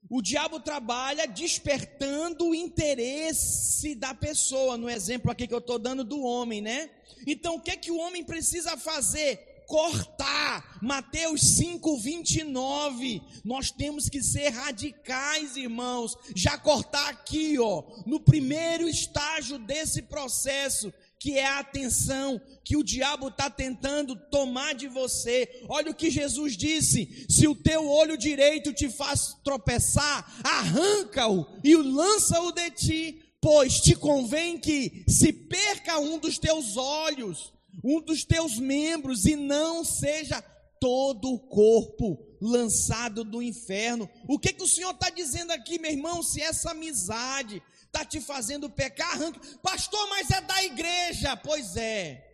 O 0.09 0.23
diabo 0.23 0.59
trabalha 0.61 1.27
despertando 1.27 2.49
o 2.49 2.55
interesse 2.55 3.95
da 3.95 4.15
pessoa, 4.15 4.77
no 4.77 4.89
exemplo 4.89 5.31
aqui 5.31 5.47
que 5.47 5.53
eu 5.53 5.59
estou 5.59 5.79
dando 5.79 6.03
do 6.03 6.23
homem, 6.23 6.63
né? 6.63 6.91
Então, 7.27 7.57
o 7.57 7.61
que, 7.61 7.71
é 7.71 7.77
que 7.77 7.91
o 7.91 7.99
homem 7.99 8.25
precisa 8.25 8.77
fazer? 8.77 9.47
cortar. 9.71 10.81
Mateus 10.83 11.43
5, 11.43 11.97
29. 11.97 13.23
Nós 13.45 13.71
temos 13.71 14.09
que 14.09 14.21
ser 14.21 14.49
radicais, 14.49 15.55
irmãos. 15.55 16.17
Já 16.35 16.59
cortar 16.59 17.09
aqui, 17.09 17.57
ó, 17.57 17.85
no 18.05 18.19
primeiro 18.19 18.89
estágio 18.89 19.61
desse 19.61 20.03
processo, 20.03 20.93
que 21.21 21.37
é 21.39 21.47
a 21.47 21.59
atenção 21.59 22.41
que 22.65 22.79
o 22.79 22.83
diabo 22.83 23.29
está 23.29 23.51
tentando 23.51 24.17
tomar 24.17 24.75
de 24.75 24.89
você. 24.89 25.63
Olha 25.69 25.91
o 25.91 25.95
que 25.95 26.11
Jesus 26.11 26.57
disse: 26.57 27.27
se 27.29 27.47
o 27.47 27.55
teu 27.55 27.87
olho 27.87 28.17
direito 28.17 28.73
te 28.73 28.89
faz 28.89 29.37
tropeçar, 29.45 30.41
arranca-o 30.43 31.47
e 31.63 31.77
lança-o 31.77 32.51
de 32.53 32.71
ti, 32.71 33.23
pois 33.39 33.81
te 33.81 33.95
convém 33.95 34.59
que 34.59 35.05
se 35.07 35.31
perca 35.31 35.99
um 35.99 36.19
dos 36.19 36.39
teus 36.39 36.79
olhos, 36.79 37.53
um 37.85 38.01
dos 38.01 38.25
teus 38.25 38.59
membros, 38.59 39.27
e 39.27 39.37
não 39.37 39.85
seja 39.85 40.43
todo 40.81 41.35
o 41.35 41.39
corpo 41.39 42.19
lançado 42.41 43.23
do 43.23 43.43
inferno. 43.43 44.09
O 44.27 44.39
que, 44.39 44.55
que 44.55 44.63
o 44.63 44.69
Senhor 44.69 44.93
está 44.93 45.11
dizendo 45.11 45.51
aqui, 45.51 45.79
meu 45.79 45.91
irmão? 45.91 46.23
Se 46.23 46.41
essa 46.41 46.71
amizade, 46.71 47.63
está 47.91 48.05
te 48.05 48.21
fazendo 48.21 48.71
pecar, 48.71 49.11
arranca. 49.13 49.41
Pastor, 49.59 50.09
mas 50.09 50.31
é 50.31 50.41
da 50.41 50.65
igreja. 50.65 51.37
Pois 51.37 51.77
é. 51.77 52.27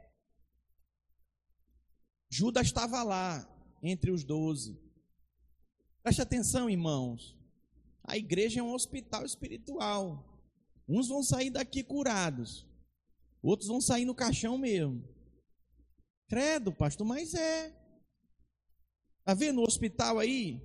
Judas 2.31 2.67
estava 2.67 3.03
lá, 3.03 3.49
entre 3.83 4.11
os 4.11 4.23
doze. 4.23 4.79
Preste 6.03 6.21
atenção, 6.21 6.69
irmãos. 6.69 7.37
A 8.05 8.17
igreja 8.17 8.61
é 8.61 8.63
um 8.63 8.75
hospital 8.75 9.25
espiritual. 9.25 10.25
Uns 10.89 11.09
vão 11.09 11.23
sair 11.23 11.51
daqui 11.51 11.83
curados, 11.83 12.65
outros 13.43 13.69
vão 13.69 13.81
sair 13.81 14.05
no 14.05 14.15
caixão 14.15 14.57
mesmo. 14.57 15.03
Credo, 16.29 16.73
pastor, 16.73 17.07
mas 17.07 17.35
é. 17.35 17.75
Está 19.19 19.35
vendo 19.35 19.61
o 19.61 19.65
hospital 19.65 20.21
aí? 20.21 20.61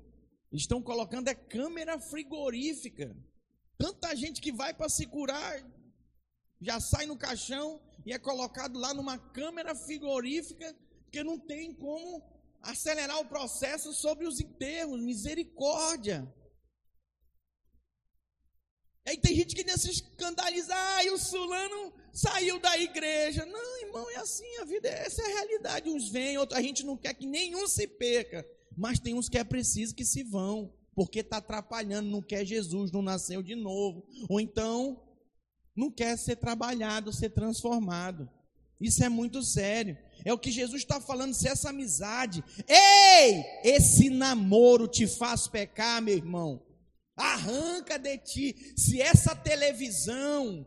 Estão 0.51 0.81
colocando 0.81 1.27
é 1.29 1.33
câmera 1.33 1.99
frigorífica. 1.99 3.15
Tanta 3.81 4.15
gente 4.15 4.39
que 4.39 4.51
vai 4.51 4.75
para 4.75 4.87
se 4.87 5.07
curar, 5.07 5.65
já 6.61 6.79
sai 6.79 7.07
no 7.07 7.17
caixão 7.17 7.81
e 8.05 8.13
é 8.13 8.19
colocado 8.19 8.77
lá 8.77 8.93
numa 8.93 9.17
câmera 9.17 9.73
frigorífica, 9.73 10.75
porque 11.03 11.23
não 11.23 11.39
tem 11.39 11.73
como 11.73 12.23
acelerar 12.61 13.19
o 13.19 13.25
processo 13.25 13.91
sobre 13.91 14.27
os 14.27 14.39
enterros. 14.39 15.01
Misericórdia. 15.01 16.31
Aí 19.03 19.17
tem 19.17 19.35
gente 19.35 19.55
que 19.55 19.77
se 19.79 19.89
escandaliza, 19.89 20.75
ai, 20.75 21.09
o 21.09 21.17
Sulano 21.17 21.91
saiu 22.13 22.59
da 22.59 22.77
igreja. 22.77 23.47
Não, 23.47 23.81
irmão, 23.81 24.07
é 24.11 24.17
assim, 24.17 24.57
a 24.57 24.65
vida, 24.65 24.89
essa 24.89 25.23
é 25.23 25.25
a 25.25 25.35
realidade. 25.39 25.89
Uns 25.89 26.07
vêm, 26.07 26.37
outros, 26.37 26.59
a 26.59 26.61
gente 26.61 26.85
não 26.85 26.95
quer 26.95 27.15
que 27.15 27.25
nenhum 27.25 27.67
se 27.67 27.87
perca, 27.87 28.47
mas 28.77 28.99
tem 28.99 29.15
uns 29.15 29.27
que 29.27 29.39
é 29.39 29.43
preciso 29.43 29.95
que 29.95 30.05
se 30.05 30.21
vão 30.21 30.71
porque 30.95 31.19
está 31.19 31.37
atrapalhando, 31.37 32.09
não 32.09 32.21
quer 32.21 32.45
Jesus, 32.45 32.91
não 32.91 33.01
nasceu 33.01 33.41
de 33.41 33.55
novo, 33.55 34.05
ou 34.29 34.39
então 34.39 35.01
não 35.75 35.89
quer 35.89 36.17
ser 36.17 36.35
trabalhado, 36.35 37.13
ser 37.13 37.29
transformado. 37.29 38.29
Isso 38.79 39.03
é 39.03 39.09
muito 39.09 39.43
sério. 39.43 39.97
É 40.25 40.33
o 40.33 40.39
que 40.39 40.51
Jesus 40.51 40.81
está 40.81 40.99
falando, 40.99 41.33
se 41.33 41.47
essa 41.47 41.69
amizade, 41.69 42.43
ei, 42.67 43.43
esse 43.63 44.09
namoro 44.09 44.87
te 44.87 45.07
faz 45.07 45.47
pecar, 45.47 46.01
meu 46.01 46.15
irmão. 46.15 46.61
Arranca 47.15 47.97
de 47.97 48.17
ti. 48.17 48.73
Se 48.75 48.99
essa 49.01 49.35
televisão 49.35 50.65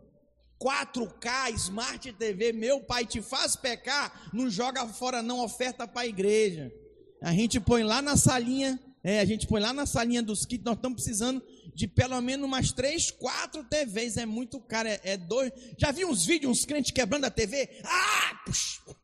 4K, 0.61 1.55
Smart 1.55 2.12
TV, 2.12 2.53
meu 2.53 2.81
pai 2.81 3.05
te 3.05 3.20
faz 3.20 3.57
pecar, 3.57 4.31
não 4.33 4.49
joga 4.49 4.87
fora 4.89 5.22
não, 5.22 5.45
oferta 5.45 5.87
para 5.87 6.03
a 6.03 6.07
igreja. 6.07 6.72
A 7.20 7.33
gente 7.33 7.59
põe 7.59 7.83
lá 7.83 8.01
na 8.01 8.16
salinha 8.16 8.81
é, 9.07 9.20
a 9.20 9.24
gente 9.26 9.46
põe 9.46 9.61
lá 9.61 9.70
na 9.70 9.84
salinha 9.84 10.22
dos 10.22 10.46
kits, 10.46 10.64
nós 10.64 10.76
estamos 10.76 10.96
precisando 10.96 11.44
de 11.74 11.86
pelo 11.86 12.18
menos 12.22 12.46
umas 12.46 12.72
três, 12.72 13.11
quatro 13.11 13.62
TVs. 13.62 14.16
É 14.16 14.24
muito 14.24 14.59
caro, 14.59 14.88
é, 14.88 14.98
é 15.05 15.16
dois. 15.18 15.52
Já 15.76 15.92
vi 15.92 16.07
uns 16.07 16.24
vídeos, 16.24 16.50
uns 16.50 16.64
crentes 16.64 16.90
quebrando 16.90 17.26
a 17.26 17.30
TV? 17.30 17.68
Ah! 17.84 18.42
Puxa. 18.46 18.96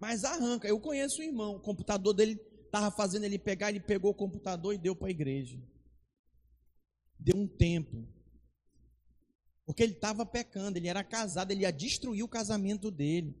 Mas 0.00 0.24
arranca. 0.24 0.66
Eu 0.66 0.80
conheço 0.80 1.20
o 1.20 1.22
irmão, 1.22 1.56
o 1.56 1.60
computador 1.60 2.14
dele 2.14 2.40
estava 2.64 2.90
fazendo 2.90 3.24
ele 3.24 3.38
pegar, 3.38 3.68
ele 3.68 3.80
pegou 3.80 4.10
o 4.10 4.14
computador 4.14 4.74
e 4.74 4.78
deu 4.78 4.96
para 4.96 5.08
a 5.08 5.10
igreja. 5.10 5.60
Deu 7.18 7.36
um 7.36 7.46
tempo. 7.46 8.08
Porque 9.66 9.82
ele 9.82 9.92
estava 9.92 10.24
pecando, 10.24 10.78
ele 10.78 10.88
era 10.88 11.04
casado, 11.04 11.50
ele 11.50 11.60
ia 11.60 11.70
destruir 11.70 12.22
o 12.22 12.28
casamento 12.28 12.90
dele. 12.90 13.36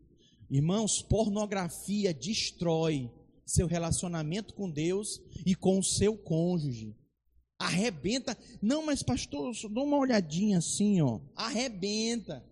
Irmãos, 0.52 1.00
pornografia 1.00 2.12
destrói 2.12 3.10
seu 3.46 3.66
relacionamento 3.66 4.52
com 4.52 4.68
Deus 4.68 5.18
e 5.46 5.54
com 5.54 5.78
o 5.78 5.82
seu 5.82 6.14
cônjuge. 6.14 6.94
Arrebenta. 7.58 8.36
Não, 8.60 8.84
mas 8.84 9.02
pastor, 9.02 9.54
dá 9.70 9.80
uma 9.80 9.96
olhadinha 9.96 10.58
assim, 10.58 11.00
ó. 11.00 11.20
Arrebenta. 11.34 12.44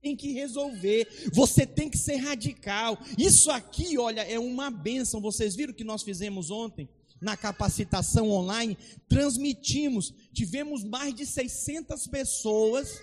Tem 0.00 0.16
que 0.16 0.32
resolver. 0.32 1.06
Você 1.30 1.66
tem 1.66 1.90
que 1.90 1.98
ser 1.98 2.16
radical. 2.16 2.98
Isso 3.18 3.50
aqui, 3.50 3.98
olha, 3.98 4.22
é 4.22 4.38
uma 4.38 4.70
bênção. 4.70 5.20
Vocês 5.20 5.54
viram 5.54 5.74
o 5.74 5.76
que 5.76 5.84
nós 5.84 6.02
fizemos 6.02 6.50
ontem? 6.50 6.88
Na 7.20 7.36
capacitação 7.36 8.30
online, 8.30 8.78
transmitimos. 9.10 10.14
Tivemos 10.32 10.82
mais 10.82 11.14
de 11.14 11.26
600 11.26 12.06
pessoas 12.06 12.98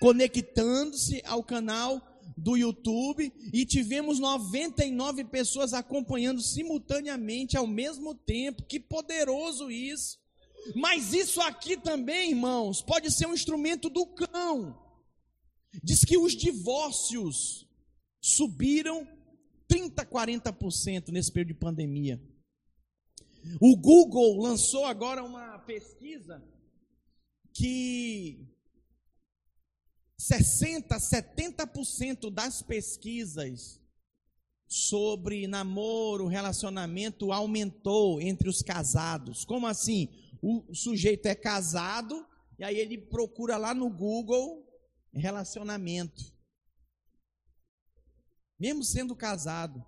conectando-se 0.00 1.22
ao 1.26 1.44
canal 1.44 2.11
do 2.36 2.56
YouTube 2.56 3.32
e 3.52 3.64
tivemos 3.64 4.18
99 4.18 5.24
pessoas 5.24 5.72
acompanhando 5.72 6.40
simultaneamente 6.40 7.56
ao 7.56 7.66
mesmo 7.66 8.14
tempo. 8.14 8.64
Que 8.64 8.80
poderoso 8.80 9.70
isso! 9.70 10.20
Mas 10.76 11.12
isso 11.12 11.40
aqui 11.40 11.76
também, 11.76 12.30
irmãos, 12.30 12.82
pode 12.82 13.10
ser 13.10 13.26
um 13.26 13.34
instrumento 13.34 13.90
do 13.90 14.06
cão. 14.06 14.78
Diz 15.82 16.04
que 16.04 16.16
os 16.16 16.32
divórcios 16.34 17.68
subiram 18.20 19.06
30, 19.66 20.04
40% 20.06 21.08
nesse 21.08 21.32
período 21.32 21.54
de 21.54 21.60
pandemia. 21.60 22.22
O 23.60 23.76
Google 23.76 24.40
lançou 24.40 24.84
agora 24.84 25.24
uma 25.24 25.58
pesquisa 25.60 26.42
que 27.52 28.46
60%, 30.22 30.86
70% 30.88 32.30
das 32.30 32.62
pesquisas 32.62 33.80
sobre 34.68 35.48
namoro, 35.48 36.28
relacionamento 36.28 37.32
aumentou 37.32 38.20
entre 38.20 38.48
os 38.48 38.62
casados. 38.62 39.44
Como 39.44 39.66
assim? 39.66 40.08
O 40.40 40.74
sujeito 40.74 41.26
é 41.26 41.34
casado 41.34 42.24
e 42.58 42.64
aí 42.64 42.78
ele 42.78 42.98
procura 42.98 43.56
lá 43.56 43.74
no 43.74 43.90
Google 43.90 44.64
relacionamento. 45.12 46.32
Mesmo 48.58 48.84
sendo 48.84 49.16
casado. 49.16 49.84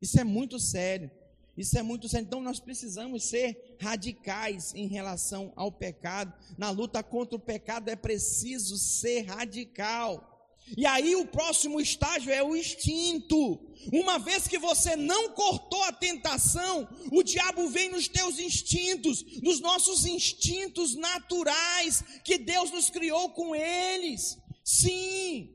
Isso 0.00 0.18
é 0.18 0.24
muito 0.24 0.58
sério. 0.58 1.10
Isso 1.58 1.76
é 1.76 1.82
muito 1.82 2.08
sério. 2.08 2.24
Então 2.24 2.40
nós 2.40 2.60
precisamos 2.60 3.24
ser 3.24 3.76
radicais 3.80 4.72
em 4.76 4.86
relação 4.86 5.52
ao 5.56 5.72
pecado. 5.72 6.32
Na 6.56 6.70
luta 6.70 7.02
contra 7.02 7.34
o 7.36 7.40
pecado 7.40 7.88
é 7.88 7.96
preciso 7.96 8.78
ser 8.78 9.22
radical. 9.22 10.36
E 10.76 10.86
aí 10.86 11.16
o 11.16 11.26
próximo 11.26 11.80
estágio 11.80 12.30
é 12.30 12.42
o 12.44 12.54
instinto. 12.54 13.58
Uma 13.92 14.18
vez 14.18 14.46
que 14.46 14.58
você 14.58 14.94
não 14.94 15.30
cortou 15.30 15.82
a 15.82 15.92
tentação, 15.92 16.88
o 17.10 17.24
diabo 17.24 17.68
vem 17.68 17.90
nos 17.90 18.06
teus 18.06 18.38
instintos, 18.38 19.24
nos 19.42 19.58
nossos 19.58 20.06
instintos 20.06 20.94
naturais 20.94 22.04
que 22.22 22.38
Deus 22.38 22.70
nos 22.70 22.88
criou 22.88 23.30
com 23.30 23.56
eles. 23.56 24.38
Sim. 24.62 25.52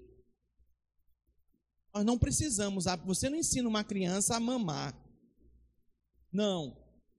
Nós 1.93 2.03
não 2.03 2.17
precisamos, 2.17 2.85
você 3.05 3.29
não 3.29 3.37
ensina 3.37 3.69
uma 3.69 3.85
criança 3.85 4.35
a 4.35 4.39
mamar. 4.39 5.02
Não. 6.34 6.75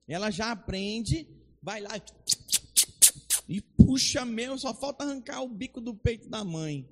Ela 0.08 0.30
já 0.30 0.50
aprende, 0.50 1.26
vai 1.62 1.80
lá 1.80 1.92
e 3.48 3.60
puxa 3.60 4.24
mesmo, 4.24 4.58
só 4.58 4.74
falta 4.74 5.04
arrancar 5.04 5.42
o 5.42 5.48
bico 5.48 5.80
do 5.80 5.94
peito 5.94 6.28
da 6.28 6.42
mãe. 6.42 6.88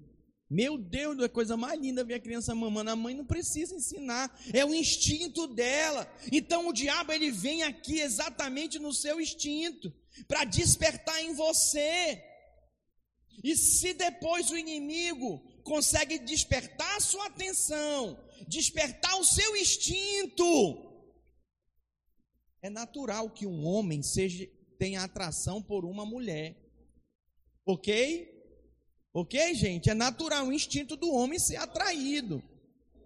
Meu 0.48 0.76
Deus, 0.76 1.18
é 1.18 1.28
coisa 1.28 1.56
mais 1.56 1.80
linda 1.80 2.04
ver 2.04 2.14
a 2.14 2.20
criança 2.20 2.54
mamando. 2.54 2.90
A 2.90 2.96
mãe 2.96 3.14
não 3.14 3.24
precisa 3.24 3.74
ensinar, 3.74 4.38
é 4.52 4.62
o 4.64 4.74
instinto 4.74 5.46
dela. 5.46 6.06
Então 6.30 6.68
o 6.68 6.74
diabo 6.74 7.10
ele 7.10 7.30
vem 7.30 7.62
aqui 7.62 8.00
exatamente 8.00 8.78
no 8.78 8.92
seu 8.92 9.18
instinto 9.18 9.90
para 10.28 10.44
despertar 10.44 11.22
em 11.22 11.32
você. 11.32 12.22
E 13.42 13.56
se 13.56 13.94
depois 13.94 14.50
o 14.50 14.56
inimigo 14.56 15.42
consegue 15.64 16.18
despertar 16.18 16.96
a 16.96 17.00
sua 17.00 17.28
atenção, 17.28 18.22
despertar 18.46 19.18
o 19.18 19.24
seu 19.24 19.56
instinto, 19.56 20.91
É 22.62 22.70
natural 22.70 23.28
que 23.28 23.44
um 23.44 23.66
homem 23.66 24.02
seja 24.02 24.48
tenha 24.78 25.02
atração 25.02 25.60
por 25.60 25.84
uma 25.84 26.06
mulher. 26.06 26.56
Ok? 27.66 28.28
Ok, 29.12 29.54
gente? 29.54 29.90
É 29.90 29.94
natural, 29.94 30.46
o 30.46 30.52
instinto 30.52 30.96
do 30.96 31.12
homem 31.12 31.38
ser 31.38 31.56
atraído. 31.56 32.42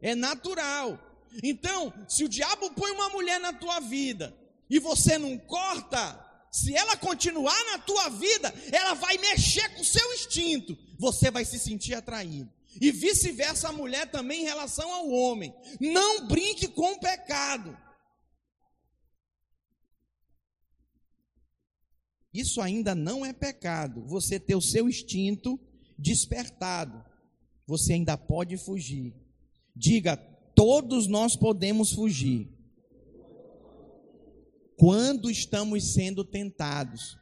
É 0.03 0.15
natural. 0.15 0.99
Então, 1.43 1.93
se 2.09 2.25
o 2.25 2.29
diabo 2.29 2.71
põe 2.71 2.93
uma 2.93 3.09
mulher 3.09 3.41
na 3.41 3.53
tua 3.53 3.81
vida 3.81 4.35
e 4.69 4.79
você 4.79 5.19
não 5.19 5.39
corta, 5.39 6.23
se 6.53 6.75
ela 6.75 6.97
continuar 6.97 7.63
na 7.73 7.79
tua 7.79 8.09
vida, 8.11 8.53
ela 8.73 8.95
vai 8.95 9.19
mexer 9.19 9.69
com 9.75 9.81
o 9.81 9.85
seu 9.85 10.15
instinto. 10.15 10.77
Você 10.99 11.31
vai 11.31 11.45
se 11.45 11.59
sentir 11.59 11.95
atraído. 11.95 12.51
E 12.81 12.91
vice-versa, 12.91 13.69
a 13.69 13.73
mulher 13.73 14.11
também 14.11 14.43
em 14.43 14.45
relação 14.45 14.93
ao 14.93 15.09
homem. 15.09 15.55
Não 15.81 16.27
brinque 16.27 16.69
com 16.69 16.93
o 16.93 17.01
pecado. 17.01 17.77
Isso 22.39 22.61
ainda 22.61 22.95
não 22.95 23.25
é 23.25 23.33
pecado. 23.33 24.05
Você 24.07 24.39
ter 24.39 24.55
o 24.55 24.61
seu 24.61 24.89
instinto 24.89 25.59
despertado. 25.99 27.03
Você 27.67 27.95
ainda 27.95 28.17
pode 28.17 28.57
fugir. 28.57 29.15
Diga, 29.75 30.17
todos 30.55 31.07
nós 31.07 31.35
podemos 31.35 31.93
fugir. 31.93 32.49
Quando 34.77 35.31
estamos 35.31 35.95
sendo 35.95 36.23
tentados. 36.25 37.17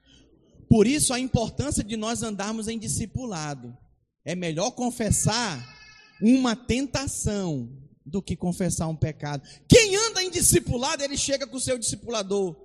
Por 0.69 0.87
isso 0.87 1.15
a 1.15 1.21
importância 1.21 1.85
de 1.85 1.97
nós 1.97 2.23
andarmos 2.23 2.67
em 2.67 2.79
discipulado. 2.79 3.77
É 4.25 4.35
melhor 4.35 4.73
confessar 4.73 5.65
uma 6.21 6.57
tentação 6.57 7.71
do 8.05 8.21
que 8.21 8.37
confessar 8.37 8.89
um 8.89 8.97
pecado. 8.97 9.47
Quem 9.69 9.95
anda 9.97 10.23
em 10.23 10.31
discipulado, 10.31 11.03
ele 11.03 11.17
chega 11.17 11.47
com 11.47 11.57
o 11.57 11.61
seu 11.61 11.79
discipulador. 11.79 12.57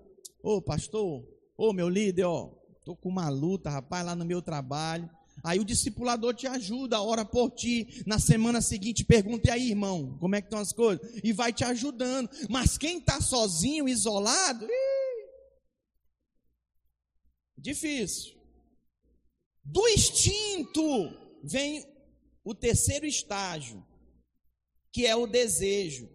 Ô 0.41 0.55
oh, 0.55 0.61
pastor, 0.61 1.23
ô 1.59 1.69
oh, 1.69 1.73
meu 1.73 1.89
líder, 1.89 2.23
ó, 2.23 2.47
tô 2.85 2.95
com 2.95 3.09
uma 3.09 3.27
luta, 3.27 3.69
rapaz, 3.69 4.05
lá 4.05 4.15
no 4.15 4.23
meu 4.23 4.41
trabalho. 4.41 5.09
Aí 5.43 5.59
o 5.59 5.65
discipulador 5.65 6.33
te 6.33 6.47
ajuda, 6.47 7.01
ora 7.01 7.25
por 7.25 7.51
ti. 7.51 8.01
Na 8.07 8.17
semana 8.17 8.61
seguinte, 8.61 9.03
pergunta 9.03 9.49
e 9.49 9.51
aí, 9.51 9.69
irmão, 9.69 10.17
como 10.19 10.35
é 10.35 10.41
que 10.41 10.47
estão 10.47 10.59
as 10.59 10.71
coisas? 10.71 11.05
E 11.21 11.33
vai 11.33 11.51
te 11.51 11.65
ajudando. 11.65 12.29
Mas 12.49 12.77
quem 12.77 12.99
está 12.99 13.19
sozinho, 13.19 13.89
isolado, 13.89 14.65
ih, 14.65 15.27
difícil. 17.57 18.39
Do 19.61 19.85
instinto 19.89 20.81
vem 21.43 21.85
o 22.41 22.55
terceiro 22.55 23.05
estágio, 23.05 23.85
que 24.93 25.05
é 25.05 25.13
o 25.13 25.27
desejo. 25.27 26.09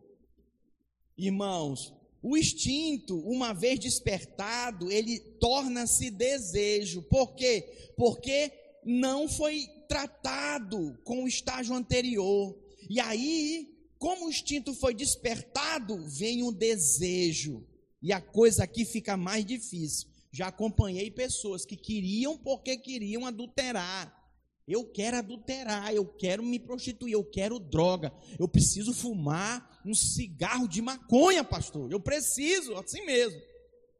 Irmãos, 1.18 1.92
o 2.26 2.38
instinto, 2.38 3.18
uma 3.18 3.52
vez 3.52 3.78
despertado, 3.78 4.90
ele 4.90 5.20
torna-se 5.38 6.10
desejo. 6.10 7.02
Por 7.02 7.34
quê? 7.34 7.92
Porque 7.98 8.50
não 8.82 9.28
foi 9.28 9.66
tratado 9.86 10.98
com 11.04 11.24
o 11.24 11.28
estágio 11.28 11.74
anterior. 11.74 12.58
E 12.88 12.98
aí, 12.98 13.68
como 13.98 14.24
o 14.24 14.30
instinto 14.30 14.72
foi 14.72 14.94
despertado, 14.94 16.02
vem 16.08 16.42
o 16.42 16.50
desejo. 16.50 17.62
E 18.00 18.10
a 18.10 18.22
coisa 18.22 18.64
aqui 18.64 18.86
fica 18.86 19.18
mais 19.18 19.44
difícil. 19.44 20.08
Já 20.32 20.46
acompanhei 20.46 21.10
pessoas 21.10 21.66
que 21.66 21.76
queriam 21.76 22.38
porque 22.38 22.78
queriam 22.78 23.26
adulterar. 23.26 24.18
Eu 24.66 24.86
quero 24.86 25.18
adulterar, 25.18 25.92
eu 25.92 26.06
quero 26.06 26.42
me 26.42 26.58
prostituir, 26.58 27.12
eu 27.12 27.22
quero 27.22 27.58
droga, 27.58 28.10
eu 28.38 28.48
preciso 28.48 28.94
fumar 28.94 29.73
um 29.84 29.94
cigarro 29.94 30.68
de 30.68 30.80
maconha, 30.80 31.44
pastor. 31.44 31.90
Eu 31.92 32.00
preciso, 32.00 32.74
assim 32.76 33.04
mesmo. 33.04 33.40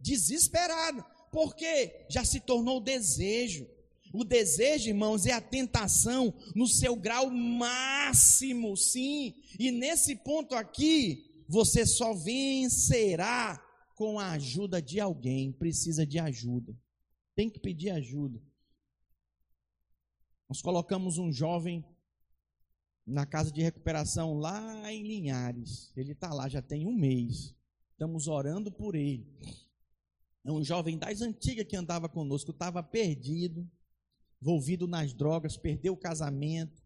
Desesperado. 0.00 1.04
Porque 1.30 2.06
já 2.08 2.24
se 2.24 2.40
tornou 2.40 2.80
desejo. 2.80 3.68
O 4.12 4.24
desejo, 4.24 4.88
irmãos, 4.88 5.26
é 5.26 5.32
a 5.32 5.40
tentação 5.40 6.32
no 6.54 6.68
seu 6.68 6.94
grau 6.94 7.28
máximo, 7.30 8.76
sim. 8.76 9.34
E 9.58 9.72
nesse 9.72 10.14
ponto 10.14 10.54
aqui, 10.54 11.44
você 11.48 11.84
só 11.84 12.14
vencerá 12.14 13.60
com 13.96 14.18
a 14.18 14.30
ajuda 14.32 14.80
de 14.80 15.00
alguém. 15.00 15.52
Precisa 15.52 16.06
de 16.06 16.18
ajuda. 16.18 16.72
Tem 17.34 17.50
que 17.50 17.58
pedir 17.58 17.90
ajuda. 17.90 18.40
Nós 20.48 20.62
colocamos 20.62 21.18
um 21.18 21.32
jovem 21.32 21.84
na 23.06 23.26
casa 23.26 23.52
de 23.52 23.62
recuperação 23.62 24.34
lá 24.34 24.92
em 24.92 25.02
Linhares. 25.02 25.92
Ele 25.96 26.12
está 26.12 26.32
lá 26.32 26.48
já 26.48 26.62
tem 26.62 26.86
um 26.86 26.94
mês. 26.94 27.54
Estamos 27.92 28.26
orando 28.28 28.72
por 28.72 28.94
ele. 28.94 29.26
É 30.44 30.52
um 30.52 30.62
jovem 30.62 30.98
das 30.98 31.20
antigas 31.22 31.66
que 31.66 31.76
andava 31.76 32.08
conosco, 32.08 32.50
estava 32.50 32.82
perdido, 32.82 33.68
envolvido 34.42 34.86
nas 34.86 35.14
drogas, 35.14 35.56
perdeu 35.56 35.94
o 35.94 35.98
casamento, 35.98 36.82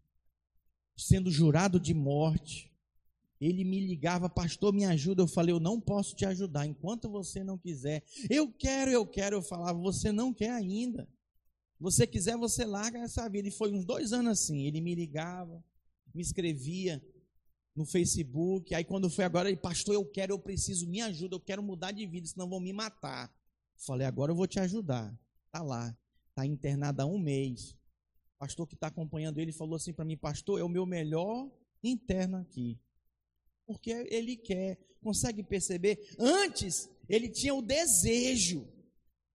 sendo 0.97 1.29
jurado 1.29 1.79
de 1.79 1.93
morte. 1.93 2.69
Ele 3.39 3.63
me 3.63 3.79
ligava, 3.79 4.29
pastor, 4.29 4.73
me 4.73 4.85
ajuda. 4.85 5.23
Eu 5.23 5.27
falei, 5.27 5.53
eu 5.53 5.59
não 5.59 5.79
posso 5.79 6.15
te 6.15 6.25
ajudar 6.25 6.65
enquanto 6.65 7.09
você 7.09 7.43
não 7.43 7.57
quiser. 7.57 8.03
Eu 8.29 8.51
quero, 8.51 8.91
eu 8.91 9.05
quero. 9.05 9.37
Eu 9.37 9.41
falava, 9.41 9.79
você 9.79 10.11
não 10.11 10.33
quer 10.33 10.51
ainda. 10.51 11.07
Você 11.79 12.05
quiser, 12.05 12.35
você 12.35 12.65
larga 12.65 12.99
essa 12.99 13.27
vida. 13.29 13.47
E 13.47 13.51
foi 13.51 13.71
uns 13.71 13.85
dois 13.85 14.11
anos 14.11 14.33
assim. 14.33 14.63
Ele 14.63 14.81
me 14.81 14.93
ligava, 14.93 15.63
me 16.19 16.23
escrevia 16.23 17.01
no 17.73 17.85
Facebook. 17.85 18.75
Aí 18.75 18.83
quando 18.83 19.09
foi 19.09 19.23
agora, 19.23 19.47
ele, 19.47 19.57
pastor, 19.57 19.95
eu 19.95 20.05
quero, 20.05 20.33
eu 20.33 20.39
preciso, 20.39 20.85
me 20.85 20.99
ajuda, 20.99 21.35
eu 21.35 21.39
quero 21.39 21.63
mudar 21.63 21.93
de 21.93 22.05
vida, 22.05 22.27
senão 22.27 22.49
vão 22.49 22.59
me 22.59 22.73
matar. 22.73 23.33
Falei, 23.77 24.05
agora 24.05 24.33
eu 24.33 24.35
vou 24.35 24.45
te 24.45 24.59
ajudar. 24.59 25.17
Tá 25.49 25.63
lá, 25.63 25.97
tá 26.35 26.45
internado 26.45 27.01
há 27.01 27.05
um 27.05 27.17
mês. 27.17 27.71
O 28.35 28.39
pastor 28.39 28.67
que 28.67 28.73
está 28.73 28.87
acompanhando 28.87 29.39
ele 29.39 29.53
falou 29.53 29.75
assim 29.77 29.93
para 29.93 30.03
mim, 30.03 30.17
pastor, 30.17 30.59
é 30.59 30.63
o 30.63 30.67
meu 30.67 30.85
melhor 30.85 31.49
interno 31.81 32.35
aqui. 32.35 32.77
Porque 33.65 33.91
ele 34.09 34.35
quer, 34.35 34.77
consegue 35.01 35.41
perceber? 35.41 36.15
Antes, 36.19 36.89
ele 37.07 37.29
tinha 37.29 37.55
o 37.55 37.61
desejo 37.61 38.67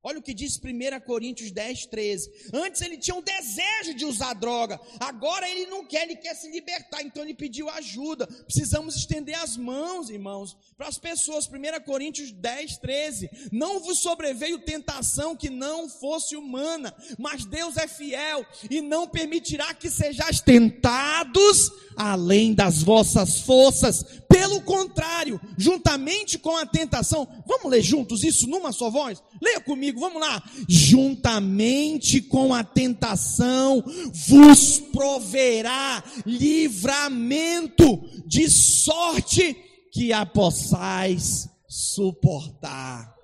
Olha 0.04 0.18
o 0.18 0.22
que 0.22 0.34
diz 0.34 0.58
1 0.58 1.00
Coríntios 1.00 1.50
10, 1.50 1.86
13. 1.86 2.30
Antes 2.52 2.82
ele 2.82 2.98
tinha 2.98 3.16
um 3.16 3.22
desejo 3.22 3.94
de 3.94 4.04
usar 4.04 4.34
droga, 4.34 4.78
agora 5.00 5.48
ele 5.48 5.64
não 5.66 5.86
quer, 5.86 6.02
ele 6.02 6.16
quer 6.16 6.34
se 6.34 6.50
libertar, 6.50 7.02
então 7.02 7.22
ele 7.22 7.32
pediu 7.32 7.70
ajuda. 7.70 8.26
Precisamos 8.26 8.96
estender 8.96 9.34
as 9.36 9.56
mãos, 9.56 10.10
irmãos, 10.10 10.56
para 10.76 10.88
as 10.88 10.98
pessoas. 10.98 11.48
1 11.48 11.84
Coríntios 11.84 12.30
10, 12.30 12.76
13. 12.76 13.30
Não 13.50 13.80
vos 13.80 14.00
sobreveio 14.00 14.58
tentação 14.58 15.34
que 15.34 15.48
não 15.48 15.88
fosse 15.88 16.36
humana, 16.36 16.94
mas 17.18 17.46
Deus 17.46 17.78
é 17.78 17.88
fiel 17.88 18.44
e 18.70 18.82
não 18.82 19.08
permitirá 19.08 19.72
que 19.72 19.88
sejais 19.88 20.40
tentados 20.40 21.72
além 21.96 22.52
das 22.52 22.82
vossas 22.82 23.40
forças. 23.40 24.04
Pelo 24.34 24.60
contrário, 24.62 25.40
juntamente 25.56 26.40
com 26.40 26.56
a 26.56 26.66
tentação, 26.66 27.28
vamos 27.46 27.70
ler 27.70 27.80
juntos 27.80 28.24
isso 28.24 28.48
numa 28.48 28.72
só 28.72 28.90
voz? 28.90 29.22
Leia 29.40 29.60
comigo, 29.60 30.00
vamos 30.00 30.20
lá. 30.20 30.42
Juntamente 30.68 32.20
com 32.20 32.52
a 32.52 32.64
tentação 32.64 33.84
vos 34.26 34.80
proverá 34.80 36.02
livramento, 36.26 38.02
de 38.26 38.50
sorte 38.50 39.56
que 39.92 40.12
a 40.12 40.26
possais 40.26 41.48
suportar. 41.68 43.14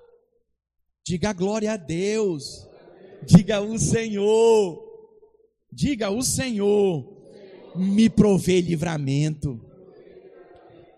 Diga 1.05 1.33
glória 1.33 1.73
a 1.73 1.77
Deus. 1.77 2.65
Diga 3.25 3.59
o 3.59 3.77
Senhor. 3.77 4.81
Diga 5.73 6.09
o 6.09 6.21
Senhor 6.21 7.21
me 7.75 8.09
provê 8.09 8.61
livramento. 8.61 9.59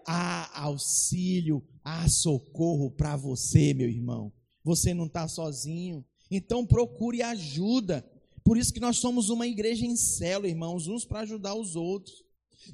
Há 0.06 0.64
auxílio, 0.64 1.64
há 1.84 2.08
socorro 2.10 2.92
para 2.92 3.16
você, 3.16 3.74
meu 3.74 3.90
irmão. 3.90 4.32
Você 4.64 4.94
não 4.94 5.06
está 5.06 5.28
sozinho. 5.28 6.06
Então 6.30 6.66
procure 6.66 7.22
ajuda. 7.22 8.06
Por 8.44 8.58
isso 8.58 8.74
que 8.74 8.80
nós 8.80 8.98
somos 8.98 9.30
uma 9.30 9.48
igreja 9.48 9.86
em 9.86 9.96
célula, 9.96 10.50
irmãos, 10.50 10.88
uns 10.88 11.06
para 11.06 11.22
ajudar 11.22 11.56
os 11.56 11.76
outros. 11.76 12.24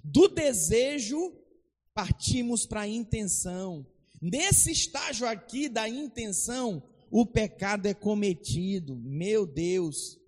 Do 0.04 0.28
desejo, 0.28 1.34
partimos 1.94 2.66
para 2.66 2.82
a 2.82 2.88
intenção. 2.88 3.86
Nesse 4.22 4.72
estágio 4.72 5.28
aqui 5.28 5.70
da 5.70 5.88
intenção, 5.88 6.84
o 7.12 7.26
pecado 7.26 7.88
é 7.88 7.94
cometido. 7.94 8.96
Meu 8.98 9.46
Deus, 9.46 10.20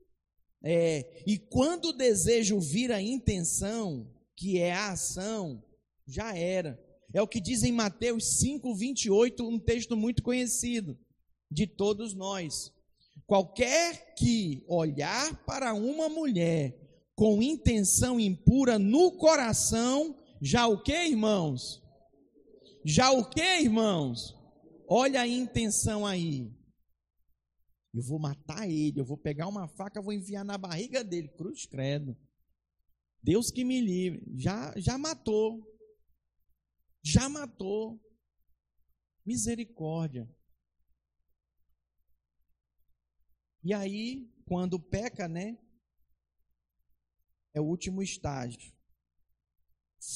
é, 0.64 1.24
e 1.26 1.38
quando 1.38 1.86
o 1.86 1.94
desejo 1.94 2.60
vira 2.60 2.98
a 2.98 3.02
intenção, 3.02 4.08
que 4.36 4.60
é 4.60 4.72
a 4.72 4.92
ação, 4.92 5.64
já 6.06 6.36
era. 6.36 6.80
É 7.14 7.22
o 7.22 7.28
que 7.28 7.42
diz 7.42 7.64
em 7.64 7.72
Mateus 7.72 8.40
5, 8.40 8.74
28, 8.74 9.48
um 9.48 9.60
texto 9.60 9.98
muito 9.98 10.24
conhecido 10.24 10.98
de 11.50 11.68
todos 11.68 12.14
nós. 12.14 12.72
Qualquer 13.28 14.14
que 14.16 14.64
olhar 14.68 15.46
para 15.46 15.74
uma 15.74 16.08
mulher 16.08 16.78
com 17.16 17.42
intenção 17.42 18.20
impura 18.20 18.80
no 18.80 19.12
coração, 19.12 20.18
já 20.42 20.68
o 20.68 20.82
que, 20.82 20.94
irmãos? 20.94 21.82
Já 22.84 23.12
o 23.12 23.30
que, 23.30 23.60
irmãos? 23.60 24.36
Olha 24.88 25.22
a 25.22 25.28
intenção 25.28 26.06
aí. 26.06 26.52
Eu 27.94 28.02
vou 28.02 28.18
matar 28.18 28.70
ele, 28.70 29.00
eu 29.00 29.06
vou 29.06 29.18
pegar 29.18 29.48
uma 29.48 29.68
faca, 29.68 30.02
vou 30.02 30.14
enviar 30.14 30.46
na 30.46 30.58
barriga 30.58 31.04
dele, 31.04 31.28
cruz 31.28 31.66
credo. 31.66 32.18
Deus 33.22 33.52
que 33.52 33.64
me 33.64 33.80
livre. 33.82 34.24
Já, 34.36 34.74
já 34.78 34.98
matou. 34.98 35.71
Já 37.04 37.28
matou. 37.28 38.00
Misericórdia. 39.26 40.30
E 43.64 43.74
aí, 43.74 44.28
quando 44.46 44.80
peca, 44.80 45.28
né? 45.28 45.58
É 47.54 47.62
o 47.62 47.66
último 47.66 48.02
estágio. 48.02 48.74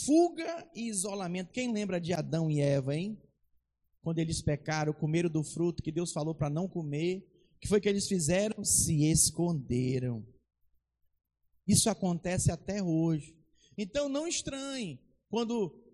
Fuga 0.06 0.70
e 0.74 0.88
isolamento. 0.88 1.52
Quem 1.52 1.72
lembra 1.72 2.02
de 2.02 2.14
Adão 2.14 2.50
e 2.50 2.60
Eva, 2.60 2.96
hein? 2.96 3.22
Quando 4.02 4.20
eles 4.20 4.42
pecaram, 4.42 4.94
comeram 4.94 5.30
do 5.30 5.44
fruto 5.44 5.84
que 5.84 5.92
Deus 5.92 6.12
falou 6.12 6.34
para 6.34 6.50
não 6.50 6.68
comer. 6.68 7.20
O 7.56 7.60
que 7.60 7.68
foi 7.68 7.80
que 7.80 7.90
eles 7.90 8.08
fizeram? 8.08 8.64
Se 8.64 9.06
esconderam. 9.10 10.26
Isso 11.68 11.90
acontece 11.90 12.52
até 12.52 12.82
hoje. 12.82 13.36
Então 13.78 14.08
não 14.08 14.28
estranhe 14.28 15.00
quando 15.30 15.85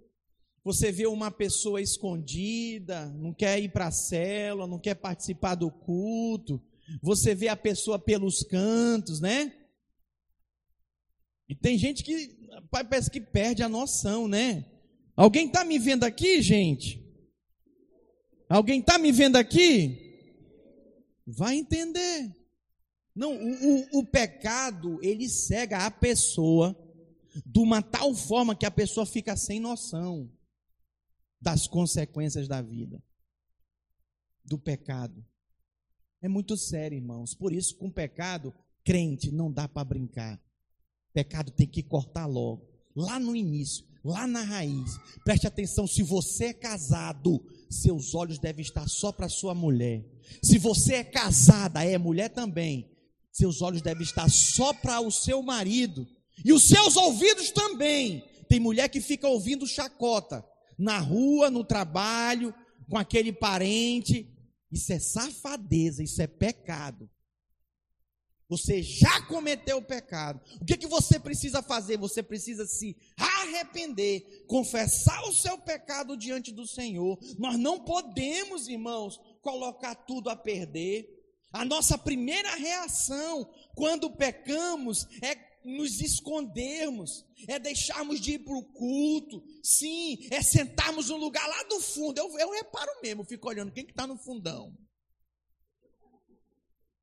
você 0.64 0.91
vê 0.91 1.07
uma 1.07 1.32
pessoa 1.32 1.82
escondida, 1.82 3.07
não 3.09 3.34
quer 3.34 3.59
ir 3.59 3.70
para 3.70 3.88
a 3.88 3.91
célula, 3.91 4.68
não 4.68 4.80
quer 4.80 4.95
participar 4.95 5.55
do 5.55 5.72
culto, 5.72 6.62
você 7.01 7.34
vê 7.34 7.47
a 7.47 7.55
pessoa 7.55 7.97
pelos 7.97 8.43
cantos, 8.43 9.20
né? 9.20 9.53
E 11.49 11.55
tem 11.55 11.78
gente 11.78 12.03
que 12.03 12.38
parece 12.70 13.09
que 13.09 13.20
perde 13.20 13.64
a 13.64 13.70
noção, 13.70 14.28
né? 14.28 14.66
Alguém 15.16 15.47
está 15.47 15.66
me 15.66 15.80
vendo 15.80 16.03
aqui, 16.03 16.41
gente? 16.41 17.01
Alguém 18.47 18.80
está 18.82 18.97
me 18.97 19.12
vendo 19.12 19.38
aqui? 19.38 19.97
Vai 21.26 21.55
entender. 21.55 22.36
Não, 23.16 23.34
o, 23.34 23.97
o, 23.97 23.99
o 23.99 24.05
pecado, 24.05 24.99
ele 25.01 25.28
cega 25.28 25.86
a 25.86 25.91
pessoa 25.91 26.78
de 27.45 27.59
uma 27.59 27.82
tal 27.82 28.14
forma 28.14 28.55
que 28.55 28.66
a 28.66 28.72
pessoa 28.72 29.05
fica 29.05 29.36
sem 29.36 29.59
noção 29.59 30.30
das 31.42 31.68
consequências 31.68 32.48
da 32.48 32.62
vida, 32.62 33.02
do 34.46 34.60
pecado. 34.60 35.26
É 36.22 36.28
muito 36.28 36.56
sério, 36.56 36.96
irmãos. 36.96 37.34
Por 37.34 37.52
isso, 37.52 37.76
com 37.78 37.89
pecado, 37.89 38.54
crente 38.84 39.32
não 39.32 39.52
dá 39.52 39.68
para 39.68 39.84
brincar. 39.84 40.39
Pecado 41.12 41.52
tem 41.52 41.68
que 41.68 41.82
cortar 41.82 42.28
logo, 42.28 42.70
lá 42.96 43.20
no 43.20 43.36
início, 43.36 43.84
lá 44.04 44.28
na 44.28 44.44
raiz. 44.44 44.98
Preste 45.26 45.48
atenção: 45.48 45.88
se 45.88 46.04
você 46.04 46.46
é 46.46 46.54
casado, 46.54 47.44
seus 47.70 48.14
olhos 48.14 48.38
devem 48.38 48.64
estar 48.64 48.88
só 48.88 49.12
para 49.12 49.28
sua 49.28 49.56
mulher. 49.56 50.06
Se 50.44 50.60
você 50.60 50.96
é 50.96 51.04
casada, 51.04 51.84
é 51.84 51.98
mulher 51.98 52.30
também, 52.30 52.89
seus 53.32 53.62
olhos 53.62 53.82
devem 53.82 54.04
estar 54.04 54.30
só 54.30 54.74
para 54.74 55.02
o 55.02 55.12
seu 55.12 55.42
marido. 55.42 56.08
E 56.46 56.54
os 56.54 56.64
seus 56.64 56.96
ouvidos 56.96 57.50
também. 57.50 58.24
Tem 58.48 58.60
mulher 58.60 58.89
que 58.89 59.00
fica 59.00 59.28
ouvindo 59.28 59.66
chacota 59.66 60.46
na 60.82 60.97
rua, 60.97 61.51
no 61.51 61.63
trabalho, 61.63 62.53
com 62.89 62.97
aquele 62.97 63.32
parente. 63.32 64.27
Isso 64.71 64.91
é 64.91 64.99
safadeza, 64.99 66.03
isso 66.03 66.21
é 66.21 66.27
pecado. 66.27 67.09
Você 68.49 68.82
já 68.84 69.21
cometeu 69.27 69.77
o 69.77 69.82
pecado. 69.82 70.41
O 70.59 70.65
que, 70.65 70.75
que 70.75 70.88
você 70.88 71.17
precisa 71.19 71.61
fazer? 71.61 71.97
Você 71.97 72.21
precisa 72.21 72.65
se 72.65 72.97
arrepender, 73.15 74.43
confessar 74.47 75.23
o 75.23 75.34
seu 75.34 75.57
pecado 75.57 76.17
diante 76.17 76.51
do 76.51 76.67
Senhor. 76.67 77.17
Nós 77.38 77.57
não 77.57 77.79
podemos, 77.79 78.67
irmãos, 78.67 79.21
colocar 79.41 79.95
tudo 79.95 80.29
a 80.29 80.36
perder. 80.36 81.07
A 81.53 81.63
nossa 81.63 81.97
primeira 81.97 82.55
reação 82.55 83.49
quando 83.75 84.09
pecamos 84.09 85.07
é 85.21 85.51
nos 85.64 86.01
escondermos, 86.01 87.26
é 87.47 87.59
deixarmos 87.59 88.20
de 88.20 88.34
ir 88.34 88.39
para 88.39 88.57
o 88.57 88.64
culto, 88.64 89.43
sim, 89.64 90.18
é 90.32 90.41
sentarmos 90.41 91.09
no 91.09 91.18
lugar 91.18 91.47
lá 91.47 91.64
do 91.64 91.80
fundo. 91.80 92.18
Eu, 92.18 92.38
eu 92.39 92.51
reparo 92.51 92.91
mesmo, 93.01 93.24
fico 93.24 93.47
olhando 93.47 93.72
quem 93.72 93.86
que 93.86 93.91
está 93.91 94.07
no 94.07 94.18
fundão. 94.18 94.76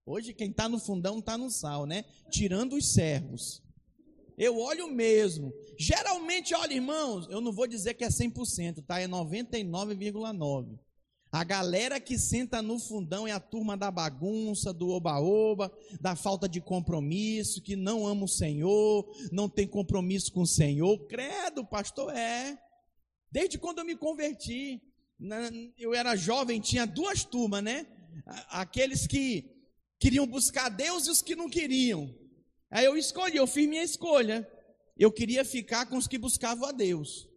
Hoje 0.05 0.33
quem 0.33 0.51
está 0.51 0.69
no 0.69 0.79
fundão 0.79 1.19
está 1.19 1.37
no 1.37 1.51
sal, 1.51 1.85
né? 1.85 2.05
Tirando 2.31 2.77
os 2.77 2.93
servos. 2.93 3.63
Eu 4.39 4.57
olho 4.59 4.89
mesmo. 4.89 5.53
Geralmente, 5.79 6.55
olha, 6.55 6.73
irmãos, 6.73 7.27
eu 7.29 7.41
não 7.41 7.53
vou 7.53 7.67
dizer 7.67 7.95
que 7.95 8.05
é 8.05 8.09
100%, 8.09 8.85
tá? 8.87 9.01
É 9.01 9.07
99,9%. 9.07 10.79
A 11.31 11.45
galera 11.45 12.01
que 12.01 12.19
senta 12.19 12.63
no 12.63 12.79
fundão 12.79 13.29
é 13.29 13.33
a 13.33 13.41
turma 13.41 13.77
da 13.77 13.91
bagunça, 13.91 14.73
do 14.73 14.89
oba-oba, 14.89 15.71
da 16.01 16.17
falta 16.17 16.49
de 16.49 16.59
compromisso, 16.59 17.61
que 17.61 17.77
não 17.77 18.07
ama 18.07 18.25
o 18.25 18.29
Senhor, 18.29 19.07
não 19.31 19.49
tem 19.49 19.67
compromisso 19.67 20.33
com 20.33 20.41
o 20.41 20.47
Senhor. 20.47 21.07
Credo, 21.07 21.65
pastor, 21.67 22.15
é. 22.17 22.59
Desde 23.31 23.59
quando 23.59 23.81
eu 23.81 23.85
me 23.85 23.95
converti, 23.95 24.81
eu 25.77 25.95
era 25.95 26.17
jovem, 26.17 26.61
tinha 26.61 26.87
duas 26.87 27.25
turmas, 27.25 27.63
né? 27.63 27.87
Aqueles 28.49 29.07
que 29.07 29.55
queriam 29.99 30.27
buscar 30.27 30.71
Deus 30.71 31.07
e 31.07 31.11
os 31.11 31.21
que 31.21 31.37
não 31.37 31.51
queriam. 31.51 32.15
Aí 32.71 32.87
eu 32.87 32.97
escolhi, 32.97 33.37
eu 33.37 33.47
fiz 33.47 33.69
minha 33.69 33.83
escolha. 33.83 34.51
Eu 34.97 35.13
queria 35.13 35.45
ficar 35.45 35.87
com 35.87 35.97
os 35.99 36.09
que 36.09 36.17
buscavam 36.17 36.69
a 36.69 36.73
Deus. 36.73 37.28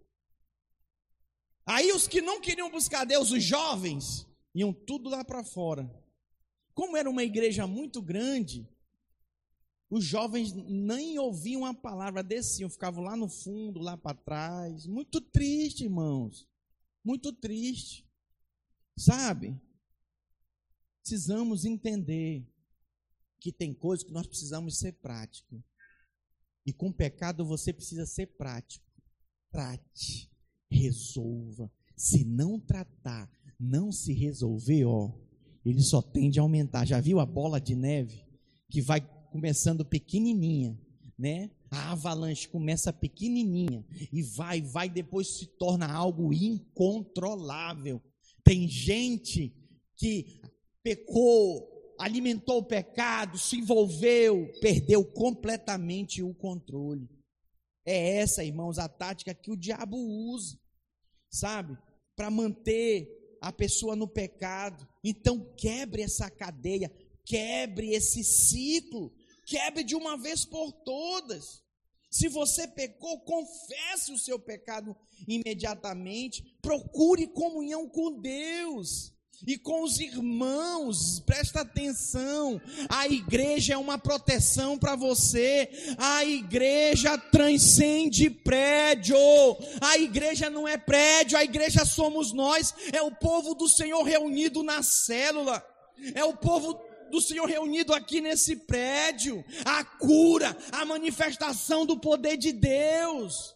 Aí 1.65 1.91
os 1.91 2.07
que 2.07 2.21
não 2.21 2.41
queriam 2.41 2.71
buscar 2.71 3.05
Deus, 3.05 3.31
os 3.31 3.43
jovens, 3.43 4.27
iam 4.53 4.73
tudo 4.73 5.09
lá 5.09 5.23
para 5.23 5.43
fora. 5.43 5.89
Como 6.73 6.97
era 6.97 7.09
uma 7.09 7.23
igreja 7.23 7.67
muito 7.67 8.01
grande, 8.01 8.67
os 9.89 10.03
jovens 10.03 10.53
nem 10.53 11.19
ouviam 11.19 11.65
a 11.65 11.73
palavra, 11.73 12.23
desciam, 12.23 12.69
ficavam 12.69 13.03
lá 13.03 13.15
no 13.15 13.29
fundo, 13.29 13.79
lá 13.79 13.97
para 13.97 14.17
trás. 14.17 14.87
Muito 14.87 15.21
triste, 15.21 15.83
irmãos. 15.83 16.47
Muito 17.03 17.33
triste. 17.33 18.07
Sabe? 18.97 19.59
Precisamos 21.01 21.65
entender 21.65 22.47
que 23.39 23.51
tem 23.51 23.73
coisas 23.73 24.05
que 24.05 24.13
nós 24.13 24.27
precisamos 24.27 24.79
ser 24.79 24.93
prático. 24.93 25.63
E 26.65 26.71
com 26.71 26.91
pecado 26.91 27.45
você 27.45 27.73
precisa 27.73 28.05
ser 28.05 28.27
prático. 28.27 28.85
Trate 29.51 30.30
resolva. 30.81 31.71
Se 31.95 32.23
não 32.25 32.59
tratar, 32.59 33.29
não 33.59 33.91
se 33.91 34.13
resolver, 34.13 34.85
ó, 34.85 35.11
ele 35.63 35.81
só 35.81 36.01
tende 36.01 36.39
a 36.39 36.41
aumentar. 36.41 36.85
Já 36.85 36.99
viu 36.99 37.19
a 37.19 37.25
bola 37.25 37.59
de 37.59 37.75
neve 37.75 38.25
que 38.69 38.81
vai 38.81 39.01
começando 39.31 39.85
pequenininha, 39.85 40.77
né? 41.17 41.51
A 41.69 41.91
avalanche 41.91 42.47
começa 42.47 42.91
pequenininha 42.91 43.85
e 44.11 44.21
vai, 44.21 44.61
vai, 44.61 44.89
depois 44.89 45.27
se 45.27 45.45
torna 45.45 45.91
algo 45.91 46.33
incontrolável. 46.33 48.01
Tem 48.43 48.67
gente 48.67 49.55
que 49.95 50.41
pecou, 50.83 51.95
alimentou 51.99 52.57
o 52.57 52.65
pecado, 52.65 53.37
se 53.37 53.57
envolveu, 53.57 54.51
perdeu 54.59 55.05
completamente 55.05 56.23
o 56.23 56.33
controle. 56.33 57.07
É 57.85 58.17
essa, 58.17 58.43
irmãos, 58.43 58.77
a 58.77 58.89
tática 58.89 59.33
que 59.33 59.51
o 59.51 59.55
diabo 59.55 59.97
usa 59.97 60.60
sabe? 61.31 61.77
Para 62.15 62.29
manter 62.29 63.37
a 63.41 63.51
pessoa 63.51 63.95
no 63.95 64.07
pecado. 64.07 64.87
Então, 65.03 65.51
quebre 65.55 66.03
essa 66.03 66.29
cadeia, 66.29 66.91
quebre 67.25 67.93
esse 67.93 68.23
ciclo, 68.23 69.11
quebre 69.45 69.83
de 69.83 69.95
uma 69.95 70.17
vez 70.17 70.45
por 70.45 70.71
todas. 70.71 71.63
Se 72.09 72.27
você 72.27 72.67
pecou, 72.67 73.21
confesse 73.21 74.11
o 74.11 74.19
seu 74.19 74.37
pecado 74.37 74.95
imediatamente, 75.27 76.43
procure 76.61 77.27
comunhão 77.27 77.87
com 77.87 78.19
Deus 78.19 79.13
e 79.45 79.57
com 79.57 79.83
os 79.83 79.99
irmãos, 79.99 81.19
presta 81.21 81.61
atenção, 81.61 82.61
a 82.89 83.07
igreja 83.07 83.73
é 83.73 83.77
uma 83.77 83.97
proteção 83.97 84.77
para 84.77 84.95
você, 84.95 85.69
a 85.97 86.23
igreja 86.23 87.17
transcende 87.17 88.29
prédio, 88.29 89.17
a 89.81 89.97
igreja 89.97 90.49
não 90.49 90.67
é 90.67 90.77
prédio, 90.77 91.37
a 91.37 91.43
igreja 91.43 91.85
somos 91.85 92.31
nós, 92.31 92.73
é 92.93 93.01
o 93.01 93.11
povo 93.11 93.55
do 93.55 93.67
Senhor 93.67 94.03
reunido 94.03 94.61
na 94.61 94.83
célula, 94.83 95.65
é 96.13 96.23
o 96.23 96.35
povo 96.35 96.79
do 97.09 97.19
Senhor 97.19 97.45
reunido 97.45 97.93
aqui 97.93 98.21
nesse 98.21 98.55
prédio, 98.55 99.43
a 99.65 99.83
cura, 99.83 100.55
a 100.71 100.85
manifestação 100.85 101.85
do 101.85 101.99
poder 101.99 102.37
de 102.37 102.53
Deus. 102.53 103.55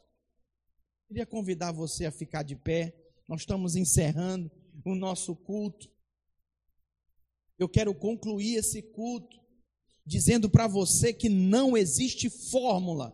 Queria 1.07 1.25
convidar 1.25 1.71
você 1.71 2.05
a 2.05 2.11
ficar 2.11 2.43
de 2.43 2.55
pé, 2.55 2.93
nós 3.27 3.41
estamos 3.41 3.75
encerrando 3.75 4.51
o 4.85 4.95
nosso 4.95 5.35
culto. 5.35 5.89
Eu 7.57 7.67
quero 7.67 7.93
concluir 7.93 8.55
esse 8.55 8.81
culto 8.81 9.37
dizendo 10.05 10.49
para 10.49 10.67
você 10.67 11.11
que 11.11 11.27
não 11.27 11.75
existe 11.75 12.29
fórmula 12.29 13.13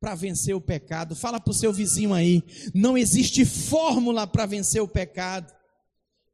para 0.00 0.16
vencer 0.16 0.54
o 0.54 0.60
pecado. 0.60 1.14
Fala 1.14 1.38
para 1.38 1.52
o 1.52 1.54
seu 1.54 1.72
vizinho 1.72 2.12
aí: 2.12 2.42
não 2.74 2.98
existe 2.98 3.44
fórmula 3.44 4.26
para 4.26 4.46
vencer 4.46 4.82
o 4.82 4.88
pecado. 4.88 5.54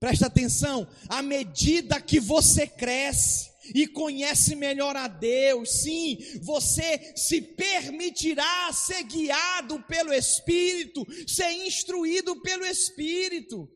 Presta 0.01 0.27
atenção, 0.27 0.89
à 1.09 1.21
medida 1.21 2.01
que 2.01 2.21
você 2.21 2.67
cresce 2.67 3.51
e 3.75 3.87
conhece 3.87 4.55
melhor 4.55 4.97
a 4.97 5.09
Deus, 5.09 5.83
sim, 5.83 6.17
você 6.41 7.13
se 7.17 7.43
permitirá 7.43 8.73
ser 8.73 9.03
guiado 9.03 9.83
pelo 9.83 10.15
Espírito, 10.15 11.05
ser 11.27 11.51
instruído 11.67 12.41
pelo 12.41 12.65
Espírito. 12.65 13.69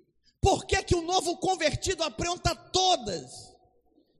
Por 0.42 0.66
que, 0.66 0.82
que 0.82 0.96
o 0.96 1.02
novo 1.02 1.36
convertido 1.36 2.02
apronta 2.02 2.52
todas? 2.52 3.52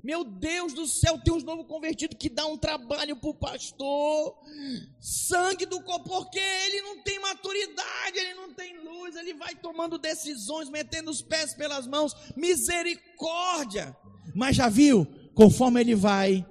Meu 0.03 0.23
Deus 0.23 0.73
do 0.73 0.87
céu, 0.87 1.18
tem 1.18 1.35
uns 1.35 1.43
novos 1.43 1.66
convertidos 1.66 2.16
que 2.18 2.29
dá 2.29 2.47
um 2.47 2.57
trabalho 2.57 3.16
para 3.16 3.31
o 3.31 3.35
pastor. 3.35 4.37
Sangue 5.01 5.66
do 5.66 5.81
corpo, 5.83 6.09
porque 6.09 6.39
ele 6.39 6.81
não 6.83 7.03
tem 7.03 7.20
maturidade, 7.20 8.18
ele 8.18 8.35
não 8.35 8.55
tem 8.55 8.79
luz, 8.79 9.16
ele 9.16 9.35
vai 9.35 9.57
tomando 9.57 9.99
decisões, 9.99 10.68
metendo 10.70 11.11
os 11.11 11.23
pés 11.23 11.55
pelas 11.55 11.89
mãos. 11.89 12.14
Misericórdia. 12.37 13.97
Mas 14.33 14.55
já 14.57 14.68
viu? 14.68 15.05
Conforme 15.35 15.81
ele 15.81 15.97
vai 15.97 16.47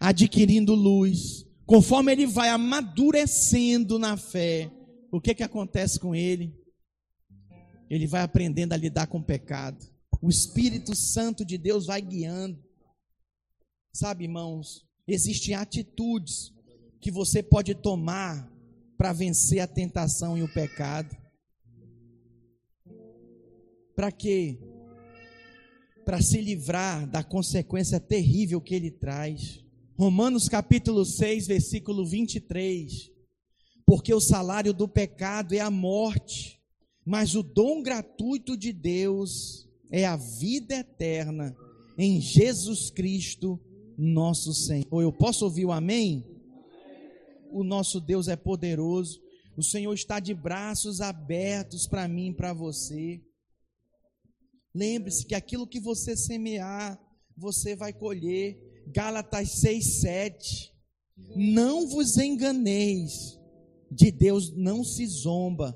adquirindo 0.00 0.74
luz, 0.74 1.46
conforme 1.66 2.12
ele 2.12 2.26
vai 2.26 2.48
amadurecendo 2.48 3.98
na 3.98 4.16
fé, 4.16 4.70
o 5.10 5.20
que 5.20 5.34
que 5.34 5.42
acontece 5.42 6.00
com 6.00 6.14
ele? 6.14 6.65
Ele 7.88 8.06
vai 8.06 8.22
aprendendo 8.22 8.72
a 8.72 8.76
lidar 8.76 9.06
com 9.06 9.18
o 9.18 9.24
pecado. 9.24 9.84
O 10.20 10.28
Espírito 10.28 10.94
Santo 10.96 11.44
de 11.44 11.56
Deus 11.58 11.86
vai 11.86 12.00
guiando. 12.00 12.62
Sabe, 13.92 14.24
irmãos, 14.24 14.84
existem 15.06 15.54
atitudes 15.54 16.52
que 17.00 17.10
você 17.10 17.42
pode 17.42 17.74
tomar 17.74 18.50
para 18.96 19.12
vencer 19.12 19.60
a 19.60 19.66
tentação 19.66 20.36
e 20.36 20.42
o 20.42 20.52
pecado. 20.52 21.16
Para 23.94 24.10
quê? 24.10 24.58
Para 26.04 26.20
se 26.20 26.40
livrar 26.40 27.08
da 27.08 27.22
consequência 27.22 28.00
terrível 28.00 28.60
que 28.60 28.74
ele 28.74 28.90
traz. 28.90 29.64
Romanos 29.98 30.48
capítulo 30.48 31.04
6, 31.04 31.46
versículo 31.46 32.06
23. 32.06 33.10
Porque 33.86 34.12
o 34.12 34.20
salário 34.20 34.74
do 34.74 34.86
pecado 34.86 35.54
é 35.54 35.60
a 35.60 35.70
morte, 35.70 36.55
mas 37.06 37.36
o 37.36 37.42
dom 37.42 37.82
gratuito 37.82 38.56
de 38.56 38.72
Deus 38.72 39.68
é 39.92 40.04
a 40.04 40.16
vida 40.16 40.74
eterna 40.74 41.56
em 41.96 42.20
Jesus 42.20 42.90
Cristo, 42.90 43.60
nosso 43.96 44.52
Senhor. 44.52 45.00
Eu 45.00 45.12
posso 45.12 45.44
ouvir 45.44 45.66
o 45.66 45.72
amém? 45.72 46.26
O 47.52 47.62
nosso 47.62 48.00
Deus 48.00 48.26
é 48.26 48.34
poderoso. 48.34 49.22
O 49.56 49.62
Senhor 49.62 49.94
está 49.94 50.18
de 50.18 50.34
braços 50.34 51.00
abertos 51.00 51.86
para 51.86 52.08
mim 52.08 52.30
e 52.30 52.34
para 52.34 52.52
você. 52.52 53.22
Lembre-se 54.74 55.24
que 55.24 55.34
aquilo 55.34 55.66
que 55.66 55.78
você 55.78 56.16
semear, 56.16 57.00
você 57.36 57.76
vai 57.76 57.92
colher. 57.92 58.58
Gálatas 58.88 59.52
6, 59.52 60.00
7. 60.00 60.72
Não 61.36 61.88
vos 61.88 62.18
enganeis, 62.18 63.38
de 63.90 64.10
Deus 64.10 64.52
não 64.54 64.84
se 64.84 65.06
zomba, 65.06 65.74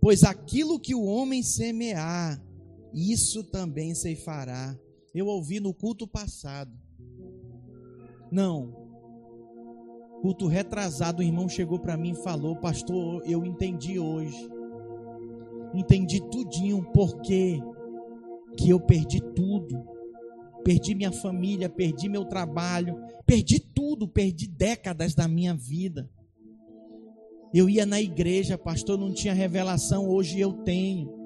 pois 0.00 0.24
aquilo 0.24 0.80
que 0.80 0.94
o 0.94 1.04
homem 1.04 1.42
semear, 1.42 2.42
isso 2.92 3.44
também 3.44 3.94
se 3.94 4.16
fará. 4.16 4.78
Eu 5.14 5.26
ouvi 5.26 5.60
no 5.60 5.74
culto 5.74 6.06
passado 6.06 6.72
não. 8.30 8.70
Culto 10.22 10.46
retrasado, 10.46 11.20
o 11.20 11.22
irmão 11.22 11.48
chegou 11.48 11.78
para 11.78 11.96
mim 11.96 12.12
e 12.12 12.22
falou: 12.22 12.56
Pastor, 12.56 13.22
eu 13.26 13.44
entendi 13.44 13.98
hoje. 13.98 14.48
Entendi 15.74 16.20
tudinho 16.30 16.84
porque 16.92 17.58
que 18.56 18.70
eu 18.70 18.78
perdi 18.78 19.20
tudo. 19.20 19.82
Perdi 20.62 20.94
minha 20.94 21.10
família, 21.10 21.70
perdi 21.70 22.08
meu 22.08 22.26
trabalho, 22.26 23.00
perdi 23.24 23.58
tudo, 23.58 24.06
perdi 24.06 24.46
décadas 24.46 25.14
da 25.14 25.26
minha 25.26 25.54
vida. 25.54 26.08
Eu 27.52 27.68
ia 27.68 27.84
na 27.84 28.00
igreja, 28.00 28.56
pastor, 28.56 28.98
não 28.98 29.12
tinha 29.12 29.34
revelação, 29.34 30.08
hoje 30.08 30.38
eu 30.38 30.52
tenho. 30.52 31.20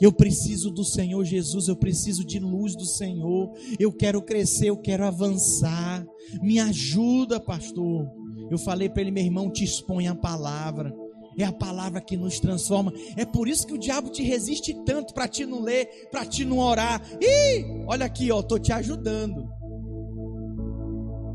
Eu 0.00 0.12
preciso 0.12 0.70
do 0.70 0.84
Senhor 0.84 1.24
Jesus, 1.24 1.68
eu 1.68 1.76
preciso 1.76 2.24
de 2.24 2.38
luz 2.38 2.74
do 2.76 2.84
Senhor. 2.84 3.52
Eu 3.78 3.92
quero 3.92 4.20
crescer, 4.20 4.66
eu 4.68 4.76
quero 4.76 5.04
avançar. 5.04 6.04
Me 6.42 6.58
ajuda, 6.58 7.40
pastor. 7.40 8.10
Eu 8.50 8.58
falei 8.58 8.88
para 8.88 9.02
ele, 9.02 9.10
meu 9.10 9.24
irmão, 9.24 9.50
te 9.50 9.64
expõe 9.64 10.08
a 10.08 10.14
palavra. 10.14 10.94
É 11.36 11.44
a 11.44 11.52
palavra 11.52 12.00
que 12.00 12.16
nos 12.16 12.38
transforma. 12.38 12.92
É 13.16 13.24
por 13.24 13.48
isso 13.48 13.66
que 13.66 13.74
o 13.74 13.78
diabo 13.78 14.10
te 14.10 14.22
resiste 14.22 14.74
tanto 14.84 15.14
para 15.14 15.26
te 15.26 15.44
não 15.46 15.62
ler, 15.62 16.08
para 16.10 16.24
te 16.24 16.44
não 16.44 16.58
orar. 16.58 17.02
Ih, 17.20 17.84
olha 17.86 18.06
aqui, 18.06 18.30
ó, 18.30 18.42
tô 18.42 18.58
te 18.58 18.72
ajudando. 18.72 19.48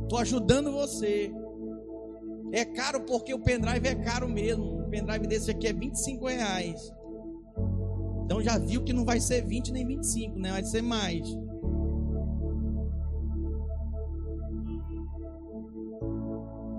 Tô 0.07 0.17
ajudando 0.17 0.71
você. 0.71 1.31
É 2.51 2.65
caro 2.65 3.01
porque 3.01 3.33
o 3.33 3.39
pendrive 3.39 3.87
é 3.87 3.95
caro 3.95 4.27
mesmo. 4.27 4.81
O 4.81 4.89
pendrive 4.89 5.27
desse 5.27 5.51
aqui 5.51 5.67
é 5.67 5.73
25 5.73 6.27
reais. 6.27 6.91
Então 8.25 8.41
já 8.41 8.57
viu 8.57 8.83
que 8.83 8.93
não 8.93 9.05
vai 9.05 9.19
ser 9.19 9.45
20 9.45 9.71
nem 9.71 9.85
25, 9.85 10.39
né? 10.39 10.51
Vai 10.51 10.63
ser 10.63 10.81
mais. 10.81 11.27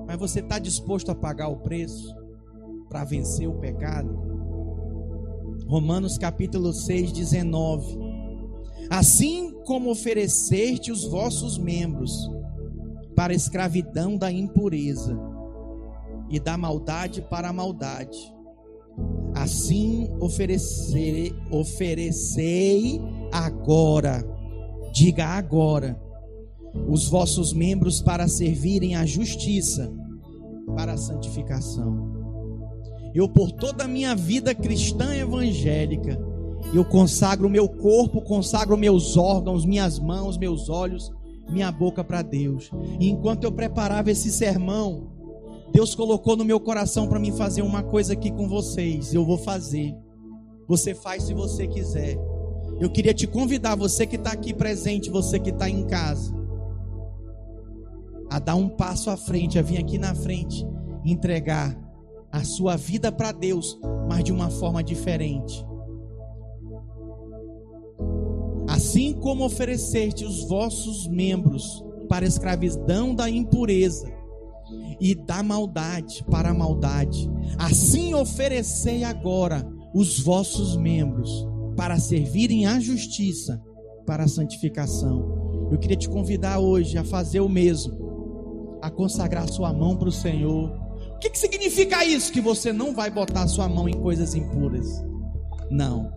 Mas 0.07 0.19
você 0.19 0.41
está 0.41 0.59
disposto 0.59 1.11
a 1.11 1.15
pagar 1.15 1.49
o 1.49 1.59
preço 1.59 2.17
para 2.89 3.05
vencer 3.05 3.49
o 3.49 3.59
pecado? 3.59 4.29
Romanos 5.69 6.19
capítulo 6.19 6.73
6, 6.73 7.13
19. 7.13 7.97
Assim 8.89 9.53
como 9.65 9.91
ofereceste 9.91 10.91
os 10.91 11.05
vossos 11.05 11.59
membros 11.59 12.29
para 13.15 13.33
a 13.33 13.37
escravidão 13.37 14.17
da 14.17 14.33
impureza 14.33 15.30
e 16.31 16.39
da 16.41 16.57
maldade 16.57 17.21
para 17.21 17.49
a 17.49 17.53
maldade, 17.53 18.33
Assim 19.35 20.09
oferecerei, 20.21 21.33
oferecei 21.51 23.01
agora, 23.33 24.25
diga 24.93 25.25
agora, 25.25 26.01
os 26.89 27.09
vossos 27.09 27.53
membros 27.53 28.03
para 28.03 28.27
servirem 28.29 28.97
à 28.97 29.07
justiça, 29.07 29.93
para 30.77 30.95
a 30.95 30.97
santificação. 30.97 32.11
Eu, 33.15 33.29
por 33.29 33.53
toda 33.53 33.85
a 33.85 33.89
minha 33.89 34.15
vida 34.15 34.55
cristã 34.55 35.15
evangélica, 35.15 36.19
eu 36.75 36.85
consagro 36.85 37.49
meu 37.49 37.69
corpo, 37.69 38.21
consagro 38.21 38.77
meus 38.77 39.17
órgãos, 39.17 39.65
minhas 39.65 39.99
mãos, 39.99 40.37
meus 40.37 40.69
olhos, 40.69 41.11
minha 41.49 41.71
boca 41.73 42.05
para 42.05 42.23
Deus. 42.23 42.71
E 43.01 43.09
enquanto 43.09 43.45
eu 43.45 43.53
preparava 43.53 44.11
esse 44.11 44.31
sermão, 44.31 45.20
Deus 45.73 45.95
colocou 45.95 46.37
no 46.37 46.45
meu 46.45 46.59
coração 46.59 47.07
para 47.07 47.19
mim 47.19 47.33
fazer 47.33 47.63
uma 47.63 47.83
coisa 47.83 48.13
aqui 48.13 48.31
com 48.31 48.49
vocês. 48.49 49.15
Eu 49.15 49.25
vou 49.25 49.39
fazer. 49.39 49.97
Você 50.67 50.95
faz 50.95 51.25
se 51.25 51.35
você 51.35 51.67
quiser. 51.67 52.19
Eu 52.81 52.91
queria 52.91 53.15
te 53.15 53.27
convidar, 53.27 53.77
você 53.77 54.07
que 54.07 54.17
está 54.17 54.33
aqui 54.33 54.55
presente, 54.55 55.11
você 55.11 55.39
que 55.39 55.51
está 55.51 55.69
em 55.69 55.87
casa, 55.87 56.35
a 58.31 58.39
dar 58.39 58.55
um 58.55 58.69
passo 58.69 59.11
à 59.11 59.17
frente, 59.17 59.59
a 59.59 59.63
vir 59.63 59.79
aqui 59.79 59.99
na 59.99 60.15
frente, 60.15 60.67
entregar 61.05 61.77
a 62.33 62.43
sua 62.43 62.77
vida 62.77 63.13
para 63.13 63.33
Deus, 63.33 63.79
mas 64.09 64.25
de 64.25 64.33
uma 64.33 64.49
forma 64.49 64.83
diferente. 64.83 65.67
Assim 68.69 69.13
como 69.13 69.45
ofereceste 69.45 70.25
os 70.25 70.49
vossos 70.49 71.07
membros 71.09 71.85
para 72.09 72.25
a 72.25 72.29
escravidão 72.29 73.15
da 73.15 73.29
impureza 73.29 74.20
e 75.01 75.15
da 75.15 75.43
maldade 75.43 76.25
para 76.31 76.51
a 76.51 76.55
maldade. 76.55 77.31
Assim 77.59 78.15
oferecei 78.15 79.03
agora 79.03 79.67
os 79.95 80.21
vossos 80.21 80.77
membros 80.77 81.47
para 81.77 81.99
servirem 81.99 82.67
à 82.67 82.79
justiça, 82.79 83.61
para 84.07 84.25
a 84.25 84.29
santificação. 84.29 85.69
Eu 85.71 85.79
queria 85.79 85.97
te 85.97 86.09
convidar 86.09 86.59
hoje 86.59 86.99
a 86.99 87.05
fazer 87.05 87.41
o 87.41 87.49
mesmo, 87.49 88.79
a 88.83 88.91
consagrar 88.91 89.49
sua 89.49 89.73
mão 89.73 89.97
para 89.97 90.09
o 90.09 90.13
Senhor. 90.13 90.71
O 91.15 91.19
que, 91.19 91.31
que 91.31 91.39
significa 91.39 92.05
isso? 92.05 92.33
Que 92.33 92.41
você 92.41 92.73
não 92.73 92.95
vai 92.95 93.11
botar 93.11 93.47
sua 93.47 93.69
mão 93.69 93.89
em 93.89 93.99
coisas 94.01 94.35
impuras. 94.35 94.87
Não. 95.71 96.13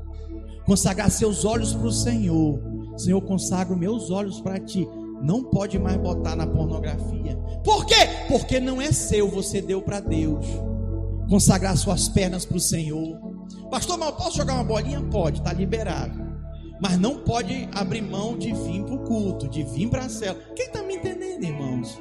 Consagrar 0.65 1.09
seus 1.11 1.45
olhos 1.45 1.73
para 1.73 1.87
o 1.87 1.91
Senhor. 1.91 2.59
Senhor, 2.97 3.21
consagro 3.21 3.77
meus 3.77 4.11
olhos 4.11 4.41
para 4.41 4.59
ti 4.59 4.87
não 5.23 5.41
pode 5.41 5.79
mais 5.79 5.95
botar 5.95 6.35
na 6.35 6.45
pornografia. 6.45 7.37
Por 7.63 7.85
quê? 7.85 7.95
Porque 8.27 8.59
não 8.59 8.81
é 8.81 8.91
seu, 8.91 9.29
você 9.29 9.61
deu 9.61 9.81
para 9.81 10.01
Deus. 10.01 10.45
Consagrar 11.29 11.77
suas 11.77 12.09
pernas 12.09 12.43
para 12.43 12.57
o 12.57 12.59
Senhor. 12.59 13.17
Pastor, 13.71 13.97
mas 13.97 14.11
posso 14.11 14.35
jogar 14.37 14.55
uma 14.55 14.65
bolinha? 14.65 15.01
Pode, 15.09 15.39
está 15.39 15.53
liberado. 15.53 16.21
Mas 16.81 16.99
não 16.99 17.19
pode 17.19 17.69
abrir 17.73 18.01
mão 18.01 18.37
de 18.37 18.51
vir 18.51 18.83
para 18.83 18.95
o 18.95 18.99
culto, 19.05 19.47
de 19.47 19.63
vir 19.63 19.89
para 19.89 20.05
a 20.05 20.09
cela. 20.09 20.37
Quem 20.53 20.65
está 20.65 20.83
me 20.83 20.95
entendendo, 20.95 21.41
irmãos? 21.41 21.97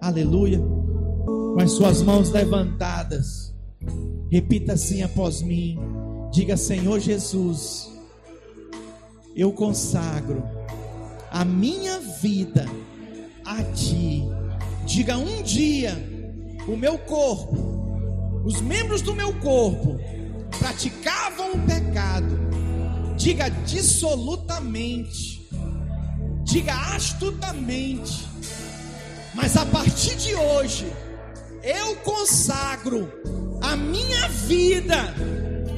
Aleluia. 0.00 0.58
Com 0.58 1.60
as 1.60 1.72
suas 1.72 2.00
mãos 2.00 2.30
levantadas, 2.30 3.54
repita 4.30 4.72
assim 4.72 5.02
após 5.02 5.42
mim. 5.42 5.78
Diga, 6.32 6.56
Senhor 6.56 6.98
Jesus, 7.00 7.92
eu 9.34 9.52
consagro 9.52 10.55
a 11.36 11.44
minha 11.44 12.00
vida 12.00 12.64
a 13.44 13.62
ti. 13.62 14.24
Diga 14.86 15.18
um 15.18 15.42
dia, 15.42 15.94
o 16.66 16.78
meu 16.78 16.96
corpo, 16.96 18.42
os 18.42 18.62
membros 18.62 19.02
do 19.02 19.14
meu 19.14 19.34
corpo 19.34 20.00
praticavam 20.58 21.52
o 21.52 21.58
pecado. 21.66 22.38
Diga 23.18 23.50
dissolutamente, 23.66 25.46
diga 26.42 26.74
astutamente. 26.94 28.26
Mas 29.34 29.58
a 29.58 29.66
partir 29.66 30.16
de 30.16 30.34
hoje, 30.34 30.90
eu 31.62 31.96
consagro 31.96 33.12
a 33.60 33.76
minha 33.76 34.26
vida, 34.28 35.14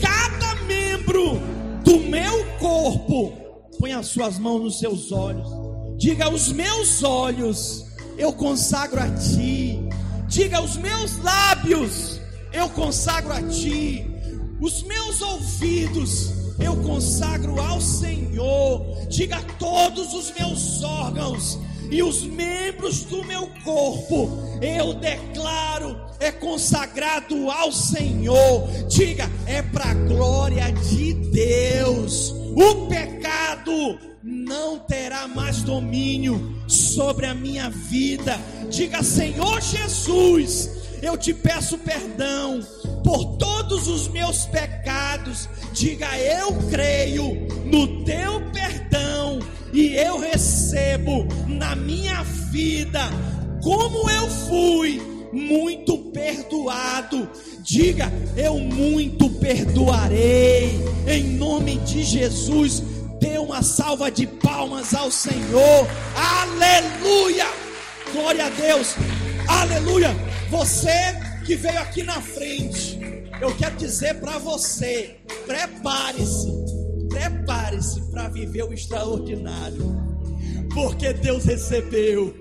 cada 0.01 0.55
membro 0.67 1.41
do 1.83 1.99
meu 1.99 2.45
corpo. 2.61 3.48
Põe 3.79 3.93
as 3.93 4.07
suas 4.09 4.39
mãos 4.39 4.63
nos 4.63 4.79
seus 4.79 5.13
olhos. 5.13 5.49
Diga: 5.97 6.31
Os 6.31 6.53
meus 6.53 7.03
olhos 7.03 7.85
eu 8.17 8.33
consagro 8.33 9.01
a 9.01 9.09
Ti. 9.11 9.81
Diga: 10.27 10.61
Os 10.61 10.77
meus 10.77 11.17
lábios 11.19 12.21
eu 12.53 12.69
consagro 12.71 13.33
a 13.33 13.43
Ti. 13.43 14.05
Os 14.61 14.83
meus 14.83 15.23
ouvidos 15.23 16.31
eu 16.59 16.77
consagro 16.83 17.61
ao 17.61 17.81
Senhor. 17.81 19.07
Diga: 19.09 19.41
Todos 19.59 20.13
os 20.15 20.33
meus 20.33 20.83
órgãos 20.83 21.59
e 21.91 22.03
os 22.03 22.23
membros 22.23 23.05
do 23.05 23.25
meu 23.25 23.49
corpo, 23.65 24.31
eu 24.61 24.95
declaro, 24.95 25.97
é 26.21 26.31
consagrado 26.31 27.51
ao 27.51 27.73
Senhor. 27.73 28.69
Diga, 28.89 29.31
é 29.47 29.63
para 29.63 29.91
a 29.91 29.95
glória 29.95 30.71
de 30.73 31.15
Deus. 31.15 32.31
O 32.31 32.87
pecado 33.69 33.99
não 34.23 34.79
terá 34.79 35.29
mais 35.29 35.63
domínio 35.63 36.57
sobre 36.67 37.27
a 37.27 37.35
minha 37.35 37.69
vida. 37.69 38.39
Diga, 38.71 39.03
Senhor 39.03 39.61
Jesus, 39.61 40.71
eu 41.03 41.17
te 41.17 41.35
peço 41.35 41.79
perdão 41.79 42.61
por 43.05 43.37
todos 43.37 43.87
os 43.87 44.09
meus 44.09 44.47
pecados. 44.47 45.49
Diga, 45.73 46.09
eu 46.19 46.53
creio 46.71 47.47
no 47.67 48.05
teu 48.05 48.41
perdão 48.53 49.39
e 49.73 49.95
eu 49.97 50.19
recebo 50.19 51.27
na 51.47 51.77
minha 51.77 52.23
vida, 52.51 53.01
como 53.63 54.11
eu 54.11 54.29
fui 54.49 55.01
muito 55.33 55.99
perdoado. 56.11 57.29
Diga, 57.63 58.11
eu 58.37 58.59
muito 58.59 59.29
perdoarei, 59.31 60.81
em 61.07 61.25
nome 61.25 61.77
de 61.79 62.03
Jesus. 62.03 62.83
Dê 63.21 63.39
uma 63.39 63.63
salva 63.63 64.11
de 64.11 64.27
palmas 64.27 64.95
ao 64.95 65.11
Senhor, 65.11 65.87
aleluia, 66.15 67.47
glória 68.13 68.47
a 68.47 68.51
Deus, 68.51 68.95
aleluia. 69.49 70.15
Você 70.51 71.15
que 71.45 71.57
veio 71.57 71.79
aqui 71.81 72.03
na 72.03 72.21
frente, 72.21 72.99
eu 73.41 73.55
quero 73.57 73.77
dizer 73.77 74.15
para 74.21 74.39
você: 74.39 75.17
prepare-se 75.47 76.59
Prepare-se 77.09 78.03
para 78.11 78.29
viver 78.29 78.63
o 78.65 78.73
extraordinário, 78.73 79.97
porque 80.75 81.13
Deus 81.13 81.45
recebeu. 81.45 82.35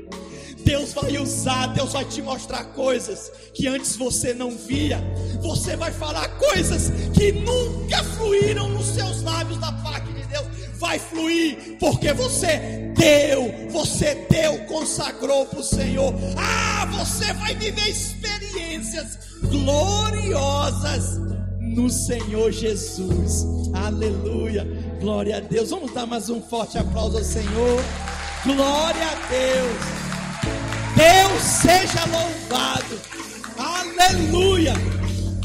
Deus 0.63 0.91
vai 0.91 1.17
usar, 1.17 1.67
Deus 1.67 1.93
vai 1.93 2.03
te 2.03 2.21
mostrar 2.21 2.65
coisas 2.73 3.31
que 3.53 3.67
antes 3.67 3.95
você 3.95 4.33
não 4.33 4.51
via. 4.51 5.01
Você 5.41 5.77
vai 5.77 5.91
falar 5.91 6.27
coisas 6.37 6.91
que 7.13 7.31
nunca 7.31 8.03
fluíram 8.03 8.67
nos 8.67 8.87
seus 8.87 9.21
lábios 9.23 9.57
da 9.59 9.71
parte 9.71 10.11
de 10.11 10.23
Deus. 10.27 10.45
Vai 10.79 10.99
fluir, 10.99 11.77
porque 11.79 12.13
você 12.13 12.91
deu, 12.95 13.71
você 13.71 14.15
deu, 14.29 14.59
consagrou 14.65 15.45
para 15.45 15.59
o 15.59 15.63
Senhor. 15.63 16.13
Ah, 16.37 16.85
você 16.85 17.33
vai 17.33 17.55
viver 17.55 17.89
experiências 17.89 19.17
gloriosas 19.41 21.19
no 21.59 21.89
Senhor 21.89 22.51
Jesus. 22.51 23.45
Aleluia. 23.73 24.67
Glória 24.99 25.37
a 25.37 25.39
Deus. 25.39 25.69
Vamos 25.69 25.93
dar 25.93 26.05
mais 26.05 26.29
um 26.29 26.41
forte 26.41 26.77
aplauso 26.77 27.17
ao 27.17 27.23
Senhor. 27.23 27.81
Glória 28.43 29.07
a 29.07 29.15
Deus. 29.29 29.97
Deus 30.95 31.41
seja 31.41 32.05
louvado. 32.05 32.99
Aleluia. 33.57 34.73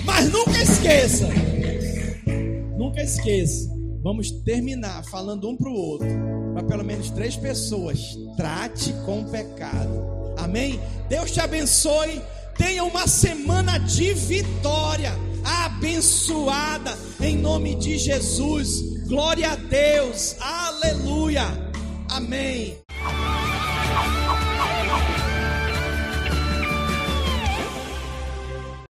Mas 0.05 0.30
nunca 0.30 0.62
esqueça. 0.62 1.28
Nunca 2.76 3.03
esqueça. 3.03 3.72
Vamos 4.03 4.31
terminar 4.31 5.05
falando 5.05 5.49
um 5.49 5.57
para 5.57 5.71
o 5.71 5.75
outro. 5.75 6.09
Para 6.53 6.65
pelo 6.65 6.85
menos 6.85 7.11
três 7.11 7.37
pessoas. 7.37 8.19
Trate 8.37 8.93
com 9.05 9.25
pecado. 9.25 10.35
Amém? 10.37 10.81
Deus 11.09 11.31
te 11.31 11.41
abençoe. 11.41 12.21
Tenha 12.59 12.83
uma 12.85 13.07
semana 13.07 13.79
de 13.79 14.13
vitória 14.13 15.13
abençoada 15.45 16.97
em 17.21 17.37
nome 17.37 17.77
de 17.77 17.97
Jesus. 17.97 19.07
Glória 19.07 19.53
a 19.53 19.57
Deus. 19.57 20.37
Aleluia. 20.41 21.45
Amém. 22.11 22.79